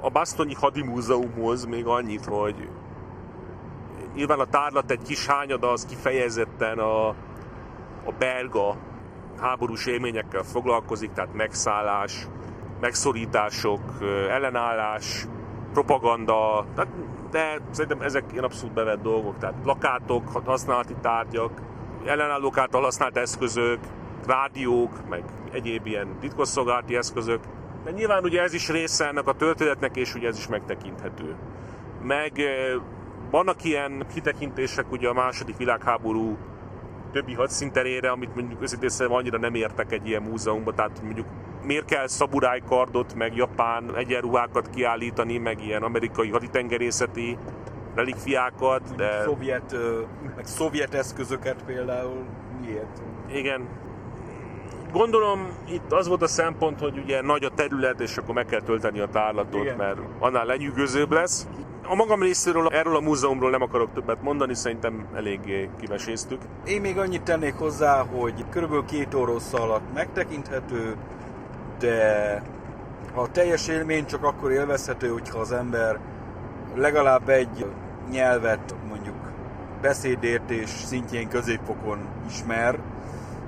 A 0.00 0.10
Bastoni 0.10 0.54
Hadimúzeumhoz 0.54 1.64
még 1.64 1.86
annyit, 1.86 2.24
hogy 2.24 2.68
nyilván 4.14 4.38
a 4.38 4.44
tárlat 4.44 4.90
egy 4.90 5.02
kis 5.02 5.26
hányada 5.26 5.70
az 5.70 5.86
kifejezetten 5.86 6.78
a, 6.78 7.08
a 8.04 8.12
belga 8.18 8.76
háborús 9.40 9.86
élményekkel 9.86 10.42
foglalkozik, 10.42 11.12
tehát 11.12 11.34
megszállás, 11.34 12.26
megszorítások, 12.80 13.80
ellenállás, 14.30 15.26
propaganda, 15.72 16.64
tehát, 16.74 16.90
de 17.32 17.60
szerintem 17.70 18.02
ezek 18.02 18.24
ilyen 18.32 18.44
abszolút 18.44 18.74
bevett 18.74 19.02
dolgok, 19.02 19.38
tehát 19.38 19.54
plakátok, 19.62 20.28
használati 20.44 20.94
tárgyak, 21.00 21.60
ellenállók 22.06 22.58
által 22.58 22.82
használt 22.82 23.16
eszközök, 23.16 23.78
rádiók, 24.26 25.08
meg 25.08 25.24
egyéb 25.52 25.86
ilyen 25.86 26.16
titkosszolgálati 26.20 26.96
eszközök. 26.96 27.40
De 27.84 27.90
nyilván 27.90 28.24
ugye 28.24 28.42
ez 28.42 28.54
is 28.54 28.68
része 28.68 29.06
ennek 29.06 29.26
a 29.26 29.32
történetnek, 29.32 29.96
és 29.96 30.14
ugye 30.14 30.28
ez 30.28 30.38
is 30.38 30.48
megtekinthető. 30.48 31.36
Meg 32.02 32.32
vannak 33.30 33.64
ilyen 33.64 34.06
kitekintések 34.14 34.92
ugye 34.92 35.08
a 35.08 35.12
második 35.12 35.56
világháború 35.56 36.36
többi 37.12 37.34
hadszinterére, 37.34 38.10
amit 38.10 38.34
mondjuk 38.34 38.62
őszintén 38.62 39.06
annyira 39.08 39.38
nem 39.38 39.54
értek 39.54 39.92
egy 39.92 40.08
ilyen 40.08 40.22
múzeumban, 40.22 40.74
tehát 40.74 41.02
mondjuk 41.02 41.26
miért 41.64 41.84
kell 41.84 42.06
kardot, 42.68 43.14
meg 43.14 43.36
japán 43.36 43.96
egyenruhákat 43.96 44.70
kiállítani, 44.70 45.38
meg 45.38 45.64
ilyen 45.64 45.82
amerikai 45.82 46.30
haditengerészeti 46.30 47.38
relikviákat, 47.94 48.94
de... 48.96 49.22
Szovjet, 49.24 49.76
meg 50.36 50.46
szovjet 50.46 50.94
eszközöket 50.94 51.62
például 51.66 52.24
miért? 52.60 53.02
Igen. 53.32 53.68
Gondolom 54.92 55.48
itt 55.68 55.92
az 55.92 56.08
volt 56.08 56.22
a 56.22 56.26
szempont, 56.26 56.80
hogy 56.80 56.98
ugye 56.98 57.22
nagy 57.22 57.44
a 57.44 57.50
terület, 57.54 58.00
és 58.00 58.16
akkor 58.16 58.34
meg 58.34 58.46
kell 58.46 58.60
tölteni 58.60 59.00
a 59.00 59.06
tárlatot, 59.06 59.62
Igen. 59.62 59.76
mert 59.76 59.98
annál 60.18 60.44
lenyűgözőbb 60.46 61.12
lesz. 61.12 61.46
A 61.86 61.94
magam 61.94 62.22
részéről 62.22 62.68
erről 62.68 62.96
a 62.96 63.00
múzeumról 63.00 63.50
nem 63.50 63.62
akarok 63.62 63.92
többet 63.92 64.22
mondani, 64.22 64.54
szerintem 64.54 65.06
eléggé 65.14 65.68
kiveséztük. 65.80 66.40
Én 66.64 66.80
még 66.80 66.98
annyit 66.98 67.22
tennék 67.22 67.54
hozzá, 67.54 68.02
hogy 68.02 68.44
körülbelül 68.50 68.84
két 68.84 69.14
orosz 69.14 69.52
alatt 69.52 69.94
megtekinthető, 69.94 70.96
de 71.78 72.42
a 73.14 73.30
teljes 73.30 73.68
élmény 73.68 74.06
csak 74.06 74.24
akkor 74.24 74.50
élvezhető, 74.50 75.08
hogyha 75.08 75.38
az 75.38 75.52
ember 75.52 75.98
legalább 76.74 77.28
egy 77.28 77.66
nyelvet 78.10 78.74
mondjuk 78.88 79.16
beszédértés 79.80 80.68
szintjén 80.68 81.28
középfokon 81.28 81.98
ismer. 82.28 82.78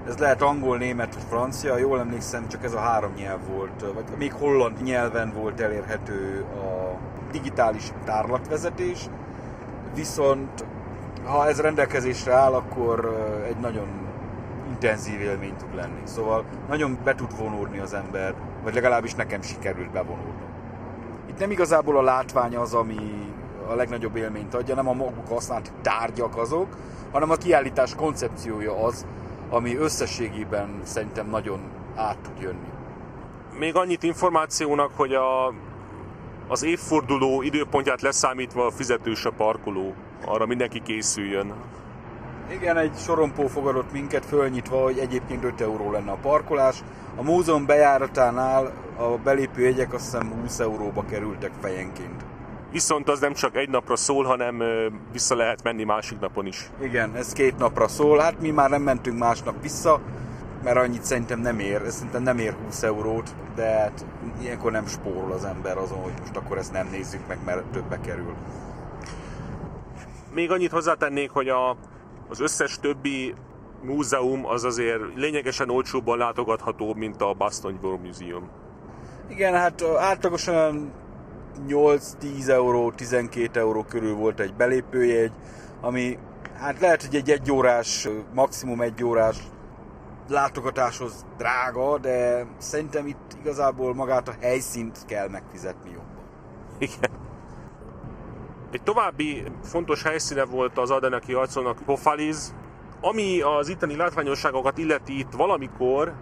Ez 0.07 0.19
lehet 0.19 0.43
angol, 0.43 0.79
német 0.79 1.15
vagy 1.15 1.25
francia, 1.29 1.79
jól 1.79 1.99
emlékszem, 1.99 2.49
csak 2.49 2.65
ez 2.65 2.73
a 2.73 2.79
három 2.79 3.13
nyelv 3.13 3.41
volt, 3.55 3.85
vagy 3.95 4.05
még 4.19 4.33
holland 4.33 4.83
nyelven 4.83 5.33
volt 5.33 5.61
elérhető 5.61 6.45
a 6.55 6.99
digitális 7.35 7.93
tárlatvezetés, 8.05 9.07
viszont 9.95 10.65
ha 11.25 11.49
ez 11.49 11.61
rendelkezésre 11.61 12.33
áll, 12.33 12.53
akkor 12.53 13.17
egy 13.49 13.57
nagyon 13.57 13.89
intenzív 14.71 15.21
élmény 15.21 15.57
tud 15.57 15.75
lenni. 15.75 16.01
Szóval 16.05 16.45
nagyon 16.69 16.99
be 17.05 17.15
tud 17.15 17.37
vonódni 17.39 17.79
az 17.79 17.95
ember, 17.95 18.35
vagy 18.63 18.75
legalábbis 18.75 19.15
nekem 19.15 19.43
sikerült 19.43 19.91
bevonódni. 19.91 20.45
Itt 21.29 21.39
nem 21.39 21.51
igazából 21.51 21.99
a 21.99 22.03
látvány 22.03 22.57
az, 22.57 22.75
ami 22.75 23.29
a 23.69 23.75
legnagyobb 23.75 24.17
élményt 24.17 24.55
adja, 24.55 24.75
nem 24.75 24.89
a 24.89 24.93
maguk 24.93 25.29
használt 25.29 25.73
tárgyak 25.83 26.37
azok, 26.37 26.77
hanem 27.13 27.31
a 27.31 27.35
kiállítás 27.35 27.95
koncepciója 27.95 28.85
az, 28.85 29.07
ami 29.51 29.77
összességében 29.77 30.81
szerintem 30.83 31.29
nagyon 31.29 31.61
át 31.97 32.19
tud 32.23 32.41
jönni. 32.41 32.69
Még 33.59 33.77
annyit 33.77 34.03
információnak, 34.03 34.91
hogy 34.97 35.15
a, 35.15 35.53
az 36.49 36.63
évforduló 36.63 37.43
időpontját 37.43 38.03
leszámítva 38.03 38.71
fizetős 38.71 39.25
a 39.25 39.31
parkoló. 39.31 39.95
Arra 40.25 40.47
mindenki 40.47 40.83
készüljön. 40.83 41.53
Igen, 42.53 42.77
egy 42.77 42.97
sorompó 42.97 43.47
fogadott 43.47 43.93
minket 43.93 44.25
fölnyitva, 44.25 44.83
hogy 44.83 44.99
egyébként 44.99 45.45
5 45.45 45.61
euró 45.61 45.91
lenne 45.91 46.11
a 46.11 46.19
parkolás. 46.23 46.83
A 47.17 47.23
múzeum 47.23 47.67
bejáratánál 47.67 48.73
a 48.97 49.05
belépő 49.05 49.63
jegyek 49.63 49.93
azt 49.93 50.05
hiszem 50.05 50.33
20 50.41 50.59
euróba 50.59 51.05
kerültek 51.11 51.51
fejenként. 51.61 52.25
Viszont 52.73 53.09
az 53.09 53.21
nem 53.21 53.33
csak 53.33 53.57
egy 53.57 53.69
napra 53.69 53.97
szól, 53.97 54.25
hanem 54.25 54.63
vissza 55.13 55.37
lehet 55.37 55.63
menni 55.63 55.85
másik 55.85 56.19
napon 56.21 56.47
is. 56.47 56.71
Igen, 56.83 57.17
ez 57.17 57.33
két 57.33 57.59
napra 57.59 57.89
szól. 57.89 58.19
Hát 58.19 58.41
mi 58.41 58.51
már 58.51 58.71
nem 58.71 58.83
mentünk 58.83 59.19
másnap 59.19 59.63
vissza, 59.63 60.01
mert 60.65 60.77
annyit 60.77 61.05
szerintem 61.05 61.41
nem 61.41 61.59
ér, 61.59 61.83
ez 61.83 61.95
szerintem 61.95 62.23
nem 62.23 62.39
ér 62.39 62.57
20 62.65 62.83
eurót, 62.83 63.35
de 63.55 63.79
hát 63.79 64.05
ilyenkor 64.41 64.73
nem 64.73 64.87
spórol 64.87 65.33
az 65.33 65.45
ember 65.45 65.77
azon, 65.77 65.99
hogy 65.99 66.13
most 66.21 66.37
akkor 66.37 66.59
ezt 66.59 66.73
nem 66.73 66.89
nézzük 66.91 67.27
meg, 67.29 67.39
mert 67.45 67.65
többe 67.65 68.01
kerül. 68.01 68.35
Még 70.35 70.51
annyit 70.51 70.71
hozzátennék, 70.71 71.31
hogy 71.31 71.49
a, 71.49 71.77
az 72.29 72.41
összes 72.41 72.79
többi 72.79 73.35
múzeum 73.83 74.47
az 74.47 74.65
azért 74.65 75.01
lényegesen 75.15 75.71
olcsóbban 75.71 76.19
látogatható, 76.19 76.95
mint 76.95 77.23
a 77.23 77.35
Boston 77.35 77.79
War 77.83 77.99
Museum. 77.99 78.49
Igen, 79.29 79.53
hát 79.53 79.83
átlagosan 79.99 80.93
8-10 81.69 82.49
euró, 82.49 82.91
12 82.91 83.61
euró 83.61 83.83
körül 83.83 84.15
volt 84.15 84.41
egy 84.41 84.55
belépőjegy, 84.55 85.33
ami 85.81 86.19
hát 86.59 86.81
lehet, 86.81 87.05
hogy 87.05 87.15
egy 87.15 87.31
egyórás, 87.31 88.09
maximum 88.35 88.81
egy 88.81 89.05
órás 89.05 89.37
látogatáshoz 90.29 91.27
drága, 91.37 91.99
de 91.99 92.47
szerintem 92.59 93.07
itt 93.07 93.37
igazából 93.41 93.95
magát 93.95 94.29
a 94.29 94.35
helyszínt 94.41 95.05
kell 95.07 95.29
megfizetni 95.29 95.91
jobban. 95.91 96.25
Igen. 96.79 97.11
Egy 98.71 98.83
további 98.83 99.45
fontos 99.63 100.03
helyszíne 100.03 100.45
volt 100.45 100.79
az 100.79 100.91
Adeneki 100.91 101.33
arcolnak 101.33 101.83
Pofaliz, 101.85 102.55
ami 103.01 103.41
az 103.41 103.69
itteni 103.69 103.97
látványosságokat 103.97 104.79
illeti 104.79 105.19
itt 105.19 105.33
valamikor 105.33 106.15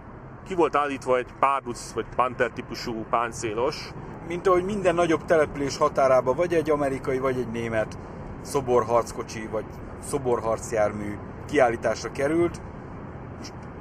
ki 0.47 0.55
volt 0.55 0.77
állítva 0.77 1.17
egy 1.17 1.33
párduc 1.41 1.93
vagy 1.93 2.07
panter 2.17 2.51
típusú 2.51 3.05
páncélos, 3.11 3.93
mint 4.27 4.47
ahogy 4.47 4.65
minden 4.65 4.95
nagyobb 4.95 5.25
település 5.25 5.77
határában 5.77 6.37
vagy 6.37 6.55
egy 6.55 6.71
amerikai, 6.71 7.19
vagy 7.19 7.37
egy 7.39 7.51
német 7.51 7.99
szoborharckocsi, 8.41 9.47
vagy 9.47 9.65
szoborharcjármű 10.09 11.19
kiállításra 11.47 12.13
került. 12.13 12.61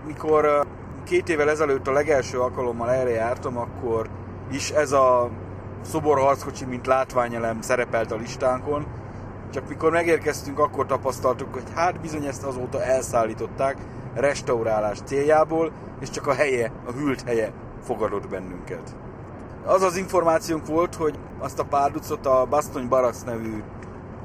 Mikor 0.05 0.65
két 1.03 1.29
évvel 1.29 1.49
ezelőtt 1.49 1.87
a 1.87 1.91
legelső 1.91 2.39
alkalommal 2.39 2.91
erre 2.91 3.09
jártam, 3.09 3.57
akkor 3.57 4.09
is 4.51 4.69
ez 4.69 4.91
a 4.91 5.29
szoborharckocsi, 5.81 6.65
mint 6.65 6.87
látványelem 6.87 7.61
szerepelt 7.61 8.11
a 8.11 8.15
listánkon, 8.15 8.85
csak 9.53 9.67
mikor 9.69 9.91
megérkeztünk, 9.91 10.59
akkor 10.59 10.85
tapasztaltuk, 10.85 11.53
hogy 11.53 11.63
hát 11.75 11.99
bizony 11.99 12.25
ezt 12.25 12.43
azóta 12.43 12.83
elszállították 12.83 13.77
restaurálás 14.13 14.97
céljából, 15.03 15.71
és 15.99 16.09
csak 16.09 16.27
a 16.27 16.33
helye, 16.33 16.71
a 16.87 16.91
hűlt 16.91 17.21
helye 17.21 17.51
fogadott 17.83 18.27
bennünket. 18.27 18.95
Az 19.65 19.81
az 19.81 19.97
információnk 19.97 20.65
volt, 20.65 20.95
hogy 20.95 21.19
azt 21.39 21.59
a 21.59 21.65
párducot 21.65 22.25
a 22.25 22.45
Bastony 22.49 22.87
Barracks 22.87 23.23
nevű 23.25 23.63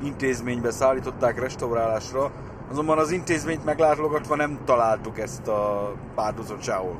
intézménybe 0.02 0.70
szállították 0.70 1.40
restaurálásra, 1.40 2.30
azonban 2.70 2.98
az 2.98 3.10
intézményt 3.10 3.64
meglátogatva 3.64 4.36
nem 4.36 4.58
találtuk 4.64 5.18
ezt 5.18 5.48
a 5.48 5.92
párducot 6.14 6.62
sehol. 6.62 6.96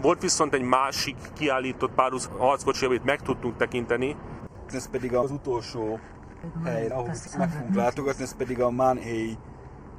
Volt 0.00 0.20
viszont 0.20 0.54
egy 0.54 0.62
másik 0.62 1.16
kiállított 1.32 1.92
párduc 1.92 2.28
harckocsi, 2.38 2.84
amit 2.84 3.04
meg 3.04 3.22
tudtunk 3.22 3.56
tekinteni. 3.56 4.16
Ez 4.72 4.90
pedig 4.90 5.14
az 5.14 5.30
utolsó 5.30 5.98
hely, 6.64 6.88
ahol 6.88 7.10
meg 7.38 7.50
fogunk 7.50 7.74
látogatni, 7.74 8.22
ez 8.22 8.36
pedig 8.36 8.60
a 8.60 8.70
Manhei 8.70 9.36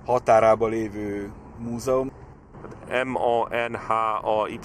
határába 0.05 0.67
lévő 0.67 1.31
múzeum. 1.57 2.11
M-A-N-H-A-Y. 3.05 4.59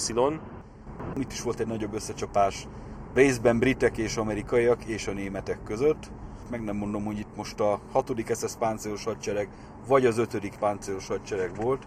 Itt 1.16 1.32
is 1.32 1.42
volt 1.42 1.60
egy 1.60 1.66
nagyobb 1.66 1.94
összecsapás 1.94 2.68
részben 3.14 3.58
britek 3.58 3.98
és 3.98 4.16
amerikaiak 4.16 4.84
és 4.84 5.06
a 5.06 5.12
németek 5.12 5.62
között. 5.64 6.10
Meg 6.50 6.64
nem 6.64 6.76
mondom, 6.76 7.04
hogy 7.04 7.18
itt 7.18 7.36
most 7.36 7.60
a 7.60 7.80
6. 7.92 8.12
SS 8.34 8.56
páncélos 8.58 9.04
hadsereg 9.04 9.48
vagy 9.86 10.06
az 10.06 10.18
5. 10.18 10.58
páncélos 10.58 11.08
hadsereg 11.08 11.56
volt. 11.56 11.86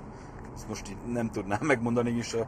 Ezt 0.55 0.67
most 0.67 0.89
itt 0.89 1.13
nem 1.13 1.29
tudnám 1.29 1.65
megmondani, 1.73 2.09
is 2.09 2.33
a, 2.33 2.47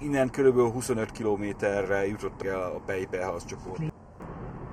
innen 0.00 0.30
körülbelül 0.30 0.70
25 0.70 1.10
kilométerre 1.12 2.06
jutott 2.06 2.42
el 2.42 2.62
a 2.62 2.80
Peipe 2.86 3.32
csoport. 3.46 3.82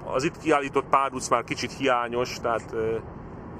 Az 0.06 0.24
itt 0.24 0.38
kiállított 0.38 0.86
párduc 0.86 1.30
már 1.30 1.44
kicsit 1.44 1.72
hiányos, 1.72 2.40
tehát 2.40 2.72
uh, 2.74 3.02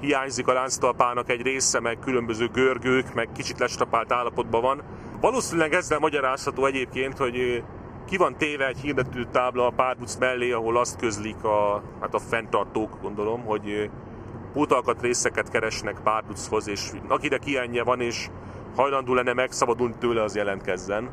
hiányzik 0.00 0.48
a 0.48 0.52
lánctalpának 0.52 1.30
egy 1.30 1.42
része, 1.42 1.80
meg 1.80 1.98
különböző 1.98 2.48
görgők, 2.48 3.14
meg 3.14 3.28
kicsit 3.32 3.58
lestrapált 3.58 4.12
állapotban 4.12 4.60
van. 4.60 4.82
Valószínűleg 5.20 5.72
ezzel 5.72 5.98
magyarázható 5.98 6.66
egyébként, 6.66 7.18
hogy 7.18 7.62
ki 8.06 8.16
van 8.16 8.36
téve 8.36 8.66
egy 8.66 8.78
hirdető 8.78 9.24
tábla 9.24 9.66
a 9.66 9.70
párduc 9.70 10.16
mellé, 10.16 10.50
ahol 10.52 10.76
azt 10.76 10.98
közlik 10.98 11.44
a, 11.44 11.82
hát 12.00 12.14
a 12.14 12.18
fenntartók, 12.18 12.98
gondolom, 13.02 13.44
hogy 13.44 13.90
pótalkat 14.58 15.00
részeket 15.00 15.48
keresnek 15.48 15.96
párduchoz, 16.04 16.68
és 16.68 16.90
akinek 17.08 17.46
ilyenje 17.46 17.82
van, 17.82 18.00
és 18.00 18.28
hajlandó 18.76 19.14
lenne 19.14 19.32
megszabadulni 19.32 19.94
tőle, 19.98 20.22
az 20.22 20.36
jelentkezzen. 20.36 21.10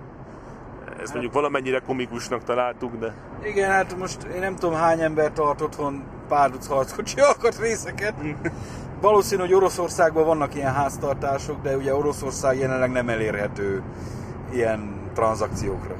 Ezt 0.87 0.97
hát, 0.99 1.11
mondjuk 1.11 1.33
valamennyire 1.33 1.79
komikusnak 1.79 2.43
találtuk, 2.43 2.95
de... 2.95 3.13
Igen, 3.43 3.71
hát 3.71 3.97
most 3.97 4.23
én 4.23 4.39
nem 4.39 4.55
tudom 4.55 4.75
hány 4.75 5.01
ember 5.01 5.31
tart 5.31 5.61
otthon 5.61 6.03
párduc 6.27 6.67
harckocsi 6.67 7.19
akart 7.19 7.59
részeket. 7.59 8.13
Valószínű, 9.01 9.41
hogy 9.41 9.53
Oroszországban 9.53 10.25
vannak 10.25 10.55
ilyen 10.55 10.73
háztartások, 10.73 11.61
de 11.61 11.77
ugye 11.77 11.95
Oroszország 11.95 12.57
jelenleg 12.57 12.91
nem 12.91 13.09
elérhető 13.09 13.83
ilyen 14.53 15.09
tranzakciókra. 15.13 15.95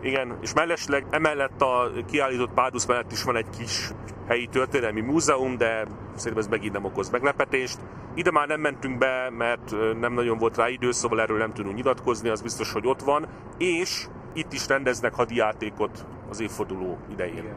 Igen, 0.00 0.38
és 0.40 0.54
mellesleg 0.54 1.06
emellett 1.10 1.62
a 1.62 1.90
kiállított 2.10 2.52
párduc 2.52 2.84
mellett 2.84 3.12
is 3.12 3.22
van 3.22 3.36
egy 3.36 3.50
kis 3.58 3.90
helyi 4.26 4.46
történelmi 4.46 5.00
múzeum, 5.00 5.56
de 5.56 5.86
szerintem 6.14 6.42
ez 6.42 6.46
megint 6.48 6.72
nem 6.72 6.84
okoz 6.84 7.10
meglepetést. 7.10 7.78
Ide 8.14 8.30
már 8.30 8.48
nem 8.48 8.60
mentünk 8.60 8.98
be, 8.98 9.30
mert 9.30 9.74
nem 10.00 10.12
nagyon 10.12 10.38
volt 10.38 10.56
rá 10.56 10.68
idő, 10.68 10.90
szóval 10.90 11.20
erről 11.20 11.38
nem 11.38 11.52
tudunk 11.52 11.76
nyilatkozni, 11.76 12.28
az 12.28 12.42
biztos, 12.42 12.72
hogy 12.72 12.86
ott 12.86 13.00
van. 13.00 13.26
És 13.58 14.06
itt 14.32 14.52
is 14.52 14.68
rendeznek 14.68 15.14
hadijátékot 15.14 16.06
az 16.30 16.40
évforduló 16.40 16.98
idején. 17.10 17.36
Igen. 17.36 17.56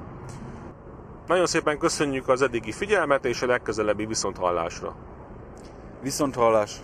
Nagyon 1.27 1.45
szépen 1.45 1.77
köszönjük 1.77 2.27
az 2.27 2.41
eddigi 2.41 2.71
figyelmet, 2.71 3.25
és 3.25 3.41
a 3.41 3.45
legközelebbi 3.45 4.05
viszonthallásra. 4.05 4.95
Viszonthallás! 6.01 6.75